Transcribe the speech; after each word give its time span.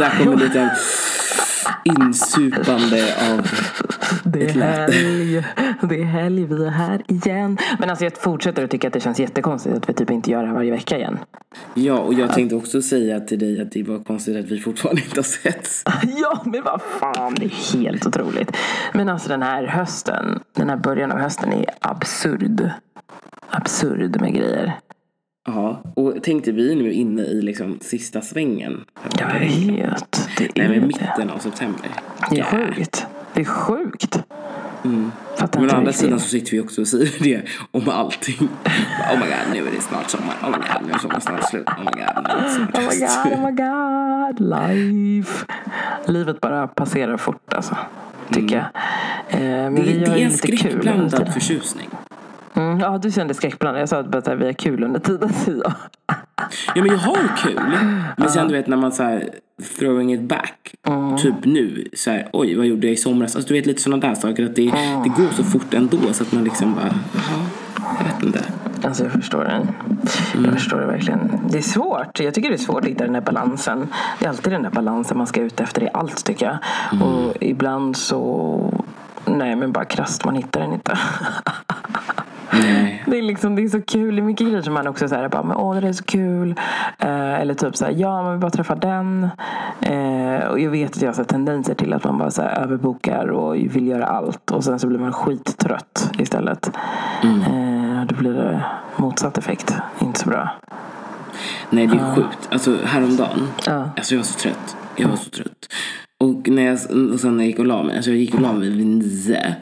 Där 0.00 0.18
kommer 0.18 0.36
lite 0.36 0.76
insupande 1.84 3.14
av 3.32 3.48
Det 4.24 4.44
är 4.44 4.52
helg. 4.52 5.44
Det 5.82 6.00
är 6.00 6.04
helg. 6.04 6.44
Vi 6.44 6.64
är 6.64 6.70
här 6.70 7.02
igen. 7.06 7.58
Men 7.78 7.90
alltså 7.90 8.04
jag 8.04 8.16
fortsätter 8.16 8.64
att 8.64 8.70
tycka 8.70 8.86
att 8.86 8.92
det 8.92 9.00
känns 9.00 9.20
jättekonstigt 9.20 9.76
att 9.76 9.88
vi 9.88 9.92
typ 9.94 10.10
inte 10.10 10.30
gör 10.30 10.40
det 10.40 10.46
här 10.46 10.54
varje 10.54 10.70
vecka 10.70 10.96
igen. 10.96 11.18
Ja, 11.74 11.98
och 11.98 12.14
jag 12.14 12.32
tänkte 12.32 12.56
också 12.56 12.82
säga 12.82 13.20
till 13.20 13.38
dig 13.38 13.60
att 13.60 13.72
det 13.72 13.82
var 13.82 14.04
konstigt 14.04 14.36
att 14.36 14.50
vi 14.50 14.60
fortfarande 14.60 15.02
inte 15.02 15.18
har 15.18 15.22
setts. 15.22 15.84
Ja, 16.22 16.42
men 16.44 16.62
vad 16.62 16.80
fan. 17.00 17.34
Det 17.34 17.44
är 17.44 17.78
helt 17.78 18.06
otroligt. 18.06 18.56
Men 18.92 19.08
alltså 19.08 19.28
den 19.28 19.42
här 19.42 19.66
hösten, 19.66 20.40
den 20.56 20.68
här 20.68 20.76
början 20.76 21.12
av 21.12 21.18
hösten 21.18 21.52
är 21.52 21.66
absurd. 21.80 22.70
Absurd 23.50 24.20
med 24.20 24.34
grejer. 24.34 24.76
Ja, 25.46 25.82
och 25.96 26.22
tänkte 26.22 26.52
vi 26.52 26.74
nu 26.74 26.88
är 26.88 26.92
inne 26.92 27.22
i 27.22 27.42
liksom 27.42 27.78
sista 27.80 28.20
svängen. 28.20 28.84
Jag 29.18 29.40
vet. 29.40 30.28
Det 30.38 30.44
är 30.44 30.50
Nej, 30.56 30.68
men 30.68 30.80
det. 30.80 30.86
mitten 30.86 31.30
av 31.30 31.38
september. 31.38 31.90
Det 32.30 32.38
är 32.38 32.44
sjukt. 32.44 33.06
Det 33.34 33.40
är 33.40 33.44
sjukt. 33.44 34.18
Fattar 35.38 35.60
Men 35.60 35.70
å 35.70 35.74
andra 35.74 35.92
sidan 35.92 36.20
så 36.20 36.28
sitter 36.28 36.50
vi 36.50 36.60
också 36.60 36.80
och 36.80 36.88
säger 36.88 37.24
det 37.24 37.42
om 37.70 37.88
allting. 37.88 38.48
Oh 39.12 39.18
my 39.18 39.26
god, 39.26 39.52
nu 39.52 39.58
är 39.68 39.70
det 39.76 39.80
snart 39.80 40.10
sommar. 40.10 40.34
Oh 40.42 40.46
my 40.50 40.56
god, 40.56 40.86
nu 40.86 40.92
är 40.92 40.98
sommaren 40.98 41.20
snart 41.20 41.48
slut. 41.50 41.66
Oh 41.68 41.78
my 41.78 41.84
god, 41.84 42.24
nu 42.24 42.30
är 42.30 42.42
det 42.42 42.50
snart 42.50 42.74
Oh 42.76 42.82
my 42.90 43.00
god, 43.00 43.32
oh 43.32 43.46
my 43.46 43.52
god, 43.52 44.40
life. 44.40 45.46
Livet 46.06 46.40
bara 46.40 46.68
passerar 46.68 47.16
fort 47.16 47.52
alltså. 47.52 47.76
Tycker 48.32 48.56
jag. 48.56 48.64
Eh, 49.28 49.40
men 49.40 49.66
Mm. 49.66 49.74
Det, 49.74 49.82
vi 49.92 49.98
det 49.98 50.10
är 50.10 50.24
en 50.24 50.30
skräckblandad 50.30 51.32
förtjusning. 51.32 51.88
Mm, 52.60 52.80
ja, 52.80 52.98
du 52.98 53.10
kände 53.10 53.34
skräckblandad. 53.34 53.82
Jag 53.82 53.88
sa 53.88 53.98
att 53.98 54.28
vi 54.28 54.44
har 54.44 54.52
kul 54.52 54.84
under 54.84 55.00
tiden. 55.00 55.30
Ja 56.74 56.82
men 56.82 56.86
jag 56.86 56.98
har 56.98 57.36
kul. 57.36 57.60
Men 58.16 58.28
sen 58.28 58.48
du 58.48 58.54
vet 58.54 58.66
när 58.66 58.76
man 58.76 58.92
så 58.92 59.02
här 59.02 59.28
throwing 59.78 60.12
it 60.12 60.20
back. 60.20 60.74
Typ 61.18 61.44
nu. 61.44 61.88
Så 61.92 62.10
här, 62.10 62.28
oj 62.32 62.56
vad 62.56 62.66
gjorde 62.66 62.86
jag 62.86 62.94
i 62.94 62.96
somras? 62.96 63.36
Alltså 63.36 63.48
du 63.48 63.54
vet 63.54 63.66
lite 63.66 63.82
sådana 63.82 64.08
där 64.08 64.14
saker. 64.14 64.44
Att 64.44 64.56
det, 64.56 64.72
det 65.04 65.08
går 65.08 65.28
så 65.32 65.44
fort 65.44 65.74
ändå 65.74 65.98
så 66.12 66.22
att 66.22 66.32
man 66.32 66.44
liksom 66.44 66.74
bara, 66.74 66.94
jaha, 67.14 67.46
jag 67.98 68.04
vet 68.04 68.22
inte. 68.22 68.44
Alltså 68.82 69.02
jag 69.02 69.12
förstår 69.12 69.44
det. 69.44 69.66
Jag 70.44 70.52
förstår 70.52 70.80
det 70.80 70.86
verkligen. 70.86 71.40
Det 71.48 71.58
är 71.58 71.62
svårt. 71.62 72.20
Jag 72.20 72.34
tycker 72.34 72.48
det 72.48 72.54
är 72.54 72.58
svårt 72.58 72.84
att 72.84 72.90
hitta 72.90 73.04
den 73.04 73.12
där 73.12 73.20
balansen. 73.20 73.88
Det 74.18 74.24
är 74.24 74.28
alltid 74.28 74.52
den 74.52 74.62
där 74.62 74.70
balansen 74.70 75.18
man 75.18 75.26
ska 75.26 75.40
ut 75.40 75.60
efter 75.60 75.82
i 75.82 75.88
allt 75.94 76.24
tycker 76.24 76.46
jag. 76.46 76.58
Och 77.02 77.36
ibland 77.40 77.96
så... 77.96 78.84
Nej 79.24 79.56
men 79.56 79.72
bara 79.72 79.84
krasst, 79.84 80.24
man 80.24 80.34
hittar 80.34 80.60
den 80.60 80.72
inte. 80.72 80.98
Nej. 82.52 83.02
Det 83.06 83.18
är, 83.18 83.22
liksom, 83.22 83.56
det 83.56 83.62
är 83.62 83.68
så 83.68 83.82
kul. 83.82 84.16
Det 84.16 84.22
är 84.22 84.24
mycket 84.24 84.46
grejer 84.46 84.62
som 84.62 84.74
man 84.74 84.86
också 84.86 85.08
säger 85.08 85.28
bara, 85.28 85.42
men 85.42 85.56
åh 85.56 85.80
det 85.80 85.88
är 85.88 85.92
så 85.92 86.04
kul. 86.04 86.54
Eh, 86.98 87.40
eller 87.40 87.54
typ 87.54 87.76
så 87.76 87.84
här, 87.84 87.92
ja 87.96 88.22
man 88.22 88.32
vill 88.32 88.40
bara 88.40 88.50
träffa 88.50 88.74
den. 88.74 89.28
Eh, 89.80 90.48
och 90.50 90.60
jag 90.60 90.70
vet 90.70 90.90
att 90.90 91.02
jag 91.02 91.08
har 91.08 91.16
här 91.16 91.24
tendenser 91.24 91.74
till 91.74 91.92
att 91.92 92.04
man 92.04 92.18
bara 92.18 92.30
så 92.30 92.42
här, 92.42 92.62
överbokar 92.62 93.26
och 93.26 93.54
vill 93.54 93.86
göra 93.86 94.04
allt. 94.06 94.50
Och 94.50 94.64
sen 94.64 94.78
så 94.78 94.86
blir 94.86 94.98
man 94.98 95.12
skittrött 95.12 96.10
istället. 96.18 96.70
Eh, 97.22 98.04
då 98.06 98.14
blir 98.14 98.32
det 98.32 98.62
motsatt 98.96 99.38
effekt. 99.38 99.74
Inte 99.98 100.20
så 100.20 100.28
bra. 100.28 100.48
Nej 101.70 101.86
det 101.86 101.96
är 101.96 102.14
sjukt. 102.14 102.48
Alltså 102.50 102.76
häromdagen. 102.84 103.48
Ja. 103.66 103.90
Alltså 103.96 104.14
jag 104.14 104.18
var 104.18 104.24
så 104.24 104.38
trött. 104.38 104.76
Jag 104.96 105.08
var 105.08 105.16
så 105.16 105.30
trött. 105.30 105.72
Och, 106.20 106.48
när 106.48 106.62
jag, 106.62 106.74
och 107.12 107.20
sen 107.20 107.36
när 107.36 107.44
jag 107.44 107.46
gick 107.46 107.58
och 107.58 107.66
la 107.66 107.82
mig. 107.82 107.96
Alltså 107.96 108.10
jag 108.10 108.18
gick 108.18 108.34
och 108.34 108.40
la 108.40 108.52
mig 108.52 108.70
vid 108.70 108.86
nio. 108.86 109.56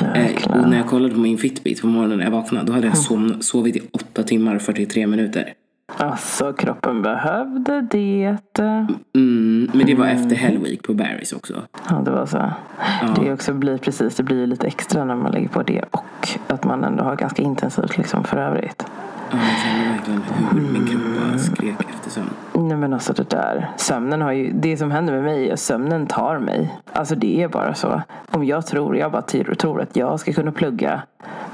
Eh, 0.00 0.60
och 0.60 0.68
när 0.68 0.76
jag 0.76 0.86
kollade 0.86 1.14
på 1.14 1.20
min 1.20 1.38
Fitbit 1.38 1.80
på 1.80 1.86
morgonen 1.86 2.18
när 2.18 2.24
jag 2.24 2.32
vaknade. 2.32 2.66
Då 2.66 2.72
hade 2.72 2.86
jag 2.86 2.96
som, 2.96 3.42
sovit 3.42 3.76
i 3.76 3.82
8 3.92 4.22
timmar 4.22 4.54
och 4.54 4.62
43 4.62 5.06
minuter. 5.06 5.54
Alltså 5.96 6.52
kroppen 6.52 7.02
behövde 7.02 7.80
det. 7.80 8.38
Mm, 9.14 9.70
men 9.74 9.86
det 9.86 9.94
var 9.94 10.06
efter 10.06 10.36
Hell 10.36 10.58
Week 10.58 10.82
på 10.82 10.92
Barry's 10.92 11.36
också. 11.36 11.62
Ja, 11.88 12.02
det 12.04 12.10
var 12.10 12.26
så. 12.26 12.52
Det 13.16 13.32
också 13.32 13.54
blir 13.54 13.78
precis, 13.78 14.16
det 14.16 14.22
blir 14.22 14.46
lite 14.46 14.66
extra 14.66 15.04
när 15.04 15.16
man 15.16 15.32
lägger 15.32 15.48
på 15.48 15.62
det 15.62 15.84
och 15.90 16.28
att 16.46 16.64
man 16.64 16.84
ändå 16.84 17.04
har 17.04 17.16
ganska 17.16 17.42
intensivt 17.42 17.96
liksom 17.96 18.24
för 18.24 18.36
övrigt. 18.36 18.86
Ja, 19.30 19.36
jag 19.36 19.58
kände 19.58 19.92
verkligen 19.92 20.22
hur 20.52 20.72
min 20.72 20.86
kropp 20.86 21.02
bara 21.30 21.38
skrek 21.38 21.76
efter 21.90 22.10
sömn. 22.10 22.30
Nej 22.54 22.76
men 22.76 22.92
alltså 22.92 23.12
det 23.12 23.30
där. 23.30 23.70
Sömnen 23.76 24.22
har 24.22 24.32
ju, 24.32 24.52
det 24.52 24.76
som 24.76 24.90
händer 24.90 25.12
med 25.12 25.22
mig 25.22 25.48
är 25.48 25.52
att 25.52 25.60
sömnen 25.60 26.06
tar 26.06 26.38
mig. 26.38 26.74
Alltså 26.92 27.14
det 27.14 27.42
är 27.42 27.48
bara 27.48 27.74
så. 27.74 28.02
Om 28.30 28.44
jag 28.44 28.66
tror, 28.66 28.96
jag 28.96 29.12
bara 29.12 29.22
tror, 29.22 29.54
tror 29.54 29.80
att 29.80 29.96
jag 29.96 30.20
ska 30.20 30.32
kunna 30.32 30.52
plugga 30.52 31.02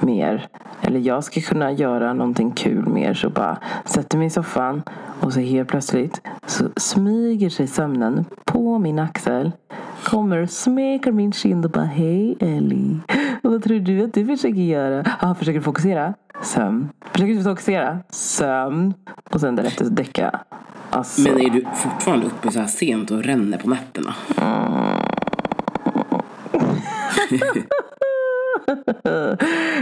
mer. 0.01 0.47
Eller 0.81 1.01
jag 1.01 1.25
ska 1.25 1.41
kunna 1.41 1.73
göra 1.73 2.13
någonting 2.13 2.51
kul 2.51 2.89
mer. 2.89 3.15
Så 3.15 3.31
bara 3.31 3.59
sätter 3.85 4.19
mig 4.19 4.27
i 4.27 4.31
soffan. 4.31 4.83
Och 5.21 5.33
så 5.33 5.41
helt 5.41 5.69
plötsligt 5.69 6.21
så 6.47 6.65
smyger 6.77 7.51
sig 7.51 7.67
sömnen 7.67 8.25
på 8.45 8.79
min 8.79 8.99
axel. 8.99 9.53
Kommer 10.05 10.43
och 10.43 10.51
smeker 10.51 11.13
min 11.13 11.33
kind 11.33 11.65
och 11.65 11.71
bara 11.71 11.85
hej 11.85 12.37
Ellie. 12.41 12.99
Vad 13.43 13.63
tror 13.63 13.79
du 13.79 14.05
att 14.05 14.15
du 14.15 14.27
försöker 14.27 14.61
göra? 14.61 15.05
Ah, 15.21 15.35
försöker 15.35 15.59
du 15.59 15.65
fokusera? 15.65 16.15
Sömn. 16.43 16.89
Försöker 17.13 17.35
du 17.35 17.43
fokusera? 17.43 17.99
Sömn. 18.11 18.95
Och 19.31 19.41
sen 19.41 19.57
därefter 19.57 19.85
så 19.85 19.91
däckar 19.91 20.25
jag. 20.25 20.41
Alltså, 20.91 21.21
Men 21.21 21.41
är 21.41 21.51
du 21.51 21.65
fortfarande 21.75 22.27
uppe 22.27 22.51
så 22.51 22.61
här 22.61 22.67
sent 22.67 23.11
och 23.11 23.23
ränner 23.25 23.59
på 23.59 23.69
nätterna? 23.69 24.15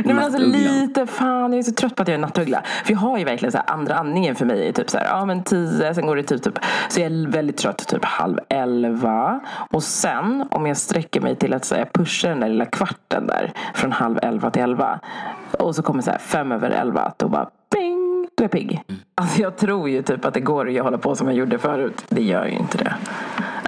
Nej 0.05 0.15
men 0.15 0.19
alltså 0.19 0.39
lite, 0.39 1.07
fan 1.07 1.53
jag 1.53 1.59
är 1.59 1.63
så 1.63 1.73
trött 1.73 1.97
på 1.97 2.03
att 2.03 2.09
jag 2.09 2.15
är 2.15 2.19
nattuggla. 2.19 2.63
För 2.85 2.93
jag 2.93 2.99
har 2.99 3.19
ju 3.19 3.25
verkligen 3.25 3.53
så 3.53 3.59
andra 3.59 3.95
andningen 3.95 4.35
för 4.35 4.47
mig 4.47 4.69
är 4.69 4.73
typ 4.73 4.91
så 4.91 4.99
här, 4.99 5.05
ja 5.05 5.25
men 5.25 5.43
tio, 5.43 5.95
sen 5.95 6.07
går 6.07 6.17
det 6.17 6.23
typ, 6.23 6.43
typ, 6.43 6.59
så 6.89 7.01
jag 7.01 7.07
är 7.07 7.31
väldigt 7.31 7.57
trött 7.57 7.89
typ 7.89 8.05
halv 8.05 8.39
elva. 8.49 9.41
Och 9.71 9.83
sen 9.83 10.49
om 10.51 10.67
jag 10.67 10.77
sträcker 10.77 11.21
mig 11.21 11.37
till 11.37 11.55
att 11.55 11.65
så 11.65 11.75
här, 11.75 11.83
jag 11.83 11.93
pushar 11.93 12.29
den 12.29 12.41
där 12.41 12.49
lilla 12.49 12.67
kvarten 12.67 13.27
där 13.27 13.53
från 13.75 13.93
halv 13.93 14.19
elva 14.23 14.51
till 14.51 14.63
elva. 14.63 15.01
Och 15.59 15.75
så 15.75 15.83
kommer 15.83 16.03
så 16.03 16.11
här 16.11 16.19
fem 16.19 16.53
över 16.53 16.71
elva, 16.71 17.13
då 17.17 17.29
bara 17.29 17.49
bing, 17.71 18.04
då 18.37 18.43
är 18.43 18.45
jag 18.45 18.51
pigg. 18.51 18.83
Alltså 19.15 19.43
jag 19.43 19.57
tror 19.57 19.89
ju 19.89 20.03
typ 20.03 20.25
att 20.25 20.35
det 20.35 20.41
går 20.41 20.79
att 20.79 20.85
hålla 20.85 20.99
på 20.99 21.17
som 21.17 21.27
jag 21.27 21.37
gjorde 21.37 21.59
förut. 21.59 22.05
Det 22.09 22.23
gör 22.23 22.47
ju 22.47 22.53
inte 22.53 22.79
det. 22.79 22.95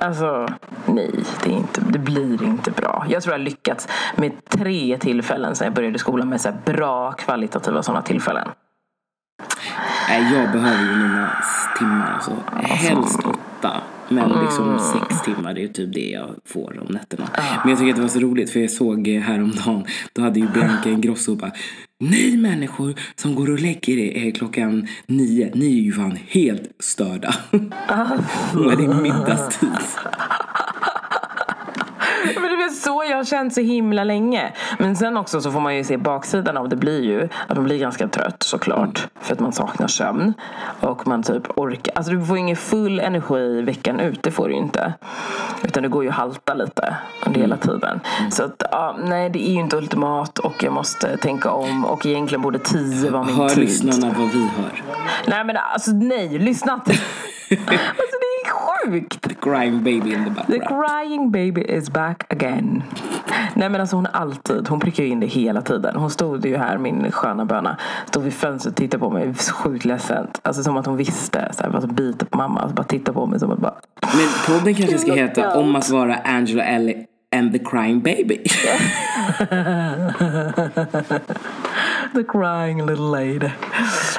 Alltså, 0.01 0.49
nej, 0.87 1.25
det, 1.43 1.51
är 1.51 1.55
inte, 1.57 1.81
det 1.81 1.99
blir 1.99 2.43
inte 2.43 2.71
bra. 2.71 3.07
Jag 3.09 3.23
tror 3.23 3.33
jag 3.33 3.39
har 3.39 3.45
lyckats 3.45 3.89
med 4.17 4.33
tre 4.49 4.99
tillfällen 4.99 5.55
sedan 5.55 5.65
jag 5.65 5.75
började 5.75 5.99
skolan 5.99 6.29
med 6.29 6.41
så 6.41 6.53
bra 6.65 7.13
kvalitativa 7.13 7.83
sådana 7.83 8.03
tillfällen. 8.03 8.49
Nej, 10.09 10.35
jag 10.35 10.53
behöver 10.53 10.85
ju 10.85 10.97
mina 10.97 11.31
timmar. 11.79 12.13
Alltså, 12.15 12.33
helst 12.63 13.19
åtta. 13.19 13.39
Men 14.09 14.45
liksom 14.45 14.79
sex 14.79 15.23
timmar, 15.23 15.55
det 15.55 15.65
är 15.65 15.69
typ 15.69 15.95
det 15.95 16.11
jag 16.11 16.35
får 16.45 16.81
om 16.81 16.95
nätterna. 16.95 17.29
Men 17.63 17.71
jag 17.71 17.79
tycker 17.79 17.91
att 17.91 17.97
det 17.97 18.03
var 18.03 18.09
så 18.09 18.19
roligt 18.19 18.51
för 18.51 18.61
jag 18.61 18.71
såg 18.71 19.09
häromdagen, 19.09 19.85
då 20.13 20.23
hade 20.23 20.41
ju 20.41 20.49
Bianca 20.49 20.91
Ingrosso 20.91 21.37
bara 21.37 21.53
Ni 22.01 22.37
människor 22.37 22.95
som 23.17 23.35
går 23.35 23.51
och 23.51 23.61
lägger 23.61 23.99
er 23.99 24.31
klockan 24.31 24.89
nio, 25.07 25.51
ni 25.55 25.79
är 25.79 25.83
ju 25.83 25.93
fan 25.93 26.19
helt 26.29 26.71
störda. 26.79 27.35
Nu 28.55 28.71
är 28.71 28.77
det 28.77 29.03
middagstid. 29.03 29.69
Men 32.41 32.59
det 32.59 32.65
är 32.65 32.69
så 32.69 33.05
jag 33.09 33.17
har 33.17 33.25
känt 33.25 33.55
så 33.55 33.61
himla 33.61 34.05
länge. 34.05 34.53
Men 34.79 34.97
sen 34.97 35.17
också 35.17 35.41
så 35.41 35.53
får 35.53 35.61
man 35.61 35.77
ju 35.77 35.85
se 35.85 35.97
baksidan 35.97 36.57
av 36.57 36.69
det 36.69 36.77
blir 36.77 37.03
ju 37.03 37.29
att 37.47 37.57
man 37.57 37.65
blir 37.65 37.79
ganska 37.79 38.09
trött 38.09 38.43
såklart. 38.43 39.09
För 39.21 39.33
att 39.33 39.41
man 39.41 39.53
saknar 39.53 39.87
sömn. 39.87 40.35
Och 40.81 41.07
man 41.07 41.23
typ 41.23 41.59
orkar. 41.59 41.93
Alltså 41.97 42.13
du 42.13 42.27
får 42.27 42.39
ingen 42.39 42.57
full 42.57 43.01
energi 43.01 43.63
veckan 43.63 44.01
ut. 44.01 44.23
Det 44.23 44.31
får 44.31 44.49
du 44.49 44.55
ju 44.55 44.61
inte. 44.61 44.95
Utan 45.63 45.83
det 45.83 45.89
går 45.89 46.03
ju 46.05 46.09
att 46.09 46.15
halta 46.17 46.55
lite 46.55 46.97
under 47.27 47.41
hela 47.41 47.57
tiden. 47.57 48.01
Så 48.31 48.45
att 48.45 48.63
ja, 48.73 48.97
nej 49.05 49.31
det 49.31 49.49
är 49.49 49.53
ju 49.53 49.61
inte 49.61 49.77
ultimat. 49.77 50.39
Och 50.39 50.63
jag 50.65 50.73
måste 50.73 51.17
tänka 51.17 51.51
om. 51.51 51.85
Och 51.85 52.07
egentligen 52.07 52.43
borde 52.43 52.59
tio 52.59 53.11
vara 53.11 53.25
min 53.25 53.35
Hör 53.35 53.49
tid. 53.49 53.59
lyssnarna 53.59 54.15
vad 54.19 54.31
vi 54.31 54.41
hör? 54.41 54.83
Nej 55.27 55.45
men 55.45 55.57
alltså 55.57 55.91
nej, 55.91 56.39
lyssna 56.39 56.75
inte. 56.75 56.91
alltså 57.51 58.17
sjukt. 58.91 59.21
The 59.23 59.35
crying 59.35 59.79
baby 59.79 60.13
in 60.15 60.25
the 60.25 60.31
The 60.31 60.59
background. 60.59 60.87
crying 60.87 61.31
baby 61.31 61.61
is 61.61 61.91
back 61.91 62.33
again. 62.33 62.83
Nej 63.55 63.69
men 63.69 63.81
alltså 63.81 63.97
hon 63.97 64.07
alltid, 64.13 64.69
hon 64.69 64.81
prickar 64.81 65.03
ju 65.05 65.09
in 65.11 65.21
det 65.21 65.27
hela 65.27 65.63
tiden. 65.63 65.97
Hon 65.97 66.11
stod 66.11 66.47
ju 66.47 66.57
här, 66.57 66.79
min 66.79 67.11
sköna 67.13 67.45
böna. 67.45 67.77
Stod 68.07 68.23
vid 68.23 68.33
fönstret 68.35 68.73
och 68.73 68.77
tittade 68.77 69.01
på 69.01 69.11
mig 69.11 69.35
sjukt 69.35 69.85
ledsen. 69.85 70.27
Alltså 70.43 70.63
som 70.63 70.77
att 70.77 70.87
hon 70.87 70.97
visste. 70.97 71.49
Så 71.53 71.63
här, 71.63 71.71
bara 71.71 71.81
så 71.83 71.89
biter 71.89 72.27
på 72.27 72.37
mamma. 72.39 72.61
Alltså 72.61 72.75
bara 72.75 72.83
titta 72.87 73.13
på 73.13 73.27
mig 73.27 73.41
som 73.41 73.51
att 73.51 73.59
bara. 73.59 73.75
Men 74.03 74.29
podden 74.59 74.75
kanske 74.75 74.99
ska 74.99 75.13
heta 75.15 75.59
Om 75.59 75.77
att 75.77 75.91
vara 75.91 76.15
Angela 76.25 76.65
Ellie 76.65 77.07
and 77.37 77.53
the 77.53 77.59
crying 77.59 78.01
baby. 78.01 78.39
The 82.15 82.25
crying 82.25 82.87
little 82.87 83.05
lady. 83.11 83.51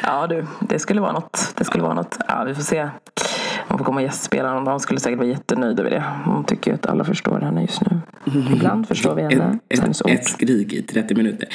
Ja 0.04 0.28
du, 0.28 0.46
det 0.60 0.80
skulle 0.80 1.02
vara 1.02 1.12
något. 1.12 1.54
Det 1.58 1.64
skulle 1.66 1.84
vara 1.84 1.94
något. 1.94 2.18
Ja 2.28 2.44
vi 2.44 2.56
får 2.56 2.64
se. 2.64 2.90
Hon 3.68 3.78
får 3.78 3.86
komma 3.86 3.96
och 3.96 4.04
gästspela 4.04 4.54
någon 4.54 4.66
dag. 4.66 4.72
Hon 4.72 4.80
skulle 4.80 5.00
säkert 5.00 5.18
vara 5.18 5.28
jättenöjd 5.28 5.80
över 5.80 5.90
det. 5.90 6.04
Hon 6.26 6.44
tycker 6.44 6.72
ju 6.72 6.76
att 6.76 6.86
alla 6.86 7.04
förstår 7.04 7.40
henne 7.40 7.62
just 7.62 7.82
nu. 7.82 8.00
Ibland 8.54 8.88
förstår 8.88 9.16
vi 9.16 9.22
henne. 9.22 9.60
ett, 9.70 9.80
ett, 9.80 10.02
ord. 10.06 10.12
ett 10.12 10.26
skrik 10.26 10.74
i 10.74 10.82
30 10.82 11.16
minuter. 11.16 11.50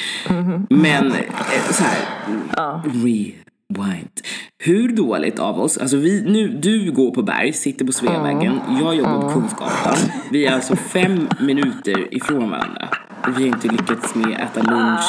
Men 0.69 1.05
eh, 1.05 1.71
så 1.71 1.83
här, 1.83 2.81
re, 2.83 3.31
Why 3.69 3.99
inte? 3.99 4.21
Hur 4.63 4.95
dåligt 4.95 5.39
av 5.39 5.59
oss, 5.59 5.77
alltså 5.77 5.97
vi, 5.97 6.21
nu, 6.21 6.47
du 6.47 6.91
går 6.91 7.11
på 7.11 7.21
Berg, 7.21 7.53
sitter 7.53 7.85
på 7.85 7.91
Sveavägen, 7.91 8.59
jag 8.81 8.95
jobbar 8.95 9.21
på 9.21 9.29
Kungsgatan. 9.29 9.95
Vi 10.31 10.45
är 10.45 10.53
alltså 10.53 10.75
fem 10.75 11.27
minuter 11.39 12.13
ifrån 12.13 12.49
varandra. 12.49 12.87
Vi 13.27 13.33
har 13.33 13.47
inte 13.47 13.67
lyckats 13.67 14.15
med 14.15 14.27
att 14.27 14.57
äta 14.57 14.71
lunch, 14.71 15.03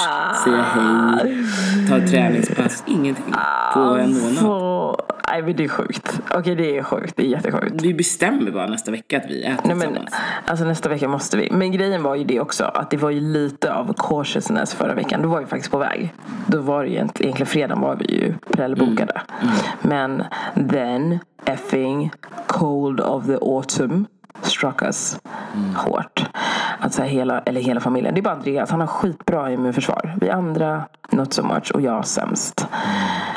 säga 0.44 0.62
hej, 0.62 1.36
ta 1.88 1.96
ett 1.96 2.10
träningspass, 2.10 2.84
ingenting 2.86 3.34
på 3.74 3.80
en 3.80 4.20
månad. 4.20 4.73
Nej 5.30 5.42
men 5.42 5.56
det 5.56 5.64
är 5.64 5.68
sjukt. 5.68 6.20
Okej 6.30 6.54
det 6.54 6.78
är 6.78 6.82
sjukt, 6.82 7.16
det 7.16 7.22
är 7.22 7.26
jättesjukt. 7.26 7.82
Vi 7.82 7.94
bestämmer 7.94 8.50
bara 8.50 8.66
nästa 8.66 8.90
vecka 8.90 9.16
att 9.16 9.30
vi 9.30 9.42
äter 9.44 9.60
Nej, 9.64 9.76
men, 9.76 9.88
tillsammans. 9.88 10.14
alltså 10.46 10.64
nästa 10.64 10.88
vecka 10.88 11.08
måste 11.08 11.36
vi. 11.36 11.48
Men 11.50 11.72
grejen 11.72 12.02
var 12.02 12.14
ju 12.14 12.24
det 12.24 12.40
också 12.40 12.64
att 12.64 12.90
det 12.90 12.96
var 12.96 13.10
ju 13.10 13.20
lite 13.20 13.74
av 13.74 13.94
cautiousness 13.98 14.74
förra 14.74 14.94
veckan. 14.94 15.22
Då 15.22 15.28
var 15.28 15.40
vi 15.40 15.46
faktiskt 15.46 15.70
på 15.70 15.78
väg. 15.78 16.14
Då 16.46 16.60
var 16.60 16.82
det 16.82 16.88
ju 16.88 16.94
egentligen, 16.94 17.26
egentligen 17.28 17.46
fredagen 17.46 17.80
var 17.80 17.96
vi 17.96 18.04
ju 18.14 18.34
prellbokade. 18.52 19.20
Men 19.82 20.24
then 20.70 21.18
effing 21.44 22.10
cold 22.46 23.00
of 23.00 23.26
the 23.26 23.34
autumn 23.34 24.06
struck 24.42 24.82
us 24.82 25.18
hårt. 25.76 26.26
Att 26.78 26.94
så 26.94 27.02
här 27.02 27.08
hela, 27.08 27.40
eller 27.40 27.60
hela 27.60 27.80
familjen. 27.80 28.14
Det 28.14 28.20
är 28.20 28.22
bara 28.22 28.34
Andreas, 28.34 28.70
han 28.70 28.80
har 28.80 28.86
skitbra 28.86 29.52
immunförsvar. 29.52 30.14
Vi 30.20 30.30
andra 30.30 30.84
not 31.10 31.32
so 31.32 31.42
much 31.42 31.70
och 31.74 31.80
jag 31.80 32.06
sämst. 32.06 32.66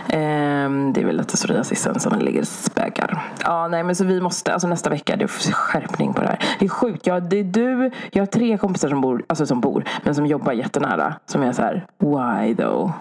Ehm, 0.09 0.93
det 0.93 1.01
är 1.01 1.05
väl 1.05 1.17
lite 1.17 1.35
psoriasisen 1.37 1.99
som 1.99 2.19
ligger 2.19 2.43
och. 2.43 3.17
Ja, 3.43 3.67
nej 3.67 3.83
men 3.83 3.95
så 3.95 4.03
vi 4.03 4.21
måste, 4.21 4.53
alltså 4.53 4.67
nästa 4.67 4.89
vecka, 4.89 5.15
det 5.15 5.23
är 5.23 5.51
skärpning 5.51 6.13
på 6.13 6.21
det 6.21 6.27
här. 6.27 6.39
Det 6.59 6.65
är 6.65 6.69
sjukt, 6.69 7.07
jag, 7.07 7.23
det 7.23 7.39
är 7.39 7.43
du, 7.43 7.91
jag 8.11 8.21
har 8.21 8.27
tre 8.27 8.57
kompisar 8.57 8.89
som 8.89 9.01
bor, 9.01 9.23
alltså 9.27 9.45
som 9.45 9.61
bor, 9.61 9.83
men 10.03 10.15
som 10.15 10.25
jobbar 10.25 10.53
jättenära. 10.53 11.13
Som 11.25 11.43
är 11.43 11.53
så 11.53 11.61
här, 11.61 11.85
why 11.99 12.55
though? 12.55 12.91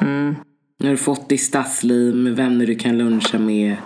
Mm 0.00 0.36
Nu 0.78 0.86
har 0.86 0.90
du 0.90 0.96
fått 0.96 1.28
ditt 1.28 1.42
stadsliv 1.42 2.14
med 2.14 2.36
vänner 2.36 2.66
du 2.66 2.74
kan 2.74 2.98
luncha 2.98 3.38
med. 3.38 3.76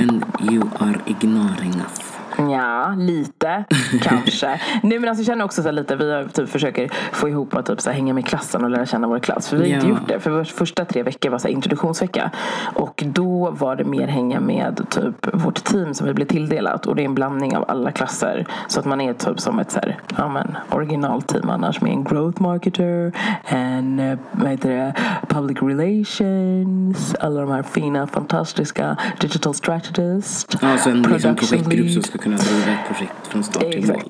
And 0.00 0.24
you 0.50 0.64
are 0.78 1.00
ignoring 1.06 1.74
us. 1.74 2.17
Ja, 2.38 2.94
lite 2.98 3.64
kanske. 4.02 4.60
Nej 4.82 4.98
men 4.98 5.08
alltså 5.08 5.22
jag 5.22 5.26
känner 5.26 5.44
också 5.44 5.62
så 5.62 5.70
lite, 5.70 5.96
vi 5.96 6.12
har 6.12 6.24
typ 6.24 6.48
försöker 6.48 6.90
få 7.12 7.28
ihop 7.28 7.54
att 7.54 7.66
typ 7.66 7.80
så 7.80 7.90
här 7.90 7.94
hänga 7.96 8.14
med 8.14 8.26
klassen 8.26 8.64
och 8.64 8.70
lära 8.70 8.86
känna 8.86 9.08
vår 9.08 9.18
klass. 9.18 9.48
För 9.48 9.56
vi 9.56 9.62
har 9.70 9.74
inte 9.76 9.86
Ja. 9.86 9.90
gjort 9.92 10.08
det. 10.08 10.20
För 10.20 10.30
vår 10.30 10.44
första 10.44 10.84
tre 10.84 11.02
veckor 11.02 11.30
var 11.30 11.38
så 11.38 11.48
här 11.48 11.54
introduktionsvecka. 11.54 12.30
Och 12.74 13.02
då 13.06 13.50
var 13.50 13.76
det 13.76 13.84
mer 13.84 14.06
hänga 14.06 14.40
med 14.40 14.86
typ 14.90 15.28
vårt 15.34 15.64
team 15.64 15.94
som 15.94 16.06
vi 16.06 16.14
blev 16.14 16.26
tilldelat. 16.26 16.86
Och 16.86 16.96
det 16.96 17.02
är 17.02 17.04
en 17.04 17.14
blandning 17.14 17.56
av 17.56 17.64
alla 17.68 17.92
klasser. 17.92 18.46
Så 18.68 18.80
att 18.80 18.86
man 18.86 19.00
är 19.00 19.12
typ 19.12 19.40
som 19.40 19.58
ett 19.58 19.70
så 19.70 19.78
här, 19.78 19.98
ja 20.16 20.28
men 20.28 20.56
originalteam 20.70 21.50
annars 21.50 21.80
med 21.80 21.92
en 21.92 22.04
growth 22.04 22.42
marketer, 22.42 23.12
en 23.44 23.98
eh, 24.00 24.18
vad 24.32 24.50
heter 24.50 24.70
det, 24.70 24.94
public 25.28 25.58
relations, 25.62 27.14
alla 27.20 27.40
de 27.40 27.50
här 27.50 27.62
fina 27.62 28.06
fantastiska 28.06 28.96
digital 29.20 29.54
strategist. 29.54 30.56
Ja, 30.62 30.76
så 30.78 30.90
en 30.90 31.02
liksom, 31.02 31.34
projektgrupp 31.36 31.90
som 31.90 32.02
ska 32.02 32.18
kunna 32.28 32.36
driva 32.50 32.72
ett 32.80 32.86
projekt 32.86 33.26
från 33.26 33.44
start 33.44 33.72
till 33.72 33.86
mål. 33.86 34.02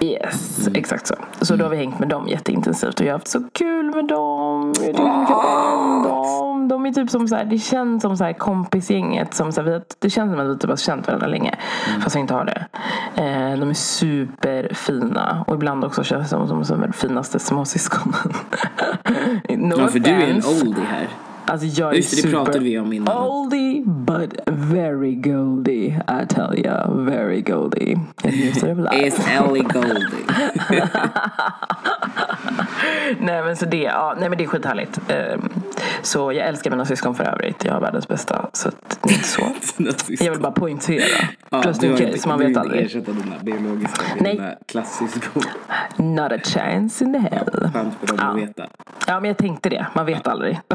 Yes, 0.00 0.68
exakt 0.74 1.06
så. 1.06 1.14
Så 1.40 1.56
då 1.56 1.64
har 1.64 1.70
vi 1.70 1.76
hängt 1.76 1.98
med 1.98 2.08
dem 2.08 2.28
jätteintensivt 2.28 3.00
och 3.00 3.06
jag 3.06 3.12
har 3.12 3.18
haft 3.18 3.28
så 3.28 3.42
kul 3.52 3.94
med 3.94 4.04
dem. 4.04 4.74
Jag 4.76 4.84
tycker 4.86 4.96
så 4.96 5.18
mycket 5.18 5.36
om 5.36 6.02
dem. 6.02 6.68
De 6.68 6.86
är 6.86 6.92
typ 6.92 7.10
som 7.10 7.28
så 7.28 7.36
här, 7.36 7.44
det 7.44 7.58
känns 7.58 8.02
som 8.02 8.16
så 8.16 8.24
här 8.24 8.32
kompisgänget. 8.32 9.34
Som 9.34 9.52
så 9.52 9.62
här, 9.62 9.68
vi 9.70 9.80
det 9.98 10.10
känns 10.10 10.32
som 10.32 10.40
att 10.40 10.56
vi 10.56 10.58
typ 10.58 10.70
har 10.70 10.76
känt 10.76 11.06
varandra 11.06 11.26
länge. 11.26 11.54
Fast 12.02 12.16
vi 12.16 12.20
inte 12.20 12.34
har 12.34 12.44
det. 12.44 12.66
Eh, 13.14 13.58
de 13.58 13.70
är 13.70 13.74
superfina. 13.74 15.44
Och 15.46 15.54
ibland 15.54 15.84
också 15.84 16.04
känns 16.04 16.22
det 16.22 16.28
som, 16.28 16.48
som, 16.48 16.64
som 16.64 16.80
de 16.80 16.92
finaste 16.92 17.38
småsyskonen. 17.38 18.34
no 19.48 19.74
Ja, 19.78 19.88
för 19.88 19.98
du 19.98 20.10
är 20.10 20.26
en 20.26 20.38
offense. 20.38 20.66
oldie 20.66 20.84
här. 20.84 21.08
Alltså 21.46 21.66
jag 21.66 21.92
är 21.92 21.96
Just 21.96 22.22
det, 22.22 22.28
det 22.28 22.34
pratade 22.34 22.58
vi 22.58 22.78
om 22.78 22.92
innan. 22.92 23.16
Oldie 23.28 23.82
but 23.86 24.40
very 24.46 25.14
goldie. 25.14 25.86
I 26.22 26.26
tell 26.28 26.64
ya, 26.64 26.90
very 26.90 27.40
goldie. 27.42 27.96
Is 28.24 28.62
Ellie 29.28 29.62
Goldie. 29.62 30.24
Nej 33.20 33.42
men 33.44 33.56
så 33.56 33.64
det, 33.66 33.82
ja, 33.82 34.14
nej 34.20 34.28
men 34.28 34.38
det 34.38 34.44
är 34.44 34.48
skithärligt. 34.48 35.00
Ehm, 35.08 35.48
så 36.02 36.32
jag 36.32 36.48
älskar 36.48 36.70
mina 36.70 36.84
syskon 36.84 37.14
för 37.14 37.24
övrigt. 37.24 37.64
Jag 37.64 37.72
har 37.72 37.80
världens 37.80 38.08
bästa. 38.08 38.46
Så 38.52 38.68
att 38.68 38.98
det 39.02 39.10
är 39.10 39.14
inte 39.14 39.28
så. 39.28 39.52
Jag 40.24 40.30
vill 40.32 40.40
bara 40.40 40.52
poängtera. 40.52 41.04
Just 41.64 41.80
du 41.80 41.86
in 41.86 41.96
case, 41.96 42.28
man 42.28 42.38
du 42.38 42.44
vet 42.44 42.46
vill 42.46 42.46
inte 42.48 42.60
aldrig. 42.60 42.84
ersätta 42.84 43.12
dina 43.12 43.36
biologiska 43.42 44.02
Nej. 44.20 44.34
dina 44.36 44.50
klassiska 44.66 45.20
Not 45.96 46.32
a 46.32 46.38
chance 46.44 47.04
in 47.04 47.12
the 47.12 47.18
hell. 47.18 47.70
chans 47.72 47.94
för 48.00 48.16
dem 48.16 48.28
att 48.28 48.36
veta. 48.36 48.66
Ja 49.06 49.20
men 49.20 49.28
jag 49.28 49.36
tänkte 49.36 49.68
det, 49.68 49.86
man 49.94 50.06
vet 50.06 50.26
aldrig. 50.28 50.60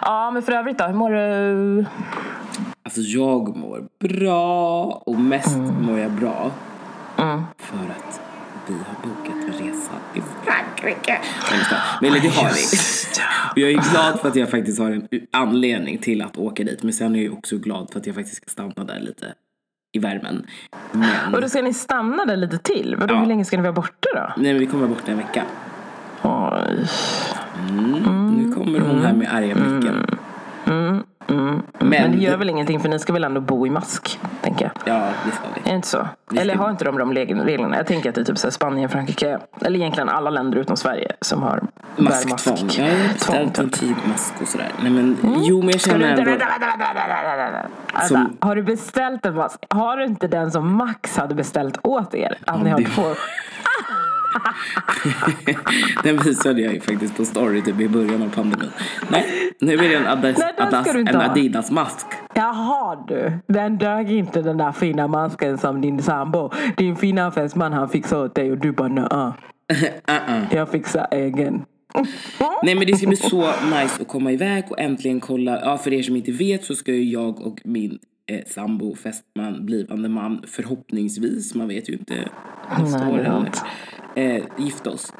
Ja 0.00 0.30
men 0.30 0.42
för 0.42 0.52
övrigt 0.52 0.78
då, 0.78 0.84
hur 0.84 0.94
mår 0.94 1.10
du? 1.10 1.84
Alltså 2.82 3.00
jag 3.00 3.56
mår 3.56 3.84
bra 4.08 4.84
och 5.06 5.20
mest 5.20 5.56
Mm. 5.56 5.82
mår 5.86 5.98
jag 5.98 6.10
bra 6.10 6.50
för 7.58 7.76
att 7.76 8.20
vi 8.66 8.74
har 8.74 8.94
bokat 9.08 9.34
en 9.34 9.52
resa 9.66 9.92
i 10.14 10.20
Frankrike. 10.44 11.18
Skojar. 11.44 11.82
Men 12.00 12.12
det 12.12 12.18
har 12.28 12.44
vi. 12.44 12.60
Och 13.52 13.58
Jag 13.58 13.70
är 13.70 13.90
glad 13.92 14.20
för 14.20 14.28
att 14.28 14.36
jag 14.36 14.50
faktiskt 14.50 14.78
har 14.78 14.90
en 14.90 15.08
anledning 15.32 15.98
till 15.98 16.22
att 16.22 16.38
åka 16.38 16.64
dit. 16.64 16.82
Men 16.82 16.92
sen 16.92 17.16
är 17.16 17.22
jag 17.24 17.32
också 17.32 17.56
glad 17.58 17.90
för 17.92 18.00
att 18.00 18.06
jag 18.06 18.14
faktiskt 18.14 18.36
ska 18.36 18.46
stanna 18.50 18.84
där 18.84 19.00
lite 19.00 19.34
i 19.92 19.98
värmen. 19.98 20.46
Men, 20.92 21.34
Och 21.34 21.40
då 21.40 21.48
ska 21.48 21.62
ni 21.62 21.74
stanna 21.74 22.24
där 22.24 22.36
lite 22.36 22.58
till? 22.58 22.96
Vadå, 22.98 23.14
Ja. 23.14 23.18
hur 23.20 23.26
länge 23.26 23.44
ska 23.44 23.56
ni 23.56 23.62
vara 23.62 23.72
borta 23.72 24.08
då? 24.14 24.32
nej 24.42 24.52
men 24.52 24.60
vi 24.60 24.66
kommer 24.66 24.86
vara 24.86 24.94
borta 24.94 25.12
en 25.12 25.18
vecka. 25.18 25.42
Oj. 26.22 26.86
Nu 28.36 28.52
kommer 28.54 28.80
hon 28.80 29.02
här 29.04 29.12
med 29.12 29.34
arga 29.34 29.54
blicken. 29.54 30.06
Men, 31.26 31.62
Men 31.78 32.12
det 32.12 32.18
gör 32.18 32.36
väl 32.36 32.50
ingenting 32.50 32.80
för 32.80 32.88
ni 32.88 32.98
ska 32.98 33.12
väl 33.12 33.24
ändå 33.24 33.40
bo 33.40 33.66
i 33.66 33.70
mask, 33.70 34.20
tänker 34.42 34.64
jag. 34.84 34.96
Ja, 34.96 35.08
det 35.24 35.30
ska 35.30 35.44
vi. 35.54 35.60
Är 35.60 35.64
det 35.70 35.76
inte 35.76 35.88
så? 35.88 36.08
Vi 36.30 36.38
Eller 36.38 36.54
har 36.54 36.70
inte 36.70 36.84
de 36.84 36.98
de 36.98 37.12
reg- 37.12 37.44
reglerna? 37.44 37.76
Jag 37.76 37.86
tänker 37.86 38.08
att 38.08 38.14
det 38.14 38.20
är 38.20 38.24
typ 38.24 38.38
så 38.38 38.50
Spanien, 38.50 38.88
Frankrike, 38.88 39.38
eller 39.60 39.78
egentligen 39.78 40.08
alla 40.08 40.30
länder 40.30 40.58
utom 40.58 40.76
Sverige 40.76 41.12
som 41.20 41.42
har 41.42 41.62
Masktvång. 41.96 42.56
bärmask. 42.56 42.78
Jag 42.78 42.84
har 42.86 43.08
beställt 43.14 43.58
en 43.58 43.70
typ. 43.70 43.80
tygmask 43.80 44.34
och 44.42 44.48
sådär. 44.48 44.68
Nej 44.82 44.90
men 44.92 45.16
jo 45.42 45.58
men 45.58 45.70
jag 45.70 45.80
känner 45.80 46.08
ändå. 46.08 46.24
vänta, 46.30 46.46
vänta, 46.60 48.10
vänta, 48.10 48.46
Har 48.46 48.56
du 48.56 48.62
beställt 48.62 49.26
en 49.26 49.34
mask? 49.34 49.64
Har 49.68 49.96
du 49.96 50.04
inte 50.04 50.28
den 50.28 50.50
som 50.52 50.76
Max 50.76 51.16
hade 51.16 51.34
beställt 51.34 51.78
åt 51.82 52.14
er? 52.14 52.38
Att 52.46 52.62
ni 52.62 52.70
har 52.70 52.78
det- 52.78 52.84
två? 52.84 53.02
Den 56.02 56.16
visade 56.16 56.60
jag 56.60 56.74
ju 56.74 56.80
faktiskt 56.80 57.16
på 57.16 57.24
story 57.24 57.62
typ 57.62 57.80
i 57.80 57.88
början 57.88 58.22
av 58.22 58.28
pandemin. 58.28 58.70
Nej, 59.10 59.52
nu 59.60 59.72
är 59.72 59.88
det 59.88 59.94
en, 59.94 60.06
Adidas, 60.06 60.38
Nej, 60.38 60.52
Adidas, 60.58 60.94
en 60.94 61.16
ha. 61.16 61.22
Adidas-mask. 61.22 62.06
Jaha 62.34 63.04
du, 63.08 63.32
den 63.46 63.78
dög 63.78 64.10
inte 64.10 64.42
den 64.42 64.56
där 64.56 64.72
fina 64.72 65.08
masken 65.08 65.58
som 65.58 65.80
din 65.80 66.02
sambo. 66.02 66.50
Din 66.76 66.96
fina 66.96 67.30
fästman 67.30 67.72
han 67.72 67.88
fixade 67.88 68.22
åt 68.22 68.34
dig 68.34 68.52
och 68.52 68.58
du 68.58 68.72
bara 68.72 68.88
nö. 68.88 69.08
Uh-uh. 69.72 70.46
Jag 70.54 70.70
fixar 70.70 71.06
egen. 71.10 71.64
Nej 72.62 72.74
men 72.74 72.86
det 72.86 72.96
ska 72.96 73.06
bli 73.06 73.16
så 73.16 73.46
nice 73.46 74.02
att 74.02 74.08
komma 74.08 74.32
iväg 74.32 74.64
och 74.70 74.80
äntligen 74.80 75.20
kolla. 75.20 75.60
Ja 75.60 75.78
för 75.78 75.92
er 75.92 76.02
som 76.02 76.16
inte 76.16 76.32
vet 76.32 76.64
så 76.64 76.74
ska 76.74 76.92
ju 76.92 77.04
jag 77.04 77.40
och 77.40 77.60
min 77.64 77.98
eh, 78.26 78.40
sambo, 78.46 78.94
fästman, 78.94 79.66
blivande 79.66 80.08
man 80.08 80.44
förhoppningsvis, 80.46 81.54
man 81.54 81.68
vet 81.68 81.88
ju 81.88 81.92
inte 81.92 82.28
nästa 82.78 83.04
Nej, 83.04 83.14
år 83.14 83.18
heller. 83.18 83.50
Eh, 84.14 84.42
gift 84.56 84.86
oss. 84.86 85.12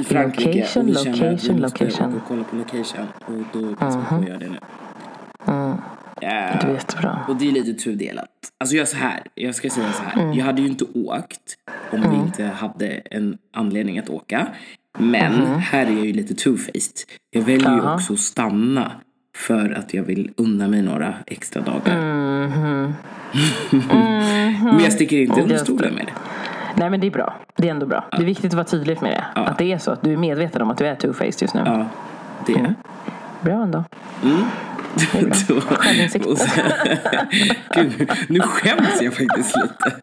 I 0.00 0.04
Frankrike. 0.04 0.58
Location, 0.58 0.82
och 0.82 0.88
vi 0.88 0.94
känner 0.94 1.16
att 1.16 1.20
location, 1.20 1.56
vi 1.56 1.62
måste 1.62 1.84
location. 1.84 2.08
åka 2.08 2.16
och 2.16 2.28
kolla 2.28 2.44
på 2.44 2.56
location. 2.56 3.06
Och 3.26 3.44
då 3.52 3.76
passar 3.76 4.00
vi 4.00 4.06
på 4.06 4.14
att 4.14 4.28
göra 4.28 4.38
det 4.38 4.48
nu. 4.48 4.58
Ja. 5.44 5.78
Det 6.20 6.26
är 6.26 6.72
jättebra. 6.72 7.24
Och 7.28 7.36
det 7.36 7.48
är 7.48 7.52
lite 7.52 7.84
tudelat. 7.84 8.30
Alltså 8.60 8.76
jag 8.76 8.88
så 8.88 8.96
här, 8.96 9.22
jag 9.34 9.54
ska 9.54 9.70
säga 9.70 9.92
så 9.92 10.02
här. 10.02 10.22
Mm. 10.22 10.38
Jag 10.38 10.44
hade 10.44 10.62
ju 10.62 10.68
inte 10.68 10.84
åkt 10.94 11.56
om 11.90 12.00
vi 12.10 12.16
inte 12.16 12.44
hade 12.44 12.86
en 12.88 13.38
anledning 13.52 13.98
att 13.98 14.08
åka. 14.08 14.46
Men 14.98 15.46
här 15.46 15.86
är 15.86 15.90
jag 15.90 16.06
ju 16.06 16.12
lite 16.12 16.34
two-faced. 16.34 17.04
Jag 17.30 17.42
väljer 17.42 17.70
ju 17.70 17.76
Mm-hmm. 17.76 17.94
Också 17.94 18.12
att 18.12 18.18
stanna 18.18 18.92
för 19.36 19.70
att 19.70 19.94
jag 19.94 20.02
vill 20.02 20.30
unna 20.36 20.68
mig 20.68 20.82
några 20.82 21.14
extra 21.26 21.62
dagar. 21.62 21.96
Men 24.62 24.80
jag 24.80 24.92
sticker 24.92 25.16
inte 25.16 25.40
under 25.40 25.54
Just 25.54 25.64
stolen 25.64 25.94
med 25.94 26.06
det. 26.06 26.12
Nej 26.76 26.90
men 26.90 27.00
det 27.00 27.06
är 27.06 27.10
bra. 27.10 27.34
Det 27.56 27.66
är 27.66 27.70
ändå 27.70 27.86
bra. 27.86 28.04
Det 28.10 28.16
är 28.16 28.24
viktigt 28.24 28.46
att 28.46 28.54
vara 28.54 28.64
tydlig 28.64 29.02
med 29.02 29.10
det. 29.12 29.40
Att 29.40 29.58
det 29.58 29.72
är 29.72 29.78
så. 29.78 29.90
Att 29.92 30.02
du 30.02 30.12
är 30.12 30.16
medveten 30.16 30.62
om 30.62 30.70
att 30.70 30.78
du 30.78 30.86
är 30.86 30.94
two-faced 30.94 31.42
just 31.42 31.54
nu. 31.54 31.62
Ja, 31.66 31.86
det 32.46 32.52
är 32.52 32.74
Bra 33.40 33.54
ändå. 33.62 33.84
Så- 35.34 35.60
Självinsikt. 35.60 36.26
Gud, 37.74 38.10
nu 38.28 38.40
skäms 38.40 39.02
jag 39.02 39.14
faktiskt 39.14 39.56
lite. 39.56 39.96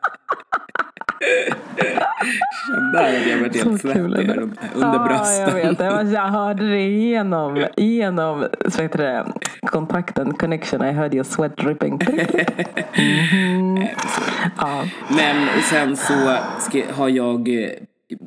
Kände 2.68 3.00
att 3.00 3.27
jag 3.27 3.39
blev 3.39 3.53
helt 3.56 3.82
svettig 3.82 4.01
under, 4.01 4.39
under 4.74 4.94
ja, 4.94 5.06
brösten. 5.08 5.42
jag 5.42 5.53
vet. 5.53 5.80
Jag, 5.80 6.06
jag 6.13 6.22
hörde 6.22 6.70
det 6.70 6.82
genom, 6.89 7.65
genom 7.77 8.46
det, 8.65 9.25
kontakten, 9.62 10.34
connection. 10.34 10.86
I 10.86 10.92
heard 10.92 11.13
your 11.13 11.24
sweat 11.24 11.58
dripping. 11.58 12.00
Mhm. 12.96 13.88
Ja. 14.58 14.84
Men 15.10 15.48
sen 15.70 15.96
så 15.98 16.38
ska, 16.60 16.82
har 16.94 17.10
jag 17.10 17.50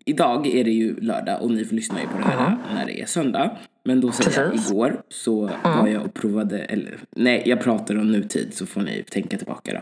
Idag 0.05 0.47
är 0.47 0.64
det 0.64 0.71
ju 0.71 1.00
lördag 1.00 1.43
och 1.43 1.50
ni 1.50 1.64
får 1.64 1.75
lyssna 1.76 2.00
ju 2.00 2.07
på 2.07 2.19
det 2.19 2.25
här 2.25 2.57
när 2.75 2.87
det 2.87 3.00
är 3.02 3.07
söndag. 3.07 3.50
Men 3.85 4.00
då 4.00 4.12
säger 4.12 4.43
jag 4.43 4.55
igår 4.55 5.00
så 5.09 5.50
var 5.62 5.87
jag 5.87 6.02
och 6.02 6.14
provade, 6.14 6.59
eller 6.59 6.99
nej 7.16 7.43
jag 7.47 7.61
pratar 7.61 7.99
om 7.99 8.12
nutid 8.12 8.55
så 8.55 8.66
får 8.66 8.81
ni 8.81 9.05
tänka 9.11 9.37
tillbaka 9.37 9.73
då. 9.73 9.81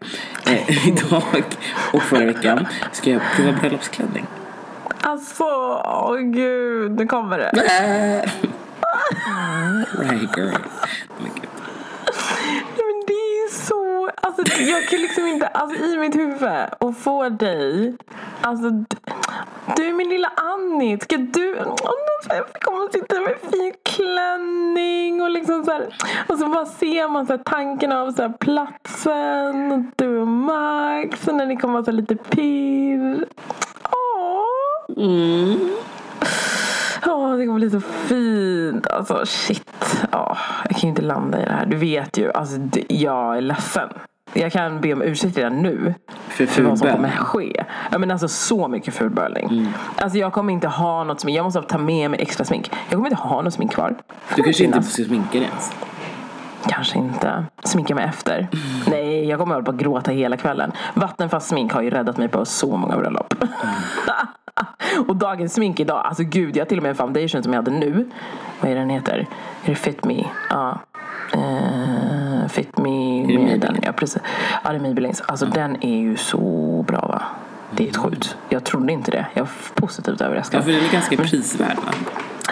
Eh, 0.52 0.88
idag 0.88 1.44
och 1.92 2.02
förra 2.02 2.25
veckan 2.26 2.66
ska 2.92 3.11
jag 3.11 3.23
prova 3.37 3.52
bröllopsklänning. 3.61 4.25
Alltså, 5.00 5.44
åh 5.84 6.18
gud, 6.18 6.92
nu 6.92 7.06
kommer 7.06 7.38
det. 7.38 7.50
Right 9.99 10.37
girl. 10.37 10.58
Men 11.18 11.30
gud. 11.34 11.50
Men 12.76 13.04
det 13.06 13.12
är 13.12 13.44
ju 13.44 13.49
så... 13.50 14.11
Alltså, 14.38 14.62
jag 14.62 14.88
kan 14.88 15.00
liksom 15.00 15.26
inte... 15.26 15.46
Alltså, 15.46 15.84
I 15.84 15.98
mitt 15.98 16.16
huvud 16.16 16.66
och 16.78 16.96
få 16.96 17.28
dig... 17.28 17.94
Alltså, 18.40 18.70
du 19.76 19.88
är 19.88 19.92
min 19.92 20.08
lilla 20.08 20.32
Annie. 20.36 20.98
Ska 20.98 21.16
du... 21.16 21.56
Jag 22.28 22.52
kommer 22.60 22.92
sitta 22.92 23.20
med 23.20 23.34
fin 23.50 23.72
klänning 23.82 25.22
och 25.22 25.30
liksom 25.30 25.64
så 25.64 25.70
här, 25.70 25.96
Och 26.28 26.38
så 26.38 26.48
bara 26.48 26.66
ser 26.66 27.08
man 27.08 27.26
så 27.26 27.32
här 27.32 27.42
tanken 27.44 27.92
av 27.92 28.12
så 28.12 28.22
här 28.22 28.32
platsen 28.40 29.72
och 29.72 29.80
du 29.96 30.18
och 30.18 30.26
Max 30.28 31.28
och 31.28 31.34
när 31.34 31.46
ni 31.46 31.56
kommer 31.56 31.74
vara 31.74 31.84
så 31.84 31.90
här 31.90 31.96
lite 31.96 32.16
pirr. 32.16 33.26
Åh. 33.82 35.56
Ja, 37.06 37.36
det 37.36 37.46
kommer 37.46 37.58
bli 37.58 37.70
så 37.70 37.80
fint. 37.80 38.86
Alltså 38.86 39.26
shit. 39.26 40.06
Ja, 40.12 40.36
jag 40.68 40.76
kan 40.76 40.80
ju 40.80 40.88
inte 40.88 41.02
landa 41.02 41.42
i 41.42 41.44
det 41.44 41.52
här. 41.52 41.66
Du 41.66 41.76
vet 41.76 42.18
ju, 42.18 42.32
alltså, 42.32 42.56
jag 42.88 43.36
är 43.36 43.40
ledsen. 43.40 43.88
Jag 44.33 44.52
kan 44.52 44.81
be 44.81 44.93
om 44.93 45.02
ursäkt 45.02 45.37
redan 45.37 45.62
nu. 45.62 45.95
För 46.28 46.47
För 46.47 46.62
vad 46.62 46.78
som 46.78 46.88
kommer 46.90 47.11
ske. 47.11 47.64
Ja, 47.90 47.99
men 47.99 48.11
alltså 48.11 48.28
så 48.28 48.69
mycket 48.69 48.95
fulbölning. 48.95 49.49
Mm. 49.49 49.69
Alltså 49.97 50.19
jag 50.19 50.33
kommer 50.33 50.52
inte 50.52 50.69
ha 50.69 51.04
något 51.04 51.21
smink. 51.21 51.38
Jag 51.38 51.45
måste 51.45 51.62
ta 51.62 51.78
med 51.78 52.11
mig 52.11 52.21
extra 52.23 52.45
smink. 52.45 52.71
Jag 52.88 52.90
kommer 52.90 53.07
inte 53.07 53.23
ha 53.23 53.43
något 53.43 53.54
smink 53.54 53.73
kvar. 53.73 53.97
Du 54.37 54.43
kanske 54.43 54.64
inte 54.64 54.83
får 54.83 55.04
sminka 55.04 55.38
dig 55.38 55.49
ens. 55.49 55.73
Kanske 56.66 56.99
inte. 56.99 57.45
Sminka 57.64 57.95
mig 57.95 58.04
efter. 58.04 58.37
Mm. 58.38 58.49
Nej, 58.87 59.25
jag 59.25 59.38
kommer 59.38 59.59
att 59.59 59.69
att 59.69 59.75
gråta 59.75 60.11
hela 60.11 60.37
kvällen. 60.37 60.73
Vattenfast 60.95 61.49
smink 61.49 61.73
har 61.73 61.83
ju 61.83 61.90
räddat 61.90 62.16
mig 62.16 62.28
på 62.28 62.45
så 62.45 62.76
många 62.76 62.97
bröllop. 62.97 63.35
Mm. 63.43 63.49
och 65.09 65.16
dagens 65.16 65.54
smink 65.54 65.81
idag, 65.81 66.07
alltså 66.07 66.23
gud, 66.23 66.57
jag 66.57 66.64
har 66.64 66.69
till 66.69 66.78
och 66.78 66.83
med 66.83 66.90
en 66.90 66.97
foundation 66.97 67.43
som 67.43 67.52
jag 67.52 67.59
hade 67.62 67.71
nu. 67.71 68.11
Vad 68.61 68.71
är 68.71 68.75
den 68.75 68.90
heter? 68.90 69.26
Är 69.64 69.71
det 69.71 69.75
Fit 69.75 70.04
Me? 70.04 70.25
Ja. 70.50 70.78
Eh, 71.33 71.83
fit 72.48 72.78
Me 72.78 72.82
det 72.82 73.26
med 73.26 73.26
Maybelline? 73.26 73.60
den. 73.60 73.76
Ja, 73.82 73.92
precis. 73.92 74.22
Ja, 74.64 74.70
det 74.70 74.76
är 74.76 74.80
Maybellines. 74.80 75.20
Alltså 75.20 75.46
den 75.46 75.76
är 75.84 75.98
ju 75.98 76.16
så 76.16 76.84
bra 76.88 77.00
va? 77.00 77.22
Det 77.70 77.84
är 77.84 77.88
ett 77.88 77.96
sjukt. 77.96 78.36
Jag 78.48 78.64
trodde 78.64 78.92
inte 78.92 79.10
det. 79.10 79.26
Jag 79.34 79.42
är 79.42 79.80
positivt 79.80 80.20
överraskad. 80.20 80.60
Ja, 80.60 80.64
för 80.64 80.72
den 80.72 80.84
är 80.84 80.92
ganska 80.92 81.16
prisvärd 81.16 81.76
va? 81.76 81.92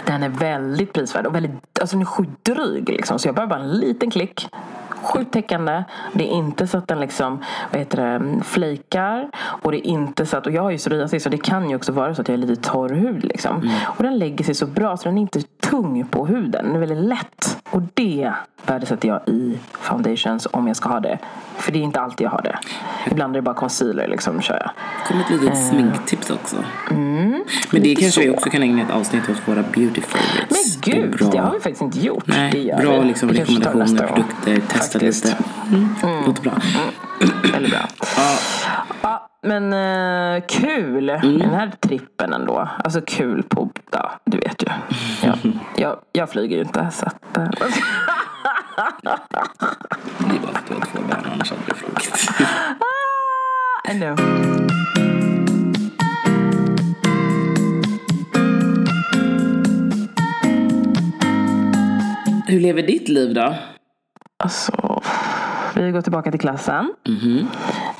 Den 0.06 0.22
är 0.22 0.28
väldigt 0.28 0.92
prisvärd 0.92 1.26
och 1.26 1.34
väldigt, 1.34 1.78
alltså 1.80 1.96
den 1.96 2.00
är 2.00 2.06
sjukt 2.06 2.44
dryg 2.44 2.88
liksom. 2.88 3.18
Så 3.18 3.28
jag 3.28 3.34
behöver 3.34 3.50
bara 3.56 3.60
en 3.64 3.72
liten 3.72 4.10
klick. 4.10 4.48
Sjukt 5.02 5.32
täckande. 5.32 5.84
Det 6.12 6.24
är 6.24 6.32
inte 6.32 6.66
så 6.66 6.78
att 6.78 6.88
den 6.88 7.00
liksom, 7.00 7.44
vad 7.70 7.78
heter 7.78 8.18
det, 8.18 8.44
flakar. 8.44 9.30
Och 9.36 9.72
det 9.72 9.88
är 9.88 9.90
inte 9.90 10.26
så 10.26 10.36
att, 10.36 10.46
och 10.46 10.52
jag 10.52 10.62
har 10.62 10.70
ju 10.70 10.78
psoriasis 10.78 11.22
så 11.22 11.28
det 11.28 11.38
kan 11.38 11.70
ju 11.70 11.76
också 11.76 11.92
vara 11.92 12.14
så 12.14 12.22
att 12.22 12.28
jag 12.28 12.34
är 12.34 12.38
lite 12.38 12.62
torr 12.62 12.88
hud 12.88 13.24
liksom. 13.24 13.70
Och 13.82 14.02
den 14.02 14.18
lägger 14.18 14.44
sig 14.44 14.54
så 14.54 14.66
bra 14.66 14.96
så 14.96 15.08
den 15.08 15.18
är 15.18 15.22
inte 15.22 15.42
tung 15.42 16.06
på 16.06 16.26
huden. 16.26 16.66
Den 16.66 16.74
är 16.76 16.80
väldigt 16.80 17.04
lätt. 17.04 17.58
Och 17.70 17.82
det 17.94 18.32
värdesätter 18.66 19.08
jag 19.08 19.20
i 19.26 19.58
foundations 19.72 20.48
om 20.50 20.66
jag 20.66 20.76
ska 20.76 20.88
ha 20.88 21.00
det. 21.00 21.18
För 21.56 21.72
det 21.72 21.78
är 21.78 21.82
inte 21.82 22.00
alltid 22.00 22.24
jag 22.24 22.30
har 22.30 22.42
det. 22.42 22.58
Ibland 23.10 23.36
är 23.36 23.38
det 23.38 23.42
bara 23.42 23.54
concealer 23.54 24.08
liksom, 24.08 24.40
kör 24.40 24.54
jag. 24.54 24.70
kom 25.06 25.20
ett 25.20 25.30
litet 25.30 25.68
sminktips 25.68 26.30
också. 26.30 26.56
Men 27.70 27.82
det 27.82 27.94
kanske 27.94 28.20
vi 28.20 28.26
så. 28.26 28.32
också 28.32 28.50
kan 28.50 28.62
ägna 28.62 28.82
ett 28.82 28.90
avsnitt 28.90 29.30
åt 29.30 29.48
våra 29.48 29.62
beauty 29.62 30.00
favorites. 30.00 30.76
Gud, 30.84 30.94
det 30.94 31.00
är 31.24 31.30
det, 31.30 31.32
bra. 31.32 31.42
har 31.42 31.52
vi 31.52 31.60
faktiskt 31.60 31.82
inte 31.82 32.00
gjort. 32.00 32.24
det 32.26 32.32
Nej, 32.32 32.66
gör 32.66 32.76
bra 32.78 33.00
vi. 33.00 33.06
liksom 33.06 33.28
Vi 33.28 33.40
rekommendationer, 33.40 34.06
produkter, 34.06 34.60
testa 34.68 34.98
Faktiskt. 34.98 35.24
lite. 35.24 35.36
Mm. 36.02 36.24
Låter 36.26 36.42
bra. 36.42 36.52
Väldigt 37.52 37.72
bra. 37.72 37.80
Ja, 38.16 38.38
Ja, 39.02 39.28
men 39.42 39.72
eh, 40.36 40.42
kul 40.48 41.10
Mm. 41.10 41.38
den 41.38 41.50
här 41.50 41.72
trippen 41.80 42.32
ändå. 42.32 42.68
Alltså 42.84 43.00
kul 43.06 43.42
på, 43.42 43.70
ja 43.90 44.10
du 44.24 44.38
vet 44.38 44.62
ju. 44.62 44.66
Jag, 45.26 45.38
jag, 45.76 45.96
jag 46.12 46.30
flyger 46.30 46.56
ju 46.56 46.62
inte 46.62 46.88
så 46.92 47.06
att... 47.06 47.36
eh, 47.36 47.44
det 47.44 47.64
är 50.36 50.40
bara 50.40 50.52
för 50.52 50.58
att 50.58 50.66
du 50.68 50.74
har 50.74 50.80
två 50.80 50.98
barn, 51.08 51.26
annars 51.32 51.50
hade 51.50 51.62
du 51.66 51.74
flugit. 51.74 52.30
I 53.90 53.92
know. 53.98 54.16
Hur 62.52 62.60
lever 62.60 62.82
ditt 62.82 63.08
liv 63.08 63.34
då? 63.34 63.54
Alltså, 64.44 65.02
vi 65.76 65.90
går 65.90 66.00
tillbaka 66.00 66.30
till 66.30 66.40
klassen. 66.40 66.92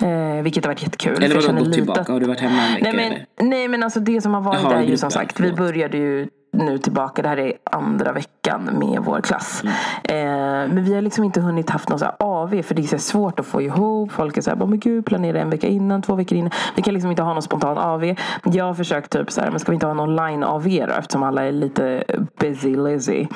Eh, 0.03 0.43
vilket 0.43 0.65
har 0.65 0.71
varit 0.73 0.83
jättekul. 0.83 1.23
Eller 1.23 1.35
vadå 1.35 1.65
gått 1.65 1.73
tillbaka? 1.73 2.01
att- 2.01 2.09
Har 2.09 2.21
du 2.21 2.27
varit 2.27 2.41
hemma 2.41 2.63
en 2.67 2.75
vecka 2.75 2.85
Nej 2.85 2.95
men, 2.97 3.13
eller? 3.13 3.51
nej 3.51 3.69
men 3.69 3.83
alltså 3.83 4.01
det 4.01 4.21
som 4.21 4.35
har 4.35 4.41
varit 4.41 4.63
Jaha, 4.63 4.75
är 4.75 4.83
ju 4.83 4.97
som 4.97 5.11
sagt, 5.11 5.41
vi 5.41 5.53
började 5.53 5.97
ju 5.99 6.29
nu 6.53 6.79
tillbaka, 6.79 7.23
det 7.23 7.29
här 7.29 7.39
är 7.39 7.53
andra 7.65 8.13
veckan 8.13 8.65
med 8.65 9.03
vår 9.05 9.21
klass. 9.21 9.63
Mm. 9.65 9.75
Eh, 10.05 10.75
men 10.75 10.85
vi 10.85 10.95
har 10.95 11.03
liksom 11.03 11.25
inte 11.25 11.41
hunnit 11.41 11.71
haft 11.71 11.89
någon 11.89 11.99
så 11.99 12.05
här 12.05 12.15
AV 12.19 12.63
för 12.63 12.75
det 12.75 12.83
är 12.83 12.87
så 12.87 12.99
svårt 12.99 13.41
att 13.41 13.47
få 13.47 13.63
ihop. 13.63 14.13
Folk 14.13 14.37
är 14.37 14.41
så 14.41 14.51
här, 14.51 14.57
"Bara, 14.57 14.67
men 14.69 14.81
gud 14.81 15.07
planera 15.07 15.41
en 15.41 15.51
vecka 15.51 15.67
innan, 15.67 16.03
två 16.03 16.15
veckor 16.15 16.39
innan. 16.39 16.51
Vi 16.77 16.83
kan 16.83 16.95
liksom 16.95 17.11
inte 17.11 17.23
ha 17.23 17.33
någon 17.33 17.43
spontan 17.43 17.79
AV. 17.79 18.15
Jag 18.45 18.65
har 18.65 18.75
försökt 18.75 19.13
typ 19.13 19.31
så 19.31 19.41
här, 19.41 19.51
men 19.51 19.61
ska 19.61 19.73
vi 19.73 19.75
inte 19.75 19.87
ha 19.87 19.91
en 19.91 20.01
online 20.01 20.45
AV 20.45 20.65
då 20.65 20.95
eftersom 20.99 21.23
alla 21.23 21.45
är 21.45 21.53
lite 21.53 22.05
busy 22.41 22.77
lazy. 22.77 23.27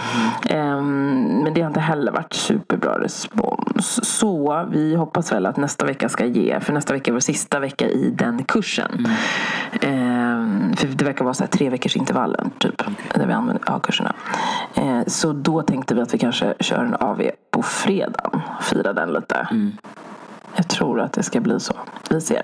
Eh, 0.49 0.81
men 0.83 1.55
det 1.55 1.61
har 1.61 1.69
inte 1.69 1.81
heller 1.81 2.13
varit 2.13 2.33
superbra 2.33 2.99
respons. 3.01 4.01
Så 4.19 4.67
vi 4.71 4.95
hoppas 4.95 5.33
väl 5.33 5.47
att 5.47 5.57
nästa 5.57 5.87
vecka 5.87 6.09
ska 6.09 6.25
ge, 6.25 6.61
för 6.61 6.73
nästa 6.73 6.93
vecka 6.95 7.11
är 7.11 7.13
vår 7.13 7.21
sista 7.21 7.61
vecka 7.61 7.89
i 7.89 8.11
den 8.11 8.45
kursen. 8.45 9.07
Ehm, 9.81 10.77
för 10.77 10.89
det 10.89 11.05
verkar 11.05 11.25
vara 11.25 11.35
så 11.35 11.43
här 11.45 11.51
tre 11.51 11.71
veckors 11.71 11.97
intervallen 11.97 12.51
typ. 12.59 12.83
Där 13.15 13.27
vi 13.27 13.33
använder 13.33 13.63
A-kurserna. 13.67 14.15
Eh, 14.75 15.01
så 15.07 15.33
då 15.33 15.63
tänkte 15.63 15.95
vi 15.95 16.01
att 16.01 16.15
vi 16.15 16.19
kanske 16.19 16.55
kör 16.61 16.79
en 16.79 16.95
AV 16.95 17.23
på 17.51 17.63
fredagen. 17.63 18.41
Fira 18.63 18.93
den 18.93 19.13
lite. 19.13 19.49
Jag 20.57 20.69
tror 20.69 21.01
att 21.01 21.13
det 21.13 21.23
ska 21.23 21.41
bli 21.41 21.61
så. 21.61 21.75
Vi 22.11 22.21
ser. 22.21 22.43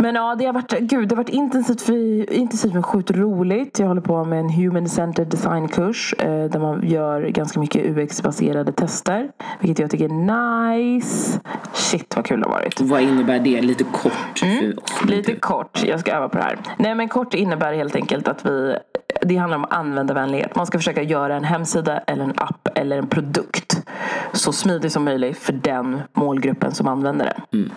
Men 0.00 0.14
ja, 0.14 0.34
det 0.34 0.46
har 0.46 0.52
varit, 0.52 0.78
gud, 0.80 1.08
det 1.08 1.14
har 1.14 1.22
varit 1.22 1.28
intensivt, 1.28 1.82
för, 1.82 2.32
intensivt 2.32 2.72
men 2.72 2.82
sjukt 2.82 3.10
roligt. 3.10 3.78
Jag 3.78 3.86
håller 3.86 4.00
på 4.00 4.24
med 4.24 4.40
en 4.40 4.50
Human 4.50 4.88
Centered 4.88 5.28
Design-kurs 5.28 6.14
eh, 6.18 6.44
där 6.44 6.58
man 6.58 6.88
gör 6.88 7.22
ganska 7.22 7.60
mycket 7.60 7.84
UX-baserade 7.84 8.72
tester. 8.72 9.30
Vilket 9.60 9.78
jag 9.78 9.90
tycker 9.90 10.04
är 10.04 10.78
nice. 10.78 11.40
Shit 11.72 12.16
vad 12.16 12.24
kul 12.24 12.40
det 12.40 12.46
har 12.46 12.52
varit. 12.52 12.80
Vad 12.80 13.02
innebär 13.02 13.38
det? 13.38 13.60
Lite 13.60 13.84
kort 13.84 14.38
för 14.38 14.78
oss. 14.82 15.04
Lite 15.04 15.34
kort, 15.34 15.82
jag 15.84 16.00
ska 16.00 16.12
öva 16.12 16.28
på 16.28 16.38
det 16.38 16.44
här. 16.44 16.58
Nej 16.76 16.94
men 16.94 17.08
kort 17.08 17.34
innebär 17.34 17.72
helt 17.72 17.96
enkelt 17.96 18.28
att 18.28 18.46
vi 18.46 18.76
det 19.22 19.36
handlar 19.36 19.58
om 19.58 19.66
användarvänlighet. 19.70 20.56
Man 20.56 20.66
ska 20.66 20.78
försöka 20.78 21.02
göra 21.02 21.36
en 21.36 21.44
hemsida 21.44 21.98
eller 21.98 22.24
en 22.24 22.34
app 22.36 22.68
eller 22.74 22.98
en 22.98 23.06
produkt 23.06 23.86
så 24.32 24.52
smidig 24.52 24.92
som 24.92 25.04
möjligt 25.04 25.38
för 25.38 25.52
den 25.52 26.00
målgruppen 26.12 26.74
som 26.74 26.88
använder 26.88 27.24
den. 27.50 27.70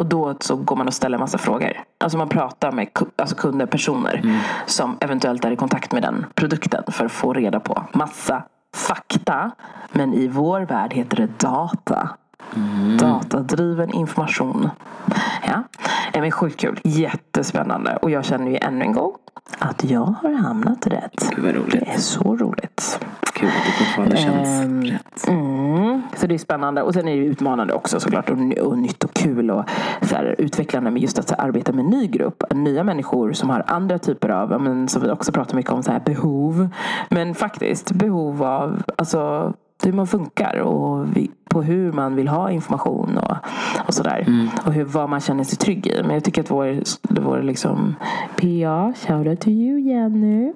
Och 0.00 0.06
då 0.06 0.34
så 0.40 0.56
går 0.56 0.76
man 0.76 0.86
och 0.86 0.94
ställer 0.94 1.16
en 1.16 1.20
massa 1.20 1.38
frågor. 1.38 1.72
Alltså 1.98 2.18
man 2.18 2.28
pratar 2.28 2.72
med 2.72 2.88
alltså 3.16 3.36
kunder, 3.36 3.66
personer 3.66 4.42
som 4.66 4.96
eventuellt 5.00 5.44
är 5.44 5.50
i 5.50 5.56
kontakt 5.56 5.92
med 5.92 6.02
den 6.02 6.26
produkten 6.34 6.82
för 6.88 7.04
att 7.04 7.12
få 7.12 7.32
reda 7.32 7.60
på 7.60 7.84
massa 7.92 8.42
fakta. 8.74 9.50
Men 9.92 10.14
i 10.14 10.28
vår 10.28 10.60
värld 10.60 10.92
heter 10.92 11.16
det 11.16 11.38
data. 11.38 12.08
Datadriven 12.98 13.90
information. 13.90 14.70
Ja, 15.46 15.62
Eh, 16.12 16.20
men 16.20 16.30
sjukt 16.30 16.60
kul. 16.60 16.80
Jättespännande. 16.84 17.96
Och 17.96 18.10
jag 18.10 18.24
känner 18.24 18.50
ju 18.50 18.56
ännu 18.56 18.84
en 18.84 18.92
gång 18.92 19.12
att 19.58 19.84
jag 19.84 20.14
har 20.22 20.32
hamnat 20.32 20.86
rätt. 20.86 21.30
Gud 21.36 21.44
vad 21.44 21.54
roligt. 21.54 21.80
Det 21.80 21.90
är 21.90 21.98
så 21.98 22.36
roligt. 22.36 23.00
Kul 23.40 23.48
att 23.48 23.64
det 23.66 23.72
fortfarande 23.72 24.16
känns 24.16 24.60
Ehm, 24.60 24.82
rätt. 24.82 25.28
Mm, 25.28 26.02
så 26.16 26.26
det 26.26 26.34
är 26.34 26.38
spännande. 26.38 26.82
Och 26.82 26.94
sen 26.94 27.08
är 27.08 27.16
det 27.16 27.22
utmanande 27.22 27.74
också 27.74 28.00
såklart. 28.00 28.30
Och, 28.30 28.38
och 28.66 28.78
nytt 28.78 29.04
och 29.04 29.14
kul 29.14 29.50
och 29.50 29.64
så 30.02 30.16
här, 30.16 30.34
utvecklande 30.38 30.90
med 30.90 31.02
just 31.02 31.18
att 31.18 31.30
här, 31.30 31.40
arbeta 31.40 31.72
med 31.72 31.84
en 31.84 31.90
ny 31.90 32.06
grupp. 32.06 32.42
Nya 32.54 32.84
människor 32.84 33.32
som 33.32 33.50
har 33.50 33.64
andra 33.66 33.98
typer 33.98 34.28
av, 34.28 34.60
men, 34.60 34.88
som 34.88 35.02
vi 35.02 35.10
också 35.10 35.32
pratar 35.32 35.56
mycket 35.56 35.72
om, 35.72 35.82
så 35.82 35.92
här, 35.92 36.00
behov. 36.00 36.68
Men 37.08 37.34
faktiskt 37.34 37.92
behov 37.92 38.42
av 38.42 38.82
alltså, 38.96 39.52
hur 39.82 39.92
man 39.92 40.06
funkar 40.06 40.56
och 40.56 41.06
på 41.50 41.62
hur 41.62 41.92
man 41.92 42.16
vill 42.16 42.28
ha 42.28 42.50
information 42.50 43.18
och, 43.18 43.36
och 43.86 43.94
sådär. 43.94 44.24
Mm. 44.26 44.48
Och 44.66 44.72
hur, 44.72 44.84
vad 44.84 45.08
man 45.08 45.20
känner 45.20 45.44
sig 45.44 45.58
trygg 45.58 45.86
i. 45.86 46.02
Men 46.02 46.14
jag 46.14 46.24
tycker 46.24 46.42
att 46.42 46.50
vår, 46.50 46.82
vår 47.20 47.42
liksom 47.42 47.94
PA, 48.36 48.92
shout 49.06 49.26
out 49.26 49.40
to 49.40 49.48
you 49.48 49.80
Jenny, 49.80 50.52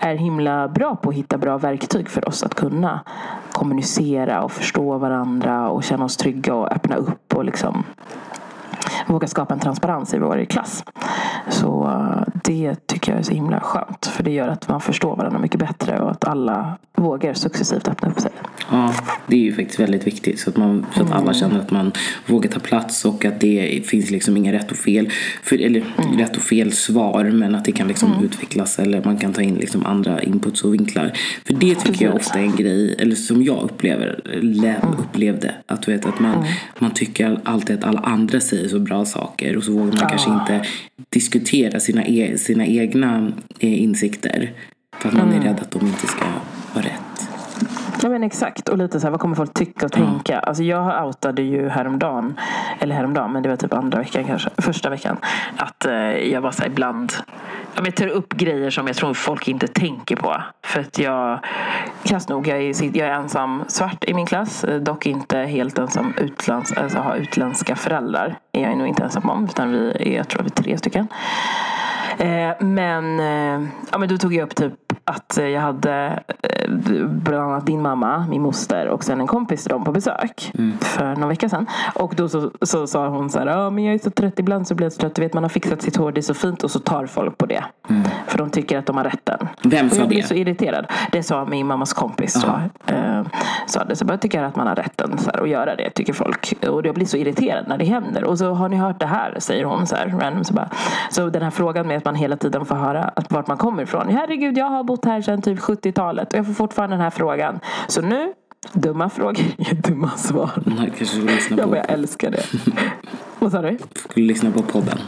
är 0.00 0.14
himla 0.14 0.68
bra 0.68 0.96
på 0.96 1.08
att 1.08 1.14
hitta 1.16 1.38
bra 1.38 1.58
verktyg 1.58 2.08
för 2.08 2.28
oss 2.28 2.42
att 2.42 2.54
kunna 2.54 3.00
kommunicera 3.52 4.42
och 4.42 4.52
förstå 4.52 4.98
varandra 4.98 5.68
och 5.68 5.84
känna 5.84 6.04
oss 6.04 6.16
trygga 6.16 6.54
och 6.54 6.72
öppna 6.72 6.96
upp 6.96 7.34
och 7.34 7.44
liksom 7.44 7.84
våga 9.06 9.26
skapa 9.26 9.54
en 9.54 9.60
transparens 9.60 10.14
i 10.14 10.18
vår 10.18 10.44
klass. 10.44 10.84
Så 11.48 11.84
eh, 11.84 12.32
det 12.44 12.86
tycker 12.86 13.12
jag 13.12 13.18
är 13.18 13.22
så 13.22 13.32
himla 13.32 13.60
skönt. 13.60 14.06
För 14.06 14.22
det 14.22 14.30
gör 14.30 14.48
att 14.48 14.68
man 14.68 14.80
förstår 14.80 15.16
varandra 15.16 15.38
mycket 15.38 15.60
bättre 15.60 16.00
och 16.00 16.10
att 16.10 16.24
alla 16.24 16.78
vågar 16.96 17.34
successivt 17.34 17.88
öppna 17.88 18.10
upp 18.10 18.20
sig. 18.20 18.30
Ja, 18.70 18.94
det 19.26 19.36
är 19.36 19.40
ju 19.40 19.54
faktiskt 19.54 19.80
väldigt 19.80 20.06
viktigt 20.06 20.40
så 20.40 20.50
att, 20.50 20.56
man, 20.56 20.86
så 20.94 21.02
att 21.02 21.12
alla 21.12 21.34
känner 21.34 21.58
att 21.58 21.70
man 21.70 21.92
vågar 22.26 22.50
ta 22.50 22.60
plats 22.60 23.04
och 23.04 23.24
att 23.24 23.40
det 23.40 23.86
finns 23.86 24.10
liksom 24.10 24.36
inga 24.36 24.52
rätt 24.52 24.70
och 24.70 24.76
fel. 24.76 25.10
För, 25.42 25.62
eller 25.62 25.84
rätt 26.18 26.36
och 26.36 26.42
fel 26.42 26.72
svar 26.72 27.24
men 27.24 27.54
att 27.54 27.64
det 27.64 27.72
kan 27.72 27.88
liksom 27.88 28.24
utvecklas 28.24 28.78
eller 28.78 29.04
man 29.04 29.16
kan 29.16 29.32
ta 29.32 29.42
in 29.42 29.54
liksom 29.54 29.86
andra 29.86 30.22
inputs 30.22 30.64
och 30.64 30.74
vinklar. 30.74 31.12
För 31.46 31.54
det 31.54 31.74
tycker 31.74 32.04
jag 32.04 32.14
ofta 32.14 32.38
är 32.38 32.42
en 32.42 32.56
grej, 32.56 32.94
eller 32.98 33.14
som 33.14 33.42
jag 33.42 33.62
upplever, 33.62 34.20
lä, 34.42 34.76
upplevde. 34.98 35.54
Att 35.66 35.88
vet 35.88 36.06
att 36.06 36.20
man, 36.20 36.44
man 36.78 36.90
tycker 36.90 37.40
alltid 37.44 37.78
att 37.78 37.84
alla 37.84 38.00
andra 38.00 38.40
säger 38.40 38.68
så 38.68 38.75
bra 38.78 39.04
saker 39.04 39.56
och 39.56 39.64
så 39.64 39.72
vågar 39.72 39.86
man 39.86 40.10
kanske 40.10 40.30
inte 40.30 40.66
diskutera 41.08 41.80
sina, 41.80 42.04
e, 42.04 42.38
sina 42.38 42.66
egna 42.66 43.32
eh, 43.58 43.82
insikter. 43.82 44.52
För 44.98 45.08
att 45.08 45.14
man 45.14 45.32
är 45.32 45.40
rädd 45.40 45.60
att 45.60 45.70
de 45.70 45.86
inte 45.86 46.06
ska. 46.06 46.26
Ja 48.06 48.10
men 48.10 48.22
exakt. 48.22 48.68
Och 48.68 48.78
lite 48.78 49.00
så 49.00 49.06
här, 49.06 49.10
vad 49.10 49.20
kommer 49.20 49.36
folk 49.36 49.54
tycka 49.54 49.86
och 49.86 49.92
tänka? 49.92 50.38
Alltså 50.38 50.62
jag 50.62 51.06
outade 51.06 51.42
ju 51.42 51.68
häromdagen, 51.68 52.40
eller 52.80 52.94
häromdagen, 52.94 53.32
men 53.32 53.42
det 53.42 53.48
var 53.48 53.56
typ 53.56 53.72
andra 53.72 53.98
veckan 53.98 54.24
kanske, 54.24 54.50
första 54.58 54.90
veckan. 54.90 55.16
Att 55.56 55.86
eh, 55.86 55.92
jag 56.32 56.40
var 56.40 56.50
så 56.50 56.62
här 56.62 56.68
ibland, 56.70 57.12
jag 57.74 57.96
tar 57.96 58.06
upp 58.06 58.34
grejer 58.34 58.70
som 58.70 58.86
jag 58.86 58.96
tror 58.96 59.14
folk 59.14 59.48
inte 59.48 59.66
tänker 59.66 60.16
på. 60.16 60.42
För 60.64 60.80
att 60.80 60.98
jag, 60.98 61.38
klass 62.04 62.28
nog, 62.28 62.48
jag 62.48 62.58
är, 62.58 62.96
jag 62.98 63.08
är 63.08 63.12
ensam 63.12 63.64
svart 63.66 64.04
i 64.04 64.14
min 64.14 64.26
klass. 64.26 64.64
eh, 64.64 64.76
Dock 64.76 65.06
inte 65.06 65.38
helt 65.38 65.78
ensam 65.78 66.14
utlands, 66.16 66.72
alltså 66.72 66.98
har 66.98 67.16
utländska 67.16 67.76
föräldrar. 67.76 68.38
Är 68.52 68.62
jag 68.62 68.78
nog 68.78 68.86
inte 68.86 69.02
ensam 69.04 69.30
om, 69.30 69.44
utan 69.44 69.70
vi 69.70 69.90
är, 69.90 70.16
jag 70.16 70.28
tror 70.28 70.42
vi 70.42 70.46
är 70.46 70.50
tre 70.62 70.78
stycken. 70.78 71.08
Eh, 72.18 72.50
men, 72.60 73.20
eh, 73.20 73.68
ja, 73.92 73.98
men 73.98 74.08
då 74.08 74.18
tog 74.18 74.34
jag 74.34 74.44
upp 74.46 74.54
typ 74.54 74.74
att 75.06 75.38
eh, 75.38 75.48
jag 75.48 75.60
hade 75.60 76.22
eh, 76.42 76.70
bland 77.06 77.42
annat 77.42 77.66
din 77.66 77.82
mamma, 77.82 78.26
min 78.30 78.42
moster 78.42 78.88
och 78.88 79.04
sen 79.04 79.20
en 79.20 79.26
kompis 79.26 79.62
till 79.62 79.70
dem 79.70 79.84
på 79.84 79.92
besök 79.92 80.52
för 80.80 81.16
någon 81.16 81.28
vecka 81.28 81.48
sedan. 81.48 81.66
Och 81.94 82.14
då 82.16 82.28
så, 82.28 82.50
så 82.62 82.86
sa 82.86 83.08
hon 83.08 83.30
så 83.30 83.38
här, 83.38 83.46
ja 83.46 83.70
men 83.70 83.84
jag 83.84 83.94
är 83.94 83.98
så 83.98 84.10
trött 84.10 84.38
ibland 84.38 84.68
så 84.68 84.74
blir 84.74 84.84
jag 84.84 84.92
så 84.92 85.00
trött. 85.00 85.14
Du 85.14 85.22
vet 85.22 85.34
man 85.34 85.44
har 85.44 85.48
fixat 85.48 85.82
sitt 85.82 85.96
hår, 85.96 86.12
det 86.12 86.20
är 86.20 86.22
så 86.22 86.34
fint 86.34 86.64
och 86.64 86.70
så 86.70 86.78
tar 86.78 87.06
folk 87.06 87.38
på 87.38 87.46
det. 87.46 87.64
För 88.26 88.38
de 88.38 88.50
tycker 88.50 88.78
att 88.78 88.86
de 88.86 88.96
har 88.96 89.04
rätten. 89.04 89.48
Vem 89.62 89.90
sa 89.90 89.96
jag 89.96 90.08
det? 90.08 90.26
så 90.26 90.34
irriterad. 90.34 90.86
Det 91.12 91.22
sa 91.22 91.44
min 91.44 91.66
mammas 91.66 91.92
kompis. 91.92 92.40
Så, 92.40 92.46
eh, 92.86 93.22
sa 93.66 93.84
det. 93.84 93.96
Så 93.96 94.04
jag 94.08 94.20
tycker 94.20 94.42
att 94.42 94.56
man 94.56 94.66
har 94.66 94.74
rätten 94.74 95.18
så 95.18 95.30
här, 95.30 95.42
att 95.42 95.48
göra 95.48 95.76
det, 95.76 95.90
tycker 95.90 96.12
folk. 96.12 96.54
Och 96.68 96.86
jag 96.86 96.94
blir 96.94 97.06
så 97.06 97.16
irriterad 97.16 97.68
när 97.68 97.78
det 97.78 97.84
händer. 97.84 98.24
Och 98.24 98.38
så 98.38 98.52
har 98.52 98.68
ni 98.68 98.76
hört 98.76 99.00
det 99.00 99.06
här, 99.06 99.34
säger 99.38 99.64
hon 99.64 99.86
så 99.86 99.96
här 99.96 100.06
random. 100.20 100.44
Så, 100.44 100.54
bara. 100.54 100.68
så 101.10 101.28
den 101.28 101.42
här 101.42 101.50
frågan 101.50 101.86
med 101.86 101.96
att 101.96 102.04
man 102.04 102.14
hela 102.14 102.36
tiden 102.36 102.64
får 102.64 102.74
höra 102.74 103.02
att 103.02 103.32
vart 103.32 103.46
man 103.46 103.56
kommer 103.56 103.82
ifrån. 103.82 104.08
Herregud, 104.08 104.58
jag 104.58 104.66
har 104.66 104.84
bott 104.84 104.95
här 105.04 105.22
sedan 105.22 105.42
typ 105.42 105.58
70-talet 105.58 106.32
och 106.32 106.38
jag 106.38 106.46
får 106.46 106.52
fortfarande 106.52 106.96
den 106.96 107.02
här 107.02 107.10
frågan. 107.10 107.60
Så 107.88 108.02
nu, 108.02 108.32
dumma 108.72 109.08
frågor 109.10 109.74
dumma 109.88 110.10
svar. 110.10 110.50
Man 110.64 110.76
kanske 110.76 111.06
skulle 111.06 111.32
lyssna 111.32 111.56
Jag 111.56 111.68
bara, 111.68 111.76
jag 111.76 111.90
älskar 111.90 112.30
det. 112.30 112.42
Vad 113.38 113.52
sa 113.52 113.62
du? 113.62 113.78
skulle 113.94 114.26
lyssna 114.26 114.50
på 114.50 114.62
podden. 114.62 114.98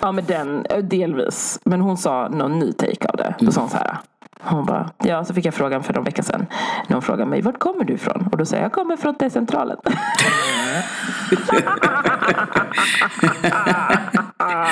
Ja, 0.00 0.12
men 0.12 0.24
den, 0.24 0.66
eh, 0.66 0.78
delvis. 0.78 1.60
Men 1.64 1.80
hon 1.80 1.96
sa 1.96 2.28
någon 2.28 2.58
ny 2.58 2.72
take 2.72 3.08
av 3.08 3.16
det. 3.16 3.34
Då 3.40 3.52
sa 3.52 3.60
hon 3.60 3.70
så 3.70 3.76
här. 3.76 3.96
Hon 4.40 4.66
bara, 4.66 4.90
ja, 4.98 5.24
så 5.24 5.34
fick 5.34 5.44
jag 5.44 5.54
frågan 5.54 5.82
för 5.82 5.94
någon 5.94 6.04
vecka 6.04 6.22
sedan. 6.22 6.46
När 6.86 6.94
hon 6.94 7.02
frågade 7.02 7.30
mig, 7.30 7.42
vart 7.42 7.58
kommer 7.58 7.84
du 7.84 7.92
ifrån? 7.92 8.28
Och 8.32 8.38
då 8.38 8.44
säger 8.44 8.62
jag, 8.62 8.66
jag 8.66 8.72
kommer 8.72 8.96
från 8.96 9.14
T-centralen. 9.14 9.76
Ja, 14.38 14.66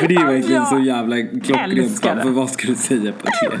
för 0.00 0.08
det 0.08 0.14
är 0.14 0.26
verkligen 0.26 0.52
jag 0.62 0.68
så 0.68 0.78
jävla 0.78 1.16
klockrent. 1.16 2.02
det. 2.02 2.22
För 2.22 2.30
vad 2.30 2.50
ska 2.50 2.66
du 2.66 2.74
säga 2.74 3.12
på 3.12 3.26
det? 3.26 3.60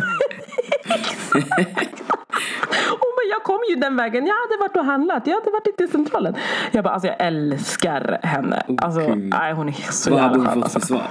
Hon 2.90 3.10
bara, 3.16 3.26
jag 3.30 3.42
kom 3.44 3.58
ju 3.70 3.74
den 3.76 3.96
vägen. 3.96 4.26
Jag 4.26 4.34
hade 4.34 4.56
varit 4.60 4.76
och 4.76 4.84
handlat. 4.84 5.26
Jag 5.26 5.34
hade 5.34 5.50
varit 5.50 5.66
i 5.68 5.72
T-centralen. 5.72 6.34
Jag 6.70 6.84
bara, 6.84 6.94
alltså 6.94 7.06
jag 7.08 7.16
älskar 7.18 8.18
henne. 8.22 8.62
Alltså, 8.78 9.00
Gud. 9.00 9.18
nej, 9.38 9.52
hon 9.52 9.68
är 9.68 9.72
så 9.92 10.10
Vad 10.10 10.20
hade 10.20 10.32
jävla 10.34 10.50
hon 10.50 10.54
skön. 10.54 10.62
fått 10.62 10.72
för 10.72 10.78
Alltså. 10.78 10.94
svar? 10.94 11.06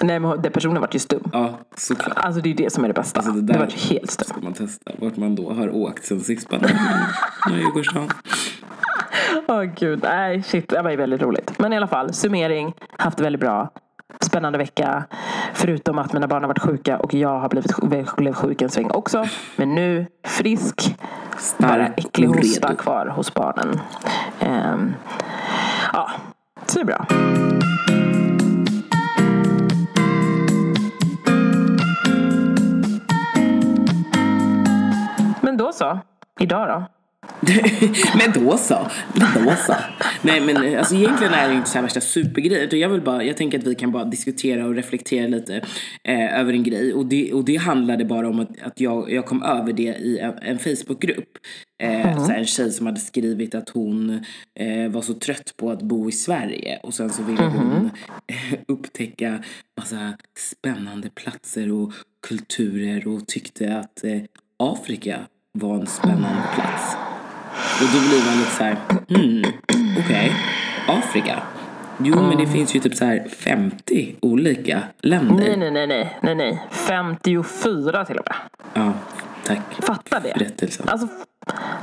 Nej, 0.00 0.20
men 0.20 0.30
hon- 0.30 0.42
den 0.42 0.52
personen 0.52 0.80
vart 0.80 0.94
ju 0.94 0.98
stum. 0.98 1.22
Ja, 1.32 1.58
såklart. 1.76 2.18
Alltså 2.18 2.40
det 2.40 2.50
är 2.50 2.54
det 2.54 2.72
som 2.72 2.84
är 2.84 2.88
det 2.88 2.94
bästa. 2.94 3.20
Alltså, 3.20 3.32
det 3.32 3.40
det, 3.42 3.52
där- 3.52 3.60
vart 3.60 3.72
ju 3.74 3.94
helt 3.94 4.10
stum. 4.10 4.26
Ska 4.28 4.40
man 4.40 4.52
testa 4.52 4.90
vart 4.98 5.16
man 5.16 5.34
då 5.34 5.52
har 5.52 5.74
åkt 5.74 6.04
sen 6.04 6.20
sist? 6.20 6.48
Bara, 6.48 6.60
mm, 6.60 7.58
Djurgårdsstaden. 7.60 8.08
Åh 9.48 9.62
gud, 9.62 10.00
nej 10.02 10.42
shit, 10.42 10.68
det 10.68 10.82
var 10.82 10.90
ju 10.90 10.96
väldigt 10.96 11.22
roligt. 11.22 11.58
Men 11.58 11.72
i 11.72 11.76
alla 11.76 11.86
fall, 11.86 12.12
summering, 12.12 12.74
haft 12.98 13.20
väldigt 13.20 13.40
bra. 13.40 13.70
Spännande 14.20 14.58
vecka. 14.58 15.04
Förutom 15.54 15.98
att 15.98 16.12
mina 16.12 16.26
barn 16.26 16.42
har 16.42 16.48
varit 16.48 16.62
sjuka 16.62 16.98
och 16.98 17.14
jag 17.14 17.38
har 17.38 17.48
blivit, 17.48 17.76
blev 18.16 18.32
sjuk 18.32 18.62
en 18.62 18.68
sväng 18.68 18.90
också. 18.90 19.24
Men 19.56 19.74
nu 19.74 20.06
frisk. 20.24 20.96
Bara 21.58 21.86
äcklig 21.86 22.28
hosta 22.28 22.74
kvar 22.74 23.06
hos 23.06 23.34
barnen. 23.34 23.80
Ehm, 24.40 24.94
ja, 25.92 26.10
så 26.66 26.78
det 26.78 26.82
är 26.82 26.84
bra. 26.84 27.06
Men 35.40 35.56
då 35.56 35.72
så. 35.72 35.98
Idag 36.40 36.68
då? 36.68 36.95
men 38.18 38.44
då 38.44 38.56
så. 38.56 38.90
Då 39.14 39.54
så. 39.66 39.74
Nej 40.22 40.40
men 40.40 40.78
alltså 40.78 40.94
egentligen 40.94 41.34
är 41.34 41.48
det 41.48 41.54
inte 41.54 41.70
så 41.70 41.74
här 41.74 41.82
värsta 41.82 42.00
supergrej. 42.00 42.64
Utan 42.64 42.78
jag 42.78 42.88
vill 42.88 43.00
bara, 43.00 43.24
jag 43.24 43.36
tänker 43.36 43.58
att 43.58 43.66
vi 43.66 43.74
kan 43.74 43.92
bara 43.92 44.04
diskutera 44.04 44.66
och 44.66 44.74
reflektera 44.74 45.26
lite 45.26 45.56
eh, 46.04 46.40
över 46.40 46.52
en 46.52 46.62
grej. 46.62 46.94
Och 46.94 47.06
det, 47.06 47.32
och 47.32 47.44
det 47.44 47.56
handlade 47.56 48.04
bara 48.04 48.28
om 48.28 48.40
att, 48.40 48.62
att 48.62 48.80
jag, 48.80 49.12
jag 49.12 49.26
kom 49.26 49.42
över 49.42 49.72
det 49.72 49.82
i 49.82 50.18
en, 50.18 50.38
en 50.42 50.58
Facebookgrupp. 50.58 51.38
Eh, 51.82 52.24
så 52.24 52.32
här, 52.32 52.38
en 52.38 52.46
tjej 52.46 52.70
som 52.70 52.86
hade 52.86 53.00
skrivit 53.00 53.54
att 53.54 53.68
hon 53.68 54.24
eh, 54.60 54.90
var 54.90 55.02
så 55.02 55.14
trött 55.14 55.54
på 55.56 55.70
att 55.70 55.82
bo 55.82 56.08
i 56.08 56.12
Sverige. 56.12 56.80
Och 56.82 56.94
sen 56.94 57.10
så 57.10 57.22
ville 57.22 57.42
hon 57.42 57.90
eh, 58.26 58.58
upptäcka 58.68 59.42
massa 59.76 60.12
spännande 60.38 61.10
platser 61.10 61.72
och 61.72 61.92
kulturer. 62.28 63.08
Och 63.08 63.26
tyckte 63.26 63.78
att 63.78 64.04
eh, 64.04 64.20
Afrika 64.56 65.20
var 65.52 65.80
en 65.80 65.86
spännande 65.86 66.42
plats. 66.54 66.96
Och 67.80 67.86
då 67.92 68.00
blir 68.08 68.26
man 68.26 68.38
lite 68.38 68.50
så 68.50 68.64
här, 68.64 68.76
hmm, 69.08 69.44
okej, 69.98 70.32
Afrika. 70.88 71.42
Jo, 71.98 72.22
men 72.22 72.38
det 72.38 72.46
finns 72.46 72.76
ju 72.76 72.80
typ 72.80 72.94
så 72.94 73.04
här 73.04 73.28
50 73.28 74.16
olika 74.20 74.82
länder. 75.02 75.34
Nej, 75.34 75.56
nej, 75.56 75.70
nej, 75.70 75.86
nej, 75.86 76.18
nej, 76.20 76.34
nej. 76.34 76.62
54 76.70 78.04
till 78.04 78.16
och 78.18 78.26
med. 78.28 78.36
Ja, 78.74 78.92
tack. 79.44 79.60
Fatta 79.82 80.20
det. 80.20 80.32
Berättelsen. 80.38 80.88
Alltså 80.88 81.08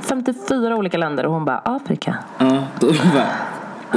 54 0.00 0.76
olika 0.76 0.98
länder 0.98 1.26
och 1.26 1.32
hon 1.32 1.44
bara 1.44 1.58
Afrika. 1.58 2.18
Ja, 2.38 2.64
då 2.80 2.86
bara, 2.86 3.28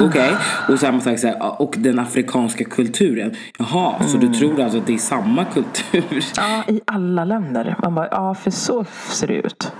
okej. 0.08 0.36
Och 0.70 0.80
samma 0.80 1.02
sak 1.02 1.20
så 1.20 1.28
här, 1.28 1.62
och 1.62 1.76
den 1.78 2.00
afrikanska 2.00 2.64
kulturen. 2.64 3.36
Jaha, 3.60 4.08
så 4.08 4.18
du 4.18 4.34
tror 4.34 4.62
alltså 4.62 4.78
att 4.78 4.88
det 4.88 4.94
är 4.94 4.98
samma 4.98 5.46
kultur? 5.46 6.26
Ja, 6.38 6.64
i 6.68 6.82
alla 6.86 7.26
länder. 7.26 7.76
Man 7.84 7.96
bara, 7.96 8.08
ja 8.12 8.36
för 8.36 8.52
så 8.52 8.86
ser 9.10 9.28
det 9.28 9.34
ut. 9.34 9.72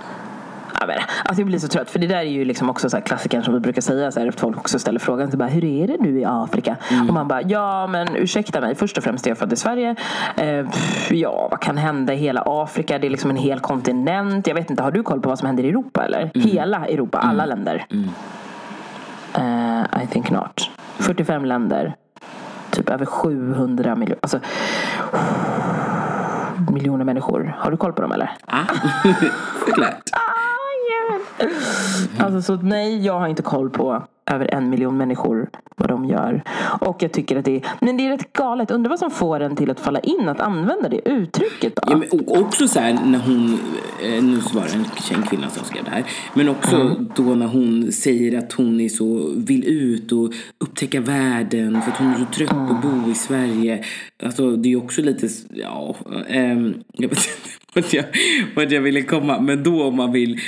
Alltså 1.24 1.40
jag 1.40 1.46
blir 1.46 1.58
så 1.58 1.68
trött 1.68 1.90
för 1.90 1.98
det 1.98 2.06
där 2.06 2.16
är 2.16 2.22
ju 2.22 2.44
liksom 2.44 2.70
också 2.70 2.90
så 2.90 3.00
klassikern 3.00 3.42
som 3.44 3.54
vi 3.54 3.60
brukar 3.60 3.82
säga 3.82 4.10
så 4.12 4.20
här, 4.20 4.30
folk 4.30 4.56
också 4.58 4.78
ställer 4.78 4.98
frågan 4.98 5.30
så 5.30 5.36
bara, 5.36 5.48
hur 5.48 5.64
är 5.64 5.86
det 5.86 5.96
nu 6.00 6.20
i 6.20 6.24
Afrika? 6.24 6.76
Och 7.08 7.14
man 7.14 7.28
bara 7.28 7.42
ja 7.42 7.86
men 7.86 8.16
ursäkta 8.16 8.60
mig 8.60 8.74
först 8.74 8.98
och 8.98 9.04
främst 9.04 9.26
är 9.26 9.30
jag 9.30 9.38
född 9.38 9.52
i 9.52 9.56
Sverige 9.56 9.94
eh, 10.36 10.70
pff, 10.70 11.10
ja 11.12 11.48
vad 11.50 11.60
kan 11.60 11.76
hända 11.76 12.14
i 12.14 12.16
hela 12.16 12.42
Afrika 12.46 12.98
det 12.98 13.06
är 13.06 13.10
liksom 13.10 13.30
en 13.30 13.36
hel 13.36 13.60
kontinent 13.60 14.46
jag 14.46 14.54
vet 14.54 14.70
inte 14.70 14.82
har 14.82 14.90
du 14.90 15.02
koll 15.02 15.20
på 15.20 15.28
vad 15.28 15.38
som 15.38 15.46
händer 15.46 15.64
i 15.64 15.68
Europa 15.68 16.04
eller? 16.04 16.30
Hela 16.34 16.86
Europa, 16.86 17.18
alla 17.18 17.46
länder? 17.46 17.86
Eh, 19.34 20.02
I 20.02 20.06
think 20.06 20.30
not 20.30 20.70
45 20.98 21.44
länder 21.44 21.94
typ 22.70 22.90
över 22.90 23.06
700 23.06 23.94
miljoner 23.96 24.18
alltså 24.22 24.40
miljoner 26.72 27.04
människor 27.04 27.56
har 27.58 27.70
du 27.70 27.76
koll 27.76 27.92
på 27.92 28.02
dem 28.02 28.12
eller? 28.12 28.30
Ja, 28.46 28.64
såklart. 29.66 30.02
Alltså 32.18 32.42
så 32.42 32.62
nej, 32.62 33.06
jag 33.06 33.18
har 33.20 33.28
inte 33.28 33.42
koll 33.42 33.70
på 33.70 34.02
över 34.30 34.54
en 34.54 34.70
miljon 34.70 34.96
människor 34.96 35.48
vad 35.76 35.88
de 35.88 36.04
gör. 36.04 36.42
Och 36.80 37.02
jag 37.02 37.12
tycker 37.12 37.36
att 37.36 37.44
det 37.44 37.56
är, 37.56 37.62
men 37.80 37.96
det 37.96 38.06
är 38.06 38.10
rätt 38.10 38.32
galet. 38.32 38.70
Undrar 38.70 38.90
vad 38.90 38.98
som 38.98 39.10
får 39.10 39.40
en 39.40 39.56
till 39.56 39.70
att 39.70 39.80
falla 39.80 40.00
in 40.00 40.28
att 40.28 40.40
använda 40.40 40.88
det 40.88 41.08
uttrycket 41.08 41.76
då? 41.76 41.82
Ja, 41.86 41.96
men 41.96 42.08
och 42.08 42.38
också 42.40 42.68
så 42.68 42.80
här 42.80 42.98
när 43.04 43.18
hon, 43.18 43.58
eh, 44.02 44.22
nu 44.24 44.40
var 44.54 44.62
det 44.62 44.74
en 44.74 44.84
känd 45.02 45.28
kvinna 45.28 45.50
som 45.50 45.64
skrev 45.64 45.84
det 45.84 45.90
här, 45.90 46.04
men 46.34 46.48
också 46.48 46.76
Mm. 46.76 47.08
då 47.16 47.22
när 47.22 47.46
hon 47.46 47.92
säger 47.92 48.38
att 48.38 48.52
hon 48.52 48.80
är 48.80 48.88
så, 48.88 49.30
vill 49.36 49.64
ut 49.64 50.12
och 50.12 50.32
upptäcka 50.58 51.00
världen 51.00 51.82
för 51.82 51.90
att 51.90 51.98
hon 51.98 52.10
är 52.10 52.18
så 52.18 52.24
trött 52.24 52.48
på 52.50 52.56
att 52.56 52.84
Mm. 52.84 53.02
bo 53.04 53.10
i 53.10 53.14
Sverige. 53.14 53.84
Alltså 54.22 54.50
det 54.56 54.72
är 54.72 54.76
också 54.76 55.02
lite, 55.02 55.28
ja, 55.54 55.96
ehm, 56.28 56.74
jag 56.92 57.08
vet 57.08 57.18
inte 57.18 57.50
vart 57.74 57.92
jag, 57.92 58.04
vart 58.56 58.70
jag 58.72 58.80
ville 58.80 59.02
komma, 59.02 59.40
men 59.40 59.62
då 59.62 59.82
om 59.84 59.96
man 59.96 60.12
vill 60.12 60.40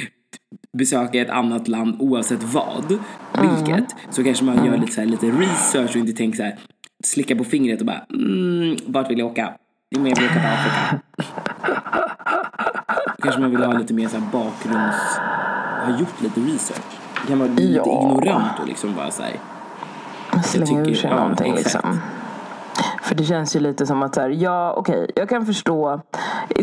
besöka 0.79 1.21
ett 1.21 1.31
annat 1.31 1.69
land 1.69 1.97
oavsett 1.99 2.43
vad, 2.43 2.99
vilket, 3.41 3.97
så 4.11 4.25
kanske 4.25 4.45
man 4.45 4.67
gör 4.67 4.77
lite, 4.77 4.93
så 4.93 5.01
här, 5.01 5.09
lite 5.09 5.27
research 5.27 5.91
och 5.91 5.97
inte 5.97 6.13
tänker 6.13 6.37
så 6.37 6.43
här, 6.43 6.59
slicka 7.05 7.37
på 7.37 7.45
fingret 7.45 7.81
och 7.81 7.87
bara, 7.87 8.05
mm, 8.15 8.77
vart 8.87 9.11
vill 9.11 9.19
jag 9.19 9.31
åka? 9.31 9.53
Jag 9.89 10.01
vill 10.01 10.13
åka 10.13 10.21
till 10.23 10.29
Afrika. 10.39 11.01
Kanske 13.23 13.41
man 13.41 13.51
vill 13.51 13.65
ha 13.65 13.73
lite 13.73 13.95
mer 13.95 14.09
så 14.09 14.17
här 14.17 14.27
bakgrunds... 14.33 14.97
Ha 15.85 15.99
gjort 15.99 16.23
lite 16.23 16.41
research. 16.41 16.83
Det 17.23 17.29
kan 17.29 17.39
vara 17.39 17.49
lite 17.51 17.63
Ja. 17.63 18.03
ignorant 18.03 18.61
och 18.61 18.69
liksom 18.69 18.95
bara 18.95 19.11
så 19.11 19.23
här. 19.23 19.33
Slänga 20.43 20.81
ur 20.81 20.95
sig 20.95 21.11
ja, 21.11 21.17
någonting 21.17 21.53
exakt. 21.53 21.85
liksom. 21.85 22.01
För 23.03 23.15
det 23.15 23.25
känns 23.25 23.57
ju 23.57 23.61
lite 23.61 23.87
som 23.87 24.03
att 24.03 24.15
så 24.15 24.21
här, 24.21 24.31
ja 24.31 24.75
okej, 24.77 25.11
jag 25.17 25.29
kan 25.29 25.47
förstå. 25.47 26.01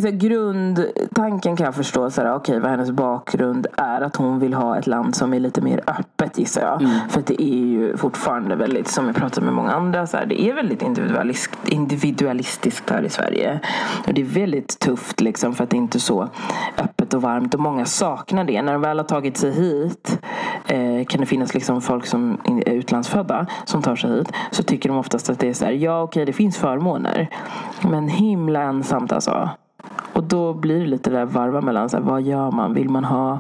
Så 0.02 0.10
grundtanken 0.12 1.56
kan 1.56 1.66
jag 1.66 1.76
förstå, 1.76 2.10
så 2.10 2.22
här, 2.22 2.36
okej 2.36 2.60
vad 2.60 2.72
hennes 2.72 2.92
bakgrund 2.92 3.68
är. 3.78 4.02
Att 4.02 4.16
hon 4.16 4.40
vill 4.40 4.54
ha 4.54 4.78
ett 4.78 4.88
land 4.88 5.16
som 5.16 5.34
är 5.34 5.40
lite 5.40 5.62
mer 5.62 5.82
öppet 5.88 6.38
gissar 6.38 6.62
jag. 6.62 6.82
Mm. 6.82 7.10
För 7.10 7.20
att 7.20 7.26
det 7.26 7.44
är 7.44 7.66
ju 7.66 7.98
fortfarande 7.98 8.56
väldigt, 8.56 8.88
som 8.88 9.06
jag 9.06 9.16
pratat 9.16 9.44
med 9.44 9.54
många 9.54 9.72
andra, 9.72 10.08
så 10.08 10.18
här, 10.18 10.26
det 10.26 10.42
är 10.42 10.54
väldigt 10.54 10.82
individualist, 10.82 11.52
individualistiskt 11.66 12.90
här 12.90 13.04
i 13.04 13.10
Sverige. 13.10 13.60
Och 14.08 14.14
det 14.14 14.22
är 14.22 14.26
väldigt 14.26 14.80
tufft 14.80 15.22
liksom 15.22 15.56
för 15.56 15.64
att 15.64 15.70
det 15.70 15.76
är 15.76 15.78
inte 15.78 15.98
är 15.98 16.00
så 16.00 16.30
öppet 16.78 17.14
och 17.14 17.22
varmt. 17.22 17.54
Och 17.54 17.60
många 17.60 17.86
saknar 17.86 18.44
det. 18.44 18.62
När 18.62 18.74
de 18.74 18.82
väl 18.82 18.98
har 18.98 19.06
tagit 19.06 19.38
sig 19.38 19.52
hit 19.52 20.20
eh, 20.68 21.06
kan 21.06 21.20
det 21.20 21.26
finnas 21.26 21.54
liksom 21.54 21.82
folk 21.82 22.06
som 22.06 22.38
är 22.46 22.70
utlandsfödda 22.70 23.46
som 23.66 23.82
tar 23.82 23.96
sig 23.96 24.12
hit. 24.12 24.32
Så 24.52 24.64
tycker 24.64 24.90
de 24.90 24.98
oftast 24.98 25.30
att 25.30 25.40
det 25.40 25.50
är 25.50 25.54
så 25.54 25.66
här, 25.66 25.72
ja 25.72 26.02
okej 26.02 26.26
det 26.26 26.34
finns 26.34 26.58
förmåner. 26.58 27.30
Men 27.82 28.08
himla 28.08 28.62
ensamt 28.62 29.12
alltså. 29.12 29.50
Och 30.14 30.24
då 30.24 30.54
blir 30.54 30.80
det 30.80 30.86
lite 30.86 31.10
det 31.10 31.16
där 31.18 31.26
varva 31.26 31.62
mellan 31.62 31.90
så 31.90 31.98
här, 31.98 32.04
vad 32.04 32.22
gör 32.22 32.52
man? 32.52 32.74
Vill 32.74 32.90
man 32.90 33.04
ha 33.04 33.40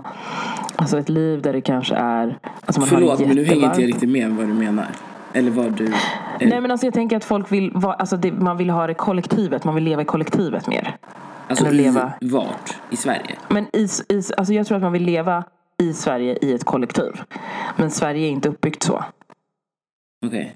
alltså 0.75 0.99
ett 0.99 1.10
liv 1.10 1.41
där 1.41 1.53
det 1.53 1.62
kanske 1.62 1.95
är 1.95 2.38
alltså 2.65 2.81
man 2.81 2.89
Förlåt 2.89 3.19
har 3.19 3.25
men 3.27 3.36
nu 3.36 3.45
hänger 3.45 3.65
inte 3.65 3.81
jag 3.81 3.88
riktigt 3.88 4.10
med 4.10 4.31
vad 4.31 4.47
du 4.47 4.53
menar. 4.53 4.88
Eller 5.33 5.51
vad 5.51 5.71
du... 5.71 5.93
Nej 6.39 6.62
men 6.62 6.71
alltså 6.71 6.88
jag 6.88 6.93
tänker 6.93 7.17
att 7.17 7.23
folk 7.23 7.51
vill 7.51 7.71
alltså 7.83 8.17
det, 8.17 8.31
man 8.31 8.57
vill 8.57 8.69
ha 8.69 8.88
det 8.88 8.93
kollektivet, 8.93 9.63
man 9.63 9.75
vill 9.75 9.83
leva 9.83 10.01
i 10.01 10.05
kollektivet 10.05 10.67
mer. 10.67 10.95
alltså 11.47 11.65
eller 11.65 11.79
i 11.79 11.83
leva- 11.83 12.12
vart? 12.21 12.77
I 12.89 12.95
Sverige? 12.95 13.36
Men 13.47 13.67
i, 13.73 13.88
i, 14.10 14.21
alltså 14.38 14.53
jag 14.53 14.67
tror 14.67 14.75
att 14.75 14.83
man 14.83 14.91
vill 14.91 15.03
leva 15.03 15.43
i 15.83 15.93
Sverige 15.93 16.38
i 16.41 16.53
ett 16.53 16.63
kollektiv. 16.63 17.21
Men 17.75 17.91
Sverige 17.91 18.27
är 18.27 18.31
inte 18.31 18.49
uppbyggt 18.49 18.83
så. 18.83 19.03
Okej. 20.25 20.55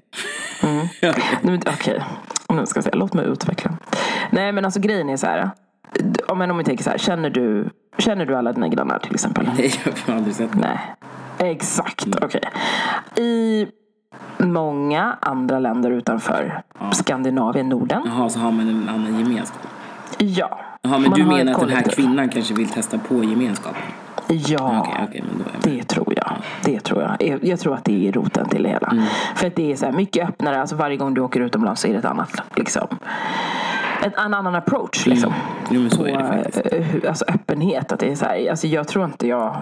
Mm. 0.62 0.76
Nej, 1.02 1.14
men 1.42 1.60
Okej, 1.66 2.02
nu 2.48 2.66
ska 2.66 2.76
jag 2.76 2.84
säga, 2.84 2.96
låt 2.96 3.14
mig 3.14 3.26
utveckla. 3.26 3.70
Nej 4.30 4.52
men 4.52 4.64
alltså 4.64 4.80
grejen 4.80 5.08
är 5.08 5.16
så 5.16 5.26
här. 5.26 5.50
Om, 6.28 6.38
men 6.38 6.50
om 6.50 6.58
vi 6.58 6.64
tänker 6.64 6.84
så 6.84 6.90
här, 6.90 6.98
känner 6.98 7.30
du, 7.30 7.70
känner 7.98 8.26
du 8.26 8.36
alla 8.36 8.52
dina 8.52 8.68
grannar 8.68 8.98
till 8.98 9.14
exempel? 9.14 9.50
Nej 9.56 9.72
jag 9.84 9.92
har 10.12 10.18
aldrig 10.18 10.34
sett. 10.34 10.54
Nej. 10.54 10.78
Exakt, 11.38 12.06
okej. 12.22 12.40
I 13.16 13.66
många 14.38 15.16
andra 15.20 15.58
länder 15.58 15.90
utanför 15.90 16.62
Skandinavien, 16.92 17.68
Norden. 17.68 18.02
Jaha 18.06 18.28
så 18.28 18.38
har 18.38 18.50
man 18.52 18.68
en 18.68 18.88
annan 18.88 19.18
gemenskap. 19.18 19.62
Ja. 20.18 20.60
Jaha 20.82 20.98
men 20.98 21.10
man 21.10 21.18
du 21.20 21.26
menar 21.26 21.52
att 21.52 21.60
den 21.60 21.68
här 21.68 21.82
kollektiv. 21.82 22.04
kvinnan 22.04 22.28
kanske 22.28 22.54
vill 22.54 22.68
testa 22.68 22.98
på 22.98 23.24
gemenskapen? 23.24 23.82
Ja. 24.28 24.80
Okej 24.80 25.04
okej 25.08 25.24
men 25.28 25.38
då 25.38 25.44
är 25.44 25.54
jag 25.54 25.66
med. 25.72 25.78
Det 25.78 25.88
tror 25.88 26.12
jag. 26.16 26.32
Det 26.64 26.80
tror 26.80 27.02
jag. 27.02 27.38
Jag- 27.42 27.60
tror 27.60 27.74
att 27.74 27.84
det 27.84 28.08
är 28.08 28.12
roten 28.12 28.48
till 28.48 28.62
det 28.62 28.68
hela. 28.68 28.88
Mm. 28.88 29.04
För 29.34 29.46
att 29.46 29.56
det 29.56 29.72
är 29.72 29.76
så 29.76 29.92
mycket 29.92 30.28
öppnare. 30.28 30.60
Alltså 30.60 30.76
varje 30.76 30.96
gång 30.96 31.14
du 31.14 31.20
åker 31.20 31.40
utomlands 31.40 31.80
så 31.80 31.88
är 31.88 31.92
det 31.92 31.98
ett 31.98 32.04
annat. 32.04 32.42
Liksom. 32.56 32.86
Ett, 34.02 34.18
en 34.18 34.34
annan 34.34 34.54
approach. 34.54 35.06
Liksom. 35.06 35.32
Jo 35.70 35.80
men 35.80 35.90
så 35.90 35.96
På, 35.96 36.06
eh, 36.06 37.08
alltså 37.08 37.24
öppenhet. 37.28 37.92
Att 37.92 38.00
det 38.00 38.10
är 38.10 38.14
så 38.14 38.24
här, 38.24 38.50
alltså 38.50 38.66
jag 38.66 38.88
tror 38.88 39.04
inte 39.04 39.28
jag... 39.28 39.56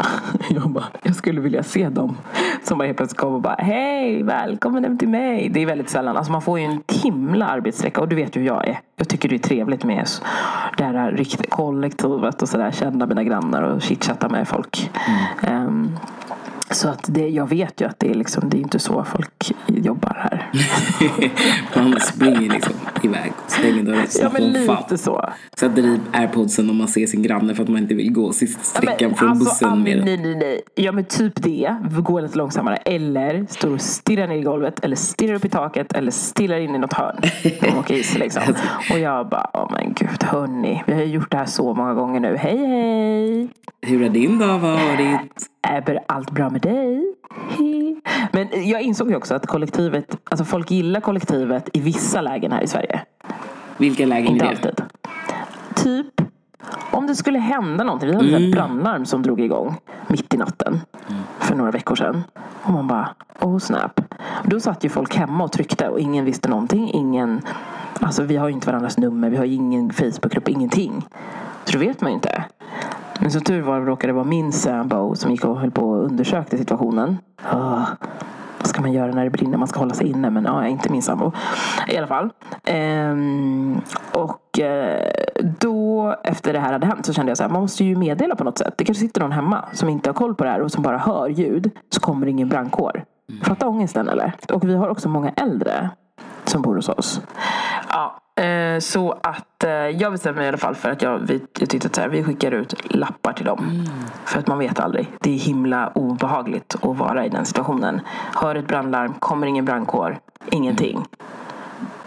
jag, 0.50 0.70
bara, 0.70 0.84
jag 1.02 1.16
skulle 1.16 1.40
vilja 1.40 1.62
se 1.62 1.88
dem 1.88 2.16
som 2.62 2.78
bara 2.78 2.86
helt 2.86 2.96
plötsligt 2.96 3.20
kommer 3.20 3.34
och 3.34 3.42
bara 3.42 3.54
Hej, 3.58 4.22
välkommen 4.22 4.84
hem 4.84 4.98
till 4.98 5.08
mig. 5.08 5.48
Det 5.48 5.62
är 5.62 5.66
väldigt 5.66 5.90
sällan. 5.90 6.16
Alltså 6.16 6.32
man 6.32 6.42
får 6.42 6.58
ju 6.58 6.64
en 6.64 6.82
himla 7.02 7.46
arbetssträcka. 7.46 8.00
Och 8.00 8.08
du 8.08 8.16
vet 8.16 8.36
ju 8.36 8.40
hur 8.40 8.46
jag 8.46 8.68
är. 8.68 8.80
Jag 8.96 9.08
tycker 9.08 9.28
det 9.28 9.34
är 9.34 9.38
trevligt 9.38 9.84
med 9.84 10.08
det 10.76 10.84
här 10.84 11.12
riktigt 11.12 11.50
kollektivet 11.50 12.42
och 12.42 12.48
sådär. 12.48 12.70
Känna 12.70 13.06
mina 13.06 13.24
grannar 13.24 13.62
och 13.62 13.82
chitchatta 13.82 14.28
med 14.28 14.48
folk. 14.48 14.90
Mm. 15.06 15.56
Ehm, 15.56 15.96
så 16.70 16.88
att 16.88 17.04
det, 17.08 17.28
jag 17.28 17.48
vet 17.48 17.80
ju 17.80 17.86
att 17.86 17.98
det 17.98 18.10
är, 18.10 18.14
liksom, 18.14 18.50
det 18.50 18.56
är 18.56 18.60
inte 18.60 18.78
så 18.78 19.04
folk 19.04 19.52
jobbar 19.66 20.16
här. 20.20 20.50
man 21.90 22.00
springer 22.00 22.52
liksom 22.52 22.74
iväg 23.02 23.32
och 23.44 23.50
stänger 23.50 23.82
dörren 23.82 24.06
ja 24.20 24.30
men 24.32 24.66
fan. 24.66 24.76
lite 24.76 24.98
så. 24.98 25.30
Sätter 25.56 25.82
i 25.82 26.00
airpodsen 26.12 26.70
om 26.70 26.76
man 26.76 26.88
ser 26.88 27.06
sin 27.06 27.22
granne 27.22 27.54
för 27.54 27.62
att 27.62 27.68
man 27.68 27.78
inte 27.78 27.94
vill 27.94 28.12
gå 28.12 28.32
sista 28.32 28.62
sträckan 28.62 29.14
från 29.14 29.38
bussen 29.38 29.68
Annie, 29.68 29.96
med 29.96 30.04
nej, 30.04 30.16
nej, 30.16 30.34
nej. 30.34 30.60
Ja 30.74 30.92
men 30.92 31.04
typ 31.04 31.42
det. 31.42 31.76
Gå 31.98 32.20
lite 32.20 32.38
långsammare. 32.38 32.76
Eller 32.76 33.46
står 33.48 33.74
och 33.74 33.80
stirrar 33.80 34.28
ner 34.28 34.36
i 34.36 34.42
golvet. 34.42 34.84
Eller 34.84 34.96
stirrar 34.96 35.34
upp 35.34 35.44
i 35.44 35.48
taket. 35.48 35.92
Eller 35.92 36.10
stirrar 36.10 36.58
in 36.58 36.74
i 36.74 36.78
något 36.78 36.92
hörn. 36.92 37.16
Åker 37.78 37.94
is 37.94 38.18
liksom. 38.18 38.42
Alltså. 38.46 38.64
Och 38.92 38.98
jag 38.98 39.28
bara, 39.28 39.50
åh 39.54 39.72
men 39.72 39.94
gud 39.94 40.22
hörni. 40.22 40.82
Vi 40.86 40.92
har 40.92 41.00
ju 41.00 41.06
gjort 41.06 41.30
det 41.30 41.36
här 41.36 41.46
så 41.46 41.74
många 41.74 41.94
gånger 41.94 42.20
nu. 42.20 42.36
Hej 42.36 42.66
hej. 42.66 43.48
Hur 43.82 44.02
har 44.02 44.08
din 44.08 44.38
dag 44.38 44.58
varit? 44.58 45.46
Är 45.62 45.98
allt 46.06 46.30
bra 46.30 46.50
med 46.50 46.60
dig? 46.60 47.14
Men 48.32 48.68
jag 48.68 48.82
insåg 48.82 49.10
ju 49.10 49.16
också 49.16 49.34
att 49.34 49.46
kollektivet, 49.46 50.16
alltså 50.30 50.44
folk 50.44 50.70
gillar 50.70 51.00
kollektivet 51.00 51.68
i 51.72 51.80
vissa 51.80 52.20
lägen 52.20 52.52
här 52.52 52.62
i 52.62 52.66
Sverige. 52.66 53.00
Vilka 53.76 54.06
lägen 54.06 54.32
Inte 54.32 54.44
är 54.44 54.48
det? 54.48 54.68
alltid. 54.68 54.84
Typ 55.74 56.20
om 56.90 57.06
det 57.06 57.14
skulle 57.16 57.38
hända 57.38 57.84
någonting. 57.84 58.08
Vi 58.08 58.14
hade 58.14 58.28
Mm. 58.28 58.44
ett 58.44 58.52
brandlarm 58.52 59.06
som 59.06 59.22
drog 59.22 59.40
igång 59.40 59.74
mitt 60.06 60.34
i 60.34 60.36
natten 60.36 60.80
för 61.38 61.54
några 61.54 61.70
veckor 61.70 61.94
sedan. 61.96 62.22
Och 62.62 62.72
man 62.72 62.86
bara, 62.86 63.08
oh 63.40 63.58
snap. 63.58 64.00
Då 64.44 64.60
satt 64.60 64.84
ju 64.84 64.88
folk 64.88 65.16
hemma 65.16 65.44
och 65.44 65.52
tryckte 65.52 65.88
och 65.88 66.00
ingen 66.00 66.24
visste 66.24 66.48
någonting. 66.48 66.90
Ingen, 66.92 67.40
alltså 68.00 68.22
vi 68.22 68.36
har 68.36 68.48
ju 68.48 68.54
inte 68.54 68.66
varandras 68.66 68.98
nummer. 68.98 69.30
Vi 69.30 69.36
har 69.36 69.44
ju 69.44 69.54
ingen 69.54 69.92
Facebookgrupp, 69.92 70.48
ingenting. 70.48 71.04
Så 71.64 71.72
då 71.72 71.78
vet 71.78 72.00
man 72.00 72.10
ju 72.10 72.14
inte. 72.14 72.44
Men 73.20 73.30
som 73.30 73.40
tur 73.40 73.62
var 73.62 73.80
råkade 73.80 74.12
det 74.12 74.14
vara 74.14 74.24
min 74.24 74.52
sambo 74.52 75.14
som 75.14 75.30
gick 75.30 75.44
och 75.44 75.60
höll 75.60 75.70
på 75.70 75.90
och 75.90 76.04
undersökte 76.04 76.58
situationen. 76.58 77.18
Ah, 77.42 77.86
vad 78.58 78.66
ska 78.66 78.80
man 78.80 78.92
göra 78.92 79.12
när 79.12 79.24
det 79.24 79.30
brinner? 79.30 79.58
Man 79.58 79.68
ska 79.68 79.78
hålla 79.78 79.94
sig 79.94 80.08
inne. 80.08 80.30
Men 80.30 80.44
ja, 80.44 80.66
inte 80.66 80.92
min 80.92 81.02
sambo. 81.02 81.32
I 81.88 81.96
alla 81.96 82.06
fall. 82.06 82.30
Ehm, 82.64 83.80
och 84.12 84.60
eh, 84.60 85.12
då 85.58 86.14
efter 86.24 86.52
det 86.52 86.58
här 86.58 86.72
hade 86.72 86.86
hänt 86.86 87.06
så 87.06 87.12
kände 87.12 87.30
jag 87.30 87.36
så 87.36 87.42
här. 87.42 87.50
Man 87.50 87.62
måste 87.62 87.84
ju 87.84 87.96
meddela 87.96 88.36
på 88.36 88.44
något 88.44 88.58
sätt. 88.58 88.74
Det 88.76 88.84
kanske 88.84 89.00
sitter 89.00 89.20
någon 89.20 89.32
hemma 89.32 89.64
som 89.72 89.88
inte 89.88 90.08
har 90.08 90.14
koll 90.14 90.34
på 90.34 90.44
det 90.44 90.50
här 90.50 90.60
och 90.60 90.72
som 90.72 90.82
bara 90.82 90.98
hör 90.98 91.28
ljud. 91.28 91.70
Så 91.94 92.00
kommer 92.00 92.26
ingen 92.26 92.48
brandkår. 92.48 93.04
Fatta 93.42 93.68
ångesten 93.68 94.08
eller? 94.08 94.32
Och 94.52 94.68
vi 94.68 94.74
har 94.74 94.88
också 94.88 95.08
många 95.08 95.30
äldre 95.30 95.90
som 96.50 96.62
bor 96.62 96.76
hos 96.76 96.88
oss. 96.88 97.20
Ja, 97.88 98.20
eh, 98.44 98.78
så 98.78 99.12
att 99.22 99.64
eh, 99.64 99.70
jag 99.70 100.12
bestämde 100.12 100.38
mig 100.38 100.44
i 100.44 100.48
alla 100.48 100.58
fall 100.58 100.74
för 100.74 100.90
att 100.90 101.02
jag, 101.02 101.18
vi, 101.18 101.42
jag 101.58 101.68
tyckte 101.68 101.88
att 101.88 101.94
så 101.94 102.00
här, 102.00 102.08
vi 102.08 102.24
skickar 102.24 102.52
ut 102.52 102.94
lappar 102.94 103.32
till 103.32 103.46
dem. 103.46 103.86
För 104.24 104.38
att 104.38 104.46
man 104.46 104.58
vet 104.58 104.80
aldrig. 104.80 105.12
Det 105.20 105.34
är 105.34 105.38
himla 105.38 105.88
obehagligt 105.94 106.76
att 106.82 106.96
vara 106.96 107.26
i 107.26 107.28
den 107.28 107.46
situationen. 107.46 108.00
Hör 108.34 108.54
ett 108.54 108.68
brandlarm, 108.68 109.14
kommer 109.14 109.46
ingen 109.46 109.64
brandkår, 109.64 110.18
ingenting. 110.50 111.04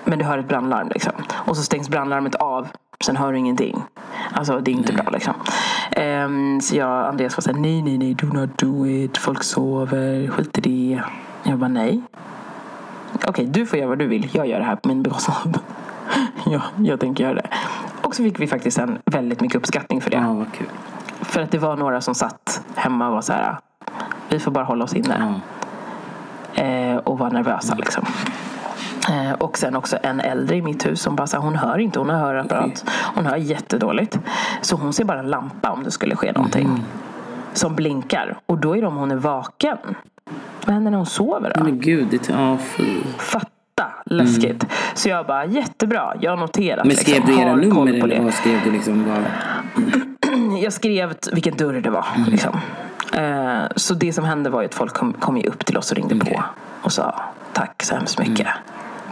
Men 0.03 0.19
du 0.19 0.25
hör 0.25 0.37
ett 0.37 0.47
brandlarm 0.47 0.89
liksom. 0.89 1.13
Och 1.31 1.57
så 1.57 1.63
stängs 1.63 1.89
brandlarmet 1.89 2.35
av. 2.35 2.67
Sen 3.05 3.15
hör 3.15 3.31
du 3.31 3.37
ingenting. 3.37 3.83
Alltså 4.33 4.59
det 4.59 4.71
är 4.71 4.75
inte 4.75 4.93
bra 4.93 5.09
liksom. 5.11 5.33
Ehm, 5.91 6.61
så 6.61 6.75
jag 6.75 6.89
och 6.89 7.07
Andreas 7.07 7.37
var 7.37 7.41
såhär, 7.41 7.59
nej 7.59 7.81
nej 7.81 7.97
nej, 7.97 8.13
do 8.13 8.27
not 8.27 8.57
do 8.57 8.87
it. 8.87 9.17
Folk 9.17 9.43
sover, 9.43 10.27
skit 10.27 10.57
i 10.57 10.61
det. 10.61 11.01
Jag 11.43 11.59
bara 11.59 11.67
nej. 11.67 12.01
Okej, 13.27 13.45
du 13.45 13.65
får 13.65 13.79
göra 13.79 13.89
vad 13.89 13.99
du 13.99 14.07
vill. 14.07 14.29
Jag 14.31 14.47
gör 14.47 14.59
det 14.59 14.65
här 14.65 14.75
på 14.75 14.87
min 14.87 15.03
bekostnad. 15.03 15.59
ja, 16.45 16.61
jag 16.77 16.99
tänker 16.99 17.23
göra 17.23 17.33
det. 17.33 17.47
Och 18.01 18.15
så 18.15 18.23
fick 18.23 18.39
vi 18.39 18.47
faktiskt 18.47 18.77
en 18.77 18.97
väldigt 19.05 19.41
mycket 19.41 19.55
uppskattning 19.57 20.01
för 20.01 20.09
det. 20.09 20.17
Ja, 20.17 20.33
vad 20.33 20.53
kul. 20.53 20.67
För 21.21 21.41
att 21.41 21.51
det 21.51 21.57
var 21.57 21.75
några 21.75 22.01
som 22.01 22.15
satt 22.15 22.63
hemma 22.75 23.07
och 23.07 23.13
var 23.13 23.21
så 23.21 23.33
här. 23.33 23.57
Vi 24.29 24.39
får 24.39 24.51
bara 24.51 24.63
hålla 24.63 24.83
oss 24.85 24.93
inne. 24.93 25.41
Ja. 26.55 26.63
Eh, 26.63 26.97
och 26.97 27.19
var 27.19 27.29
nervösa 27.31 27.75
liksom. 27.75 28.05
Eh, 29.09 29.31
och 29.31 29.57
sen 29.57 29.75
också 29.75 29.97
en 30.03 30.19
äldre 30.19 30.55
i 30.55 30.61
mitt 30.61 30.85
hus 30.85 31.01
som 31.01 31.15
bara 31.15 31.27
här, 31.33 31.39
hon 31.39 31.55
hör 31.55 31.77
inte, 31.77 31.99
hon 31.99 32.09
har 32.09 32.17
hörapparat. 32.17 32.85
Hon 33.15 33.25
hör 33.25 33.35
jättedåligt. 33.37 34.19
Så 34.61 34.75
hon 34.75 34.93
ser 34.93 35.03
bara 35.03 35.19
en 35.19 35.29
lampa 35.29 35.71
om 35.71 35.83
det 35.83 35.91
skulle 35.91 36.15
ske 36.15 36.31
någonting. 36.31 36.83
som 37.53 37.75
blinkar. 37.75 38.37
Och 38.45 38.57
då 38.57 38.77
är 38.77 38.81
det 38.81 38.87
om 38.87 38.95
hon 38.95 39.11
är 39.11 39.15
vaken. 39.15 39.77
Vad 40.65 40.73
händer 40.73 40.91
när 40.91 40.97
hon 40.97 41.05
sover 41.05 41.51
då? 41.55 41.63
Men 41.63 41.79
gud, 41.79 42.07
det 42.11 42.29
ja 42.29 42.57
fy. 42.57 43.01
Fatta 43.17 43.49
läskigt. 44.05 44.65
Så 44.93 45.09
jag 45.09 45.25
bara, 45.25 45.45
jättebra, 45.45 46.13
jag 46.19 46.31
har 46.31 46.37
noterat. 46.37 46.85
Mm. 46.85 46.87
Men 46.87 46.97
skrev 46.97 47.15
liksom, 47.15 47.35
du 47.35 47.41
era 47.41 47.55
nummer 47.55 47.93
eller 47.93 48.07
det. 48.07 48.23
vad 48.23 48.33
skrev 48.33 48.59
du 48.63 48.71
liksom? 48.71 49.05
Vad... 49.09 49.23
Jag 50.63 50.73
skrev 50.73 51.13
vilken 51.33 51.57
dörr 51.57 51.81
det 51.81 51.89
var. 51.89 52.05
Mm. 52.15 52.29
Liksom. 52.29 52.59
Eh, 53.13 53.63
så 53.75 53.93
det 53.93 54.13
som 54.13 54.25
hände 54.25 54.49
var 54.49 54.61
ju 54.61 54.65
att 54.65 54.73
folk 54.73 54.93
kom, 54.93 55.13
kom 55.13 55.37
upp 55.37 55.65
till 55.65 55.77
oss 55.77 55.91
och 55.91 55.97
ringde 55.97 56.15
Okej. 56.15 56.33
på. 56.33 56.43
Och 56.81 56.91
sa 56.91 57.21
tack 57.53 57.83
så 57.83 57.95
hemskt 57.95 58.19
mycket. 58.19 58.47
Mm. 58.47 58.57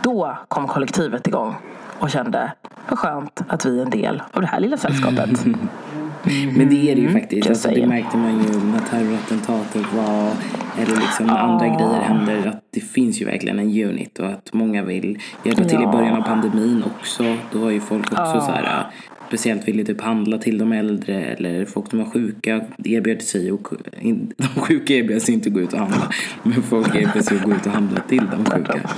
Då 0.04 0.38
kom 0.48 0.68
kollektivet 0.68 1.28
igång. 1.28 1.56
Och 2.00 2.10
kände, 2.10 2.52
vad 2.90 3.00
skönt 3.00 3.42
att 3.48 3.66
vi 3.66 3.78
är 3.78 3.82
en 3.82 3.90
del 3.90 4.24
av 4.32 4.42
det 4.42 4.48
här 4.48 4.60
lilla 4.60 4.78
sällskapet. 4.78 5.46
Men 6.56 6.70
det 6.70 6.92
är 6.92 6.96
det 6.96 7.02
ju 7.02 7.12
faktiskt. 7.12 7.46
jag 7.46 7.52
Alltså, 7.52 7.70
det 7.70 7.88
märkte 7.88 8.18
man 8.18 8.32
ju 8.32 8.60
när 8.60 8.80
terrorattentatet 8.80 9.94
var 9.94 10.32
eller 10.80 10.96
liksom 10.96 11.26
när 11.28 11.38
andra 11.38 11.68
grejer 11.68 12.02
händer. 12.02 12.48
Att 12.48 12.64
det 12.72 12.80
finns 12.80 13.22
ju 13.22 13.26
verkligen 13.26 13.60
en 13.60 13.84
unit 13.84 14.20
och 14.20 14.26
att 14.28 14.54
många 14.54 14.84
vill 14.84 15.20
hjälpa 15.44 15.64
till 15.64 15.80
i 15.80 15.84
Ja. 15.84 15.92
början 15.92 16.18
av 16.18 16.22
pandemin 16.22 16.84
också. 17.00 17.36
Då 17.52 17.60
var 17.60 17.70
ju 17.70 17.80
folk 17.80 18.12
också 18.12 18.42
så 18.42 18.52
här 18.52 18.86
speciellt 19.28 19.68
ville 19.68 19.84
typ 19.84 20.02
handla 20.02 20.38
till 20.38 20.58
de 20.58 20.72
äldre 20.72 21.24
eller 21.24 21.66
folk 21.66 21.90
som 21.90 22.00
var 22.00 22.06
sjuka 22.06 22.62
erbjöd 22.84 23.22
sig 23.22 23.52
och 23.52 23.68
de 24.38 24.62
sjuka 24.62 24.94
erbjöd 24.94 25.22
sig 25.22 25.34
inte 25.34 25.50
att 25.50 25.54
gå 25.54 25.60
ut 25.60 25.74
och 25.74 25.80
handla 25.80 26.10
men 26.44 26.64
folk 26.64 26.96
erbjöd 26.96 27.26
sig 27.26 27.38
att 27.38 27.44
gå 27.44 27.52
ut 27.52 27.66
och 27.66 27.72
handla 27.72 28.00
till 28.00 28.24
de 28.32 28.46
sjuka. 28.46 28.80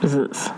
Precis. 0.00 0.52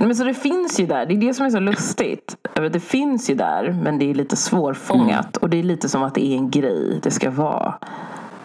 Nej, 0.00 0.06
men 0.06 0.16
så 0.16 0.24
det 0.24 0.34
finns 0.34 0.80
ju 0.80 0.86
där. 0.86 1.06
Det 1.06 1.14
är 1.14 1.18
det 1.18 1.34
som 1.34 1.46
är 1.46 1.50
så 1.50 1.60
lustigt. 1.60 2.36
Det 2.72 2.80
finns 2.80 3.30
ju 3.30 3.34
där, 3.34 3.80
men 3.82 3.98
det 3.98 4.10
är 4.10 4.14
lite 4.14 4.36
svårfångat. 4.36 5.36
Och 5.36 5.50
det 5.50 5.58
är 5.58 5.62
lite 5.62 5.88
som 5.88 6.02
att 6.02 6.14
det 6.14 6.26
är 6.26 6.36
en 6.36 6.50
grej. 6.50 7.00
Det 7.02 7.10
ska 7.10 7.30
vara 7.30 7.74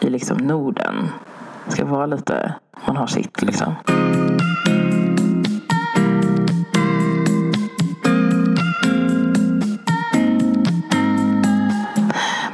i 0.04 0.10
liksom 0.10 0.38
Norden. 0.38 1.10
Det 1.66 1.72
ska 1.72 1.86
vara 1.86 2.06
lite, 2.06 2.56
man 2.88 2.98
har 2.98 3.08
sitt 3.08 3.42
liksom. 3.42 3.74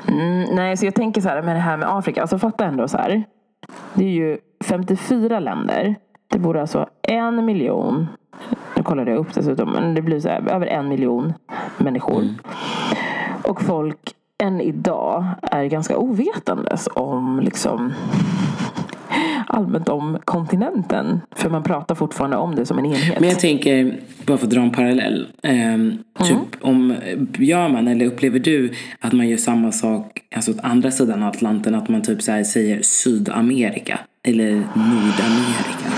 Mm, 0.08 0.56
nej, 0.56 0.78
så 0.78 0.86
jag 0.86 0.96
tänker 0.96 1.22
så 1.22 1.30
här 1.30 1.42
med 1.42 1.56
det 1.56 1.60
här 1.60 1.78
med 1.78 1.90
Afrika. 1.90 2.22
Alltså 2.22 2.40
fatta 2.40 2.66
ändå 2.66 2.88
så 2.88 2.98
här. 2.98 3.24
Det 3.94 4.04
är 4.04 4.10
ju 4.10 4.38
54 4.66 5.40
länder. 5.40 5.96
Det 6.28 6.40
bor 6.40 6.58
alltså 6.58 6.88
en 7.02 7.46
miljon. 7.46 8.08
Nu 8.76 8.84
kollade 8.84 9.12
jag 9.12 9.20
upp 9.20 9.34
dessutom. 9.34 9.72
Men 9.72 9.94
det 9.94 10.02
blir 10.02 10.20
så 10.20 10.30
här, 10.30 10.52
över 10.52 10.66
en 10.66 10.88
miljon 10.88 11.34
människor. 11.78 12.24
Och 13.44 13.62
folk 13.62 14.17
än 14.44 14.62
idag 14.62 15.26
är 15.42 15.66
ganska 15.66 15.98
ovetandes 15.98 16.88
om 16.96 17.40
liksom 17.40 17.94
allmänt 19.48 19.90
om 19.90 20.18
kontinenten. 20.26 21.22
För 21.36 21.50
man 21.50 21.64
pratar 21.64 21.96
fortfarande 21.96 22.38
om 22.38 22.56
det 22.56 22.66
som 22.66 22.78
en 22.80 22.86
enhet. 22.86 23.20
Men 23.20 23.30
jag 23.30 23.40
tänker, 23.40 24.00
bara 24.26 24.38
för 24.38 24.46
att 24.46 24.52
dra 24.52 24.62
en 24.62 24.72
parallell. 24.72 25.28
ehm, 25.44 25.98
typ 26.24 26.38
om, 26.62 26.96
gör 27.38 27.70
man 27.70 27.88
eller 27.88 28.06
upplever 28.06 28.40
du 28.40 28.72
att 29.00 29.14
man 29.14 29.28
gör 29.28 29.38
samma 29.38 29.72
sak, 29.72 30.22
alltså 30.36 30.52
åt 30.52 30.60
andra 30.64 30.92
sidan 30.92 31.24
Atlanten, 31.24 31.76
att 31.76 31.90
man 31.90 32.02
typ 32.02 32.22
så 32.22 32.44
säger 32.44 32.82
Sydamerika 32.82 34.00
eller 34.24 34.52
Nordamerika? 34.74 35.90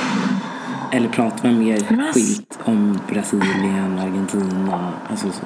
Eller 0.91 1.08
pratar 1.10 1.49
man 1.52 1.60
mer 1.65 1.80
Men- 1.89 2.13
skilt 2.13 2.60
om 2.63 2.99
Brasilien, 3.10 3.99
Argentina, 3.99 4.91
alltså 5.10 5.28
så? 5.32 5.45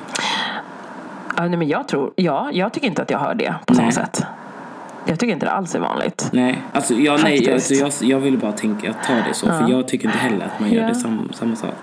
Ja, 1.37 1.47
nej, 1.47 1.57
men 1.57 1.67
jag 1.67 1.87
tror, 1.87 2.13
ja, 2.15 2.49
jag 2.51 2.73
tycker 2.73 2.87
inte 2.87 3.01
att 3.01 3.09
jag 3.09 3.19
hör 3.19 3.35
det 3.35 3.55
på 3.65 3.73
samma 3.73 3.85
Nej. 3.85 3.93
sätt. 3.93 4.25
Jag 5.05 5.19
tycker 5.19 5.33
inte 5.33 5.45
det 5.45 5.51
alls 5.51 5.75
är 5.75 5.79
vanligt. 5.79 6.29
Nej, 6.33 6.61
alltså 6.73 6.93
jag, 6.93 7.23
nej, 7.23 7.53
alltså, 7.53 7.73
jag, 7.73 7.91
jag 8.01 8.19
ville 8.19 8.37
bara 8.37 8.51
tänka, 8.51 8.87
jag 8.87 9.03
tar 9.03 9.15
det 9.27 9.33
så, 9.33 9.47
för 9.47 9.69
jag 9.69 9.87
tycker 9.87 10.05
inte 10.05 10.17
heller 10.17 10.45
att 10.45 10.59
man 10.59 10.71
gör 10.71 10.81
Ja. 10.81 10.87
det 10.87 10.95
sam, 10.95 11.29
samma 11.33 11.55
sak. 11.55 11.73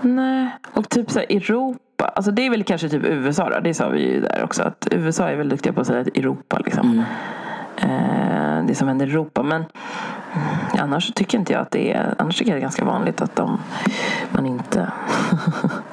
Nej, 0.00 0.48
och 0.72 0.88
typ 0.88 1.10
så 1.10 1.18
här 1.18 1.26
Europa. 1.30 2.04
Alltså 2.04 2.30
det 2.30 2.46
är 2.46 2.50
väl 2.50 2.64
kanske 2.64 2.88
typ 2.88 3.02
USA 3.04 3.50
då. 3.50 3.60
Det 3.60 3.74
sa 3.74 3.88
vi 3.88 4.12
ju 4.12 4.20
där 4.20 4.44
också. 4.44 4.62
Att 4.62 4.88
USA 4.90 5.28
är 5.28 5.36
väl 5.36 5.48
duktiga 5.48 5.72
på 5.72 5.80
att 5.80 5.86
säga 5.86 6.00
att 6.00 6.06
Europa 6.06 6.58
liksom. 6.64 7.04
Eh, 7.76 8.64
det 8.66 8.74
som 8.74 8.88
händer 8.88 9.06
i 9.06 9.10
Europa. 9.10 9.42
Men 9.42 9.56
mm, 10.32 10.46
annars 10.78 11.12
tycker 11.14 11.38
inte 11.38 11.52
jag 11.52 11.62
att 11.62 11.70
det 11.70 11.92
är. 11.92 12.14
Annars 12.18 12.38
tycker 12.38 12.50
jag 12.50 12.56
det 12.56 12.60
är 12.60 12.62
ganska 12.62 12.84
vanligt 12.84 13.20
att 13.22 13.36
de, 13.36 13.58
man 14.30 14.46
inte 14.46 14.92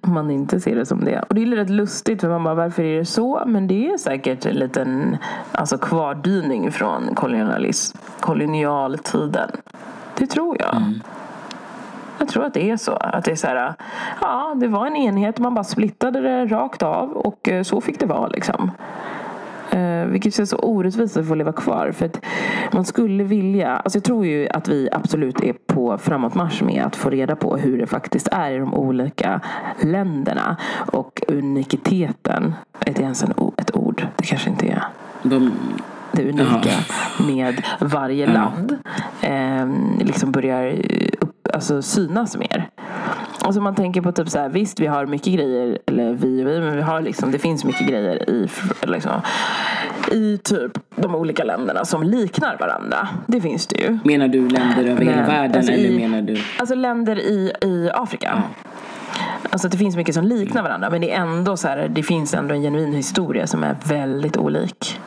man 0.00 0.30
inte 0.30 0.60
ser 0.60 0.76
det 0.76 0.86
som 0.86 1.04
det. 1.04 1.24
Och 1.28 1.34
det 1.34 1.42
är 1.42 1.46
rätt 1.46 1.70
lustigt 1.70 2.20
för 2.20 2.28
man 2.28 2.44
bara 2.44 2.54
varför 2.54 2.82
är 2.82 2.98
det 2.98 3.04
så? 3.04 3.42
Men 3.46 3.66
det 3.66 3.90
är 3.90 3.98
säkert 3.98 4.46
en 4.46 4.54
liten 4.54 5.16
alltså 5.52 5.78
kvardyning 5.78 6.72
från 6.72 7.14
kolonialism, 7.14 7.98
kolonialtiden. 8.20 9.50
Det 10.18 10.26
tror 10.26 10.56
jag. 10.60 10.82
Jag 12.18 12.28
tror 12.28 12.44
att 12.44 12.54
det 12.54 12.70
är 12.70 12.76
så. 12.76 12.92
Att 12.92 13.24
det 13.24 13.30
är 13.30 13.36
så 13.36 13.46
här, 13.46 13.74
ja, 14.20 14.54
det 14.56 14.68
var 14.68 14.86
en 14.86 14.96
enhet, 14.96 15.38
man 15.38 15.54
bara 15.54 15.64
splittade 15.64 16.20
det 16.20 16.46
rakt 16.46 16.82
av 16.82 17.12
och 17.12 17.48
eh, 17.48 17.62
så 17.62 17.80
fick 17.80 18.00
det 18.00 18.06
vara 18.06 18.28
liksom. 18.28 18.70
Eh, 19.72 20.06
vilket 20.06 20.34
känns 20.34 20.50
så 20.50 20.56
orättvist 20.56 21.16
att 21.16 21.28
få 21.28 21.34
leva 21.34 21.52
kvar. 21.52 21.92
För 21.92 22.06
att 22.06 22.20
man 22.72 22.84
skulle 22.84 23.24
vilja, 23.24 23.76
alltså 23.76 23.96
jag 23.96 24.04
tror 24.04 24.26
ju 24.26 24.48
att 24.48 24.68
vi 24.68 24.88
absolut 24.92 25.40
är 25.40 25.52
på 25.66 25.98
framåtmarsch 25.98 26.62
med 26.62 26.84
att 26.84 26.96
få 26.96 27.10
reda 27.10 27.36
på 27.36 27.56
hur 27.56 27.78
det 27.78 27.86
faktiskt 27.86 28.28
är 28.32 28.50
i 28.50 28.58
de 28.58 28.74
olika 28.74 29.40
länderna. 29.80 30.56
Och 30.92 31.22
unikiteten, 31.28 32.54
är 32.80 32.94
det 32.94 33.02
ens 33.02 33.22
en, 33.22 33.34
ett 33.56 33.76
ord? 33.76 34.06
Det 34.16 34.24
kanske 34.24 34.50
inte 34.50 34.66
är 34.66 34.84
De, 35.22 35.52
det 36.12 36.28
unika 36.28 36.70
med 37.26 37.62
varje 37.80 38.26
land 38.26 38.78
eh, 39.20 39.66
liksom 39.98 40.32
börjar 40.32 40.80
upp, 41.20 41.48
alltså 41.54 41.82
synas 41.82 42.36
mer. 42.36 42.68
Alltså 43.44 43.60
man 43.60 43.74
tänker 43.74 44.00
på 44.00 44.12
typ 44.12 44.28
så 44.28 44.38
här, 44.38 44.48
visst 44.48 44.80
vi 44.80 44.86
har 44.86 45.06
mycket 45.06 45.32
grejer, 45.34 45.78
eller 45.86 46.12
vi 46.12 46.42
och 46.44 46.46
vi, 46.48 46.60
men 46.60 46.76
vi 46.76 46.82
har 46.82 47.00
liksom, 47.00 47.30
det 47.30 47.38
finns 47.38 47.64
mycket 47.64 47.88
grejer 47.88 48.30
i, 48.30 48.48
liksom, 48.82 49.12
i 50.12 50.38
typ 50.38 50.72
de 50.96 51.14
olika 51.14 51.44
länderna 51.44 51.84
som 51.84 52.02
liknar 52.02 52.56
varandra. 52.60 53.08
Det 53.26 53.40
finns 53.40 53.66
det 53.66 53.80
ju. 53.80 53.98
menar 54.04 54.28
du 54.28 54.48
länder 54.48 54.84
över 54.84 55.04
hela 55.04 55.16
Men, 55.16 55.26
världen 55.26 55.56
alltså 55.56 55.72
eller 55.72 55.88
i- 55.88 55.96
menar 55.98 56.22
du? 56.22 56.36
Alltså 56.58 56.74
länder 56.74 57.18
i, 57.18 57.52
i 57.62 57.90
Afrika. 57.94 58.42
Alltså 59.50 59.66
att 59.66 59.72
det 59.72 59.78
finns 59.78 59.96
mycket 59.96 60.14
som 60.14 60.24
liknar 60.24 60.62
varandra 60.62 60.90
men 60.90 61.00
det 61.00 61.12
är 61.12 61.20
ändå 61.20 61.56
så 61.56 61.68
här, 61.68 61.88
det 61.88 62.02
finns 62.02 62.34
ändå 62.34 62.54
en 62.54 62.62
genuin 62.62 62.92
historia 62.94 63.46
som 63.46 63.64
är 63.64 63.76
väldigt 63.84 64.36
olik. 64.36 65.00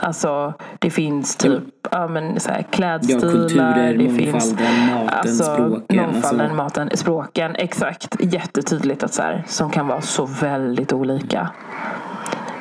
Alltså 0.00 0.54
det 0.78 0.90
finns 0.90 1.36
typ 1.36 1.62
ja, 1.90 2.08
men 2.08 2.40
så 2.40 2.50
här, 2.50 2.62
klädstilar. 2.62 3.20
Ja, 3.20 3.30
kulturer, 3.32 3.94
det 3.94 4.08
mångfalden, 4.08 4.86
maten, 4.94 5.34
språken, 5.34 5.96
Mångfalden, 5.96 6.40
alltså. 6.40 6.56
maten, 6.56 6.90
språken. 6.94 7.56
Exakt. 7.56 8.16
Jättetydligt 8.20 9.02
att 9.02 9.14
så 9.14 9.22
här, 9.22 9.44
som 9.46 9.70
kan 9.70 9.86
vara 9.86 10.00
så 10.00 10.26
väldigt 10.26 10.92
olika. 10.92 11.50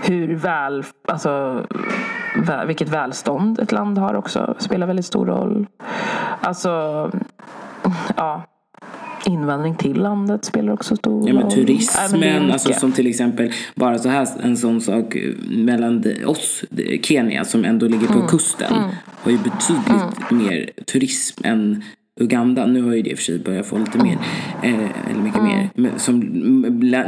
Hur 0.02 0.36
väl, 0.36 0.84
alltså 1.08 1.64
vilket 2.66 2.90
välstånd 2.90 3.60
ett 3.60 3.72
land 3.72 3.98
har 3.98 4.14
också 4.16 4.56
spelar 4.58 4.88
väldigt 4.88 5.06
stor 5.06 5.26
roll. 5.26 5.66
Alltså, 6.42 7.12
ja. 8.16 8.44
Invandring 9.28 9.76
till 9.76 9.98
landet 10.02 10.46
spelar 10.46 10.74
också 10.74 10.96
stor 10.96 11.20
roll. 11.20 11.28
Ja 11.28 11.34
men 11.34 11.44
Nej, 11.44 11.56
turismen, 11.56 12.52
alltså 12.52 12.74
som 12.74 12.92
till 12.92 13.08
exempel 13.08 13.52
bara 13.76 14.00
så 14.00 14.10
här 14.10 14.28
en 14.44 14.58
sån 14.58 14.82
sak 14.82 15.18
mellan 15.50 16.04
oss, 16.26 16.64
Kenya 17.02 17.46
som 17.46 17.66
ändå 17.66 17.88
ligger 17.88 18.08
Mm. 18.08 18.22
på 18.22 18.28
kusten 18.28 18.74
har 19.06 19.32
ju 19.32 19.38
betydligt 19.38 20.32
mer 20.32 20.70
turism 20.86 21.42
än 21.46 21.84
Uganda. 22.20 22.66
Nu 22.66 22.82
har 22.82 22.94
ju 22.94 23.02
det 23.02 23.10
i 23.10 23.14
och 23.14 23.18
för 23.18 23.24
sig 23.24 23.40
börjat 23.40 23.66
få 23.66 23.78
lite 23.78 23.98
mer, 23.98 24.18
Mm. 24.64 24.80
eh, 24.80 24.90
eller 25.12 25.22
mycket 25.22 25.44
mer. 25.44 25.70
Men 25.76 26.00
som, 26.00 26.22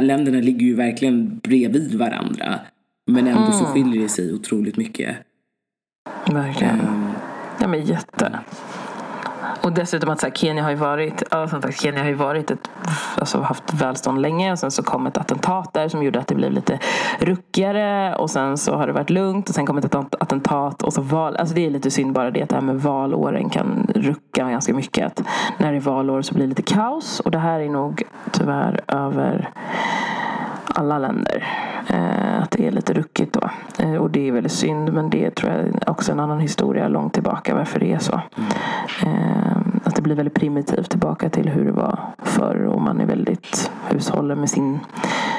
länderna 0.00 0.38
ligger 0.40 0.66
ju 0.66 0.74
verkligen 0.74 1.38
bredvid 1.38 1.94
varandra. 1.94 2.60
Men 3.06 3.26
ändå 3.26 3.40
Mm. 3.42 3.52
så 3.52 3.64
skiljer 3.64 4.02
det 4.02 4.08
sig 4.08 4.34
otroligt 4.34 4.76
mycket. 4.76 5.16
Verkligen. 6.26 6.80
Ehm, 6.80 7.10
Ja 7.60 7.68
men 7.68 7.84
jätte. 7.86 8.38
Och 9.68 9.74
dessutom 9.74 10.10
att 10.10 10.20
så 10.20 10.26
här, 10.26 10.34
Kenya 10.34 10.62
har 10.62 10.70
ju 10.70 10.76
varit, 10.76 11.22
ja, 11.30 11.48
som 11.48 11.62
sagt, 11.62 11.80
Kenya 11.80 12.00
har 12.00 12.08
ju 12.08 12.14
varit 12.14 12.50
ett, 12.50 12.70
alltså 13.18 13.40
haft 13.40 13.74
välstånd 13.74 14.20
länge 14.20 14.52
och 14.52 14.58
sen 14.58 14.70
så 14.70 14.82
kom 14.82 15.06
ett 15.06 15.16
attentat 15.16 15.72
där 15.72 15.88
som 15.88 16.02
gjorde 16.02 16.18
att 16.18 16.26
det 16.26 16.34
blev 16.34 16.52
lite 16.52 16.78
ruckigare 17.18 18.16
och 18.16 18.30
sen 18.30 18.58
så 18.58 18.76
har 18.76 18.86
det 18.86 18.92
varit 18.92 19.10
lugnt 19.10 19.48
och 19.48 19.54
sen 19.54 19.66
kom 19.66 19.78
ett 19.78 19.94
attentat 19.94 20.82
och 20.82 20.92
så 20.92 21.02
val, 21.02 21.36
alltså 21.36 21.54
det 21.54 21.66
är 21.66 21.70
lite 21.70 21.90
synd 21.90 22.12
bara 22.12 22.30
det 22.30 22.42
att 22.42 22.48
det 22.48 22.54
här 22.54 22.62
med 22.62 22.82
valåren 22.82 23.50
kan 23.50 23.90
rucka 23.94 24.50
ganska 24.50 24.74
mycket. 24.74 25.06
Att 25.06 25.22
när 25.58 25.72
det 25.72 25.78
är 25.78 25.80
valår 25.80 26.22
så 26.22 26.34
blir 26.34 26.44
det 26.44 26.48
lite 26.48 26.74
kaos 26.74 27.20
och 27.20 27.30
det 27.30 27.38
här 27.38 27.60
är 27.60 27.68
nog 27.68 28.02
tyvärr 28.32 28.80
över 28.88 29.50
alla 30.74 30.98
länder. 30.98 31.46
Eh, 31.86 32.42
att 32.42 32.50
det 32.50 32.66
är 32.66 32.70
lite 32.70 32.92
ruckigt 32.92 33.32
då. 33.32 33.50
Eh, 33.78 33.94
och 33.94 34.10
det 34.10 34.28
är 34.28 34.32
väldigt 34.32 34.52
synd 34.52 34.92
men 34.92 35.10
det 35.10 35.30
tror 35.34 35.52
jag 35.52 35.60
är 35.60 35.90
också 35.90 36.12
en 36.12 36.20
annan 36.20 36.40
historia 36.40 36.88
långt 36.88 37.14
tillbaka 37.14 37.54
varför 37.54 37.80
det 37.80 37.92
är 37.92 37.98
så. 37.98 38.20
Eh, 39.02 39.56
att 39.84 39.94
det 39.94 40.02
blir 40.02 40.14
väldigt 40.14 40.34
primitivt 40.34 40.90
tillbaka 40.90 41.30
till 41.30 41.48
hur 41.48 41.64
det 41.64 41.72
var 41.72 41.98
förr 42.18 42.64
och 42.64 42.80
man 42.80 43.00
är 43.00 43.06
väldigt 43.06 43.70
hushåller 43.88 44.34
med 44.34 44.50
sin, 44.50 44.78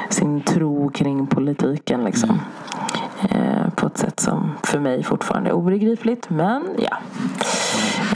sin 0.09 0.41
tro 0.41 0.89
kring 0.89 1.27
politiken 1.27 2.03
liksom. 2.03 2.39
Eh, 3.29 3.69
på 3.75 3.87
ett 3.87 3.97
sätt 3.97 4.19
som 4.19 4.51
för 4.63 4.79
mig 4.79 5.03
fortfarande 5.03 5.49
är 5.49 5.53
obegripligt. 5.53 6.29
Men 6.29 6.63
ja. 6.77 6.97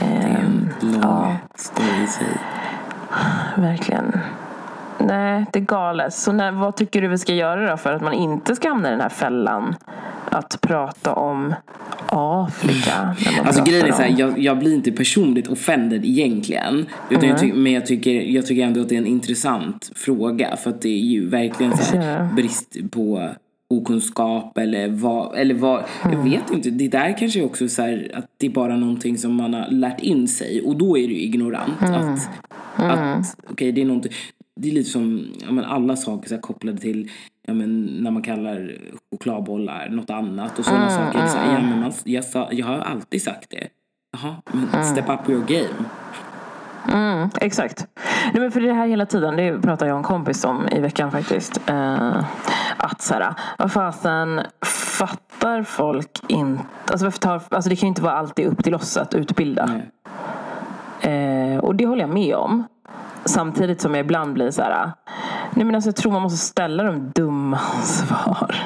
Ehm, 0.00 0.68
Lång 0.80 1.02
ja, 1.02 1.36
verkligen. 3.56 4.12
Nej, 5.06 5.46
det 5.52 5.58
är 5.58 5.64
galet. 5.64 6.14
Så 6.14 6.32
när, 6.32 6.52
vad 6.52 6.76
tycker 6.76 7.02
du 7.02 7.08
vi 7.08 7.18
ska 7.18 7.34
göra 7.34 7.70
då 7.70 7.76
för 7.76 7.92
att 7.92 8.02
man 8.02 8.12
inte 8.12 8.56
ska 8.56 8.68
hamna 8.68 8.88
i 8.88 8.90
den 8.90 9.00
här 9.00 9.08
fällan? 9.08 9.74
Att 10.30 10.60
prata 10.60 11.14
om 11.14 11.54
Afrika. 12.06 13.16
Alltså 13.44 13.64
grejen 13.64 13.86
är 13.86 13.92
så 13.92 14.02
här, 14.02 14.14
jag, 14.18 14.38
jag 14.38 14.58
blir 14.58 14.74
inte 14.74 14.92
personligt 14.92 15.48
offended 15.48 16.04
egentligen. 16.04 16.86
Utan 17.10 17.28
jag 17.28 17.40
ty- 17.40 17.52
men 17.52 17.72
jag 17.72 17.86
tycker, 17.86 18.10
jag 18.10 18.46
tycker 18.46 18.62
ändå 18.62 18.80
att 18.80 18.88
det 18.88 18.94
är 18.94 18.98
en 18.98 19.06
intressant 19.06 19.92
fråga. 19.96 20.56
För 20.56 20.70
att 20.70 20.82
det 20.82 20.88
är 20.88 21.04
ju 21.04 21.28
verkligen 21.28 21.76
så 21.76 21.96
här, 21.96 22.28
brist 22.36 22.76
på 22.90 23.28
okunskap 23.70 24.58
eller 24.58 24.88
vad, 24.88 25.36
eller 25.36 25.54
vad 25.54 25.82
jag 26.12 26.24
vet 26.24 26.50
inte. 26.50 26.70
Det 26.70 26.88
där 26.88 27.18
kanske 27.18 27.40
är 27.40 27.44
också 27.44 27.68
så 27.68 27.82
här 27.82 28.10
att 28.14 28.26
det 28.36 28.46
är 28.46 28.50
bara 28.50 28.76
någonting 28.76 29.18
som 29.18 29.34
man 29.34 29.54
har 29.54 29.66
lärt 29.70 30.00
in 30.00 30.28
sig 30.28 30.62
och 30.62 30.76
då 30.76 30.98
är 30.98 31.08
det 31.08 31.14
ju 31.14 31.20
ignorant. 31.22 31.82
Att, 31.82 32.28
att 32.76 33.36
okej 33.50 33.72
det 33.72 33.80
är 33.80 33.84
någonting, 33.84 34.12
det 34.60 34.68
är 34.68 34.72
lite 34.72 34.90
som 34.90 35.26
ja, 35.40 35.52
men 35.52 35.64
alla 35.64 35.96
saker 35.96 36.28
så 36.28 36.34
här, 36.34 36.42
kopplade 36.42 36.78
till 36.78 37.10
ja, 37.46 37.54
men, 37.54 37.84
när 37.84 38.10
man 38.10 38.22
kallar 38.22 38.72
chokladbollar 39.10 39.88
något 39.88 40.10
annat 40.10 40.58
och 40.58 40.64
sådana 40.64 40.90
saker. 40.90 41.18
Det 41.18 41.24
är 41.24 41.28
Så 41.28 41.38
här, 41.38 41.54
ja, 41.54 41.60
men 41.60 41.80
man, 41.80 41.92
jag, 42.04 42.24
sa, 42.24 42.48
jag 42.52 42.66
har 42.66 42.78
alltid 42.78 43.22
sagt 43.22 43.50
det. 43.50 43.68
Jaha, 44.12 44.36
men 44.52 44.84
step 44.84 45.08
up 45.08 45.28
your 45.28 45.44
game. 45.46 45.84
Mm, 46.92 47.30
exakt. 47.40 47.86
Nej, 48.32 48.42
men 48.42 48.52
för 48.52 48.60
det 48.60 48.72
här 48.72 48.86
hela 48.86 49.06
tiden, 49.06 49.36
det 49.36 49.60
pratar 49.62 49.86
jag 49.86 49.94
och 49.94 49.98
en 49.98 50.04
kompis 50.04 50.44
om 50.44 50.68
i 50.68 50.80
veckan 50.80 51.10
faktiskt. 51.10 51.60
Eh, 51.66 52.24
att 52.76 53.02
så 53.02 53.14
här, 53.14 53.34
vad 53.58 53.72
fasen, 53.72 54.40
fattar 54.98 55.62
folk 55.62 56.20
inte... 56.28 56.64
Alltså, 56.90 57.06
varför 57.06 57.18
tar, 57.18 57.42
alltså 57.50 57.70
det 57.70 57.76
kan 57.76 57.86
ju 57.86 57.88
inte 57.88 58.02
vara 58.02 58.14
alltid 58.14 58.46
upp 58.46 58.64
till 58.64 58.74
oss 58.74 58.96
att 58.96 59.14
utbilda. 59.14 59.80
Eh, 61.00 61.58
och 61.58 61.74
det 61.74 61.86
håller 61.86 62.00
jag 62.00 62.14
med 62.14 62.34
om. 62.36 62.64
Samtidigt 63.24 63.80
som 63.80 63.94
jag 63.94 64.04
ibland 64.04 64.34
blir 64.34 64.50
så 64.50 64.62
här. 64.62 64.92
Nej 65.54 65.64
men 65.64 65.74
alltså 65.74 65.88
jag 65.88 65.96
tror 65.96 66.12
man 66.12 66.22
måste 66.22 66.46
ställa 66.46 66.82
de 66.82 67.12
dumma 67.14 67.58
svar. 67.82 68.56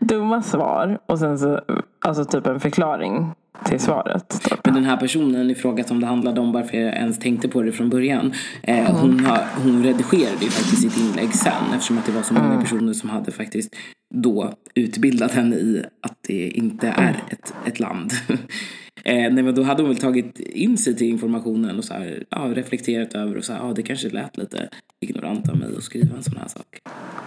dumma 0.00 0.42
svar 0.42 0.98
och 1.06 1.18
sen 1.18 1.38
så 1.38 1.60
alltså 2.04 2.24
typ 2.24 2.46
en 2.46 2.60
förklaring 2.60 3.32
till 3.64 3.80
svaret. 3.80 4.40
Typ. 4.42 4.60
Men 4.64 4.74
den 4.74 4.84
här 4.84 4.96
personen 4.96 5.50
i 5.50 5.54
fråga 5.54 5.84
som 5.84 6.00
det 6.00 6.06
handlade 6.06 6.40
om 6.40 6.52
varför 6.52 6.76
jag 6.76 6.94
ens 6.94 7.18
tänkte 7.18 7.48
på 7.48 7.62
det 7.62 7.72
från 7.72 7.90
början. 7.90 8.32
Eh, 8.62 8.96
hon, 8.96 9.24
har, 9.24 9.44
hon 9.62 9.82
redigerade 9.84 10.44
ju 10.44 10.50
faktiskt 10.50 10.82
sitt 10.82 10.98
inlägg 10.98 11.34
sen 11.34 11.72
eftersom 11.74 11.98
att 11.98 12.06
det 12.06 12.12
var 12.12 12.22
så 12.22 12.34
många 12.34 12.60
personer 12.60 12.92
som 12.92 13.10
hade 13.10 13.32
faktiskt 13.32 13.76
då 14.14 14.52
utbildat 14.74 15.32
henne 15.32 15.56
i 15.56 15.84
att 16.02 16.16
det 16.26 16.50
inte 16.50 16.88
är 16.88 17.22
ett, 17.30 17.54
ett 17.66 17.80
land. 17.80 18.12
eh, 19.04 19.32
nej 19.32 19.42
men 19.42 19.54
då 19.54 19.62
hade 19.62 19.82
hon 19.82 19.90
väl 19.90 20.00
tagit 20.00 20.40
in 20.40 20.78
sig 20.78 20.96
till 20.96 21.06
informationen 21.06 21.78
och 21.78 21.84
så 21.84 21.94
här, 21.94 22.24
ja, 22.30 22.38
reflekterat 22.38 23.14
över 23.14 23.36
och 23.36 23.44
så 23.44 23.52
här, 23.52 23.60
ja 23.60 23.72
det 23.72 23.82
kanske 23.82 24.08
lät 24.08 24.36
lite 24.36 24.68
ignorant 25.00 25.48
av 25.48 25.56
mig 25.56 25.68
att 25.76 25.82
skriva 25.82 26.16
en 26.16 26.22
sån 26.22 26.36
här 26.36 26.48
sak. 26.48 26.80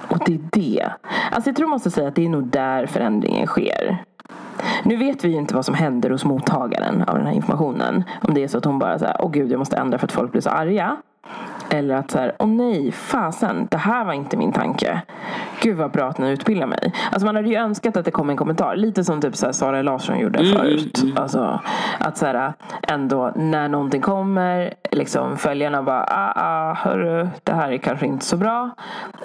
Och 0.09 0.19
det 0.25 0.33
är 0.33 0.39
det. 0.51 0.91
Alltså 1.31 1.49
jag 1.49 1.55
tror 1.55 1.67
man 1.67 1.75
måste 1.75 1.91
säga 1.91 2.07
att 2.07 2.15
det 2.15 2.25
är 2.25 2.29
nog 2.29 2.47
där 2.47 2.85
förändringen 2.85 3.47
sker. 3.47 3.97
Nu 4.83 4.95
vet 4.95 5.25
vi 5.25 5.29
ju 5.29 5.37
inte 5.37 5.55
vad 5.55 5.65
som 5.65 5.75
händer 5.75 6.09
hos 6.09 6.25
mottagaren 6.25 7.01
av 7.01 7.17
den 7.17 7.27
här 7.27 7.33
informationen. 7.33 8.03
Om 8.21 8.33
det 8.33 8.43
är 8.43 8.47
så 8.47 8.57
att 8.57 8.65
hon 8.65 8.79
bara 8.79 8.99
säger, 8.99 9.15
åh 9.19 9.31
gud 9.31 9.51
jag 9.51 9.59
måste 9.59 9.77
ändra 9.77 9.97
för 9.97 10.07
att 10.07 10.11
folk 10.11 10.31
blir 10.31 10.41
så 10.41 10.49
arga. 10.49 10.97
Eller 11.69 11.95
att 11.95 12.11
så 12.11 12.19
här, 12.19 12.35
åh 12.39 12.47
nej, 12.47 12.91
fasen, 12.91 13.67
det 13.71 13.77
här 13.77 14.05
var 14.05 14.13
inte 14.13 14.37
min 14.37 14.51
tanke. 14.51 15.01
Gud 15.61 15.77
vad 15.77 15.91
bra 15.91 16.07
att 16.07 16.17
ni 16.17 16.29
utbildar 16.29 16.67
mig. 16.67 16.93
Alltså 17.11 17.25
man 17.25 17.35
hade 17.35 17.49
ju 17.49 17.55
önskat 17.55 17.97
att 17.97 18.05
det 18.05 18.11
kom 18.11 18.29
en 18.29 18.37
kommentar. 18.37 18.75
Lite 18.75 19.03
som 19.03 19.21
typ 19.21 19.35
så 19.35 19.45
här 19.45 19.53
Sara 19.53 19.81
Larsson 19.81 20.19
gjorde 20.19 20.45
förut. 20.45 21.03
Alltså 21.15 21.59
att 21.99 22.17
så 22.17 22.25
här, 22.25 22.53
ändå 22.87 23.31
när 23.35 23.67
någonting 23.67 24.01
kommer, 24.01 24.73
liksom 24.91 25.37
följarna 25.37 25.83
bara, 25.83 26.03
ah, 26.03 26.33
ah, 26.35 26.73
hörru, 26.73 27.29
det 27.43 27.53
här 27.53 27.71
är 27.71 27.77
kanske 27.77 28.05
inte 28.05 28.25
så 28.25 28.37
bra. 28.37 28.69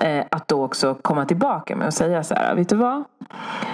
Eh, 0.01 0.25
att 0.31 0.49
då 0.49 0.65
också 0.65 0.95
komma 1.03 1.25
tillbaka 1.25 1.77
med 1.77 1.87
och 1.87 1.95
säga 1.95 2.23
så 2.23 2.35
här, 2.35 2.55
vet 2.55 2.69
du 2.69 2.77
vad? 2.77 3.05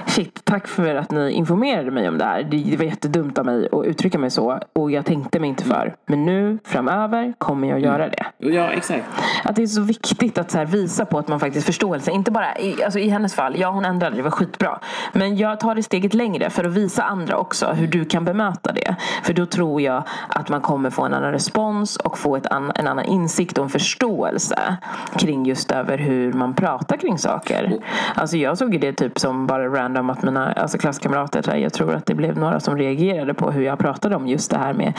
Shit, 0.06 0.40
tack 0.44 0.66
för 0.66 0.94
att 0.94 1.10
ni 1.10 1.30
informerade 1.30 1.90
mig 1.90 2.08
om 2.08 2.18
det 2.18 2.24
här. 2.24 2.42
Det 2.42 2.76
det 2.76 2.76
var 2.76 2.84
jättedumt 2.84 3.38
av 3.38 3.46
mig 3.46 3.68
att 3.72 3.84
uttrycka 3.86 4.18
mig 4.18 4.30
så. 4.30 4.58
Och 4.72 4.90
jag 4.90 5.04
tänkte 5.04 5.40
mig 5.40 5.48
inte 5.48 5.64
för. 5.64 5.94
Men 6.06 6.24
nu 6.24 6.58
framöver 6.64 7.34
kommer 7.38 7.68
jag 7.68 7.80
göra 7.80 8.08
det. 8.08 8.15
Ja 8.38 8.70
exakt. 8.72 9.04
Att 9.48 9.56
det 9.56 9.62
är 9.62 9.66
så 9.66 9.80
viktigt 9.80 10.38
att 10.38 10.50
så 10.50 10.64
visa 10.64 11.04
på 11.04 11.18
att 11.18 11.28
man 11.28 11.40
faktiskt 11.40 11.66
förståelse. 11.66 12.10
Inte 12.10 12.30
bara 12.30 12.58
i, 12.58 12.84
alltså 12.84 12.98
i 12.98 13.08
hennes 13.08 13.34
fall. 13.34 13.56
Ja, 13.58 13.70
hon 13.70 13.84
ändrade. 13.84 14.16
Det 14.16 14.22
var 14.22 14.30
skitbra. 14.30 14.78
Men 15.12 15.36
jag 15.36 15.60
tar 15.60 15.74
det 15.74 15.82
steget 15.82 16.14
längre 16.14 16.50
för 16.50 16.64
att 16.64 16.72
visa 16.72 17.02
andra 17.02 17.36
också 17.36 17.66
hur 17.66 17.86
du 17.86 18.04
kan 18.04 18.24
bemöta 18.24 18.72
det. 18.72 18.96
För 19.22 19.32
då 19.32 19.46
tror 19.46 19.80
jag 19.80 20.02
att 20.28 20.48
man 20.48 20.60
kommer 20.60 20.90
få 20.90 21.02
en 21.02 21.14
annan 21.14 21.32
respons 21.32 21.96
och 21.96 22.18
få 22.18 22.36
ett 22.36 22.46
an, 22.46 22.72
en 22.74 22.86
annan 22.86 23.04
insikt 23.04 23.58
och 23.58 23.64
en 23.64 23.70
förståelse 23.70 24.76
kring 25.18 25.46
just 25.46 25.70
över 25.70 25.98
hur 25.98 26.32
man 26.32 26.54
pratar 26.54 26.96
kring 26.96 27.18
saker. 27.18 27.76
Alltså 28.14 28.36
jag 28.36 28.58
såg 28.58 28.80
det 28.80 28.92
typ 28.92 29.18
som 29.18 29.46
bara 29.46 29.68
random 29.68 30.10
att 30.10 30.22
mina 30.22 30.52
alltså 30.52 30.78
klasskamrater, 30.78 31.44
här, 31.46 31.56
jag 31.56 31.72
tror 31.72 31.94
att 31.94 32.06
det 32.06 32.14
blev 32.14 32.38
några 32.38 32.60
som 32.60 32.78
reagerade 32.78 33.34
på 33.34 33.50
hur 33.50 33.62
jag 33.62 33.78
pratade 33.78 34.16
om 34.16 34.28
just 34.28 34.50
det 34.50 34.58
här 34.58 34.72
med 34.72 34.92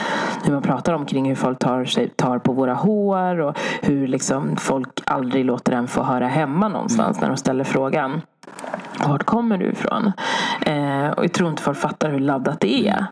hur 0.44 0.52
man 0.52 0.62
pratar 0.62 0.92
om 0.92 1.06
kring 1.06 1.28
hur 1.28 1.34
folk 1.34 1.58
tar, 1.58 1.84
sig, 1.84 2.08
tar 2.08 2.38
på 2.38 2.52
våra 2.52 2.74
hår 2.74 3.40
och 3.40 3.58
hur 3.82 4.06
liksom 4.06 4.37
folk 4.56 5.00
aldrig 5.04 5.44
låter 5.44 5.72
en 5.72 5.88
få 5.88 6.02
höra 6.02 6.26
hemma 6.26 6.68
någonstans 6.68 7.20
när 7.20 7.28
de 7.28 7.36
ställer 7.36 7.64
frågan. 7.64 8.20
Vart 9.06 9.24
kommer 9.24 9.58
du 9.58 9.66
ifrån? 9.66 10.12
Eh, 10.66 11.08
och 11.08 11.24
jag 11.24 11.32
tror 11.32 11.50
inte 11.50 11.62
folk 11.62 11.78
fattar 11.78 12.10
hur 12.10 12.20
laddat 12.20 12.60
det 12.60 12.88
är. 12.88 13.06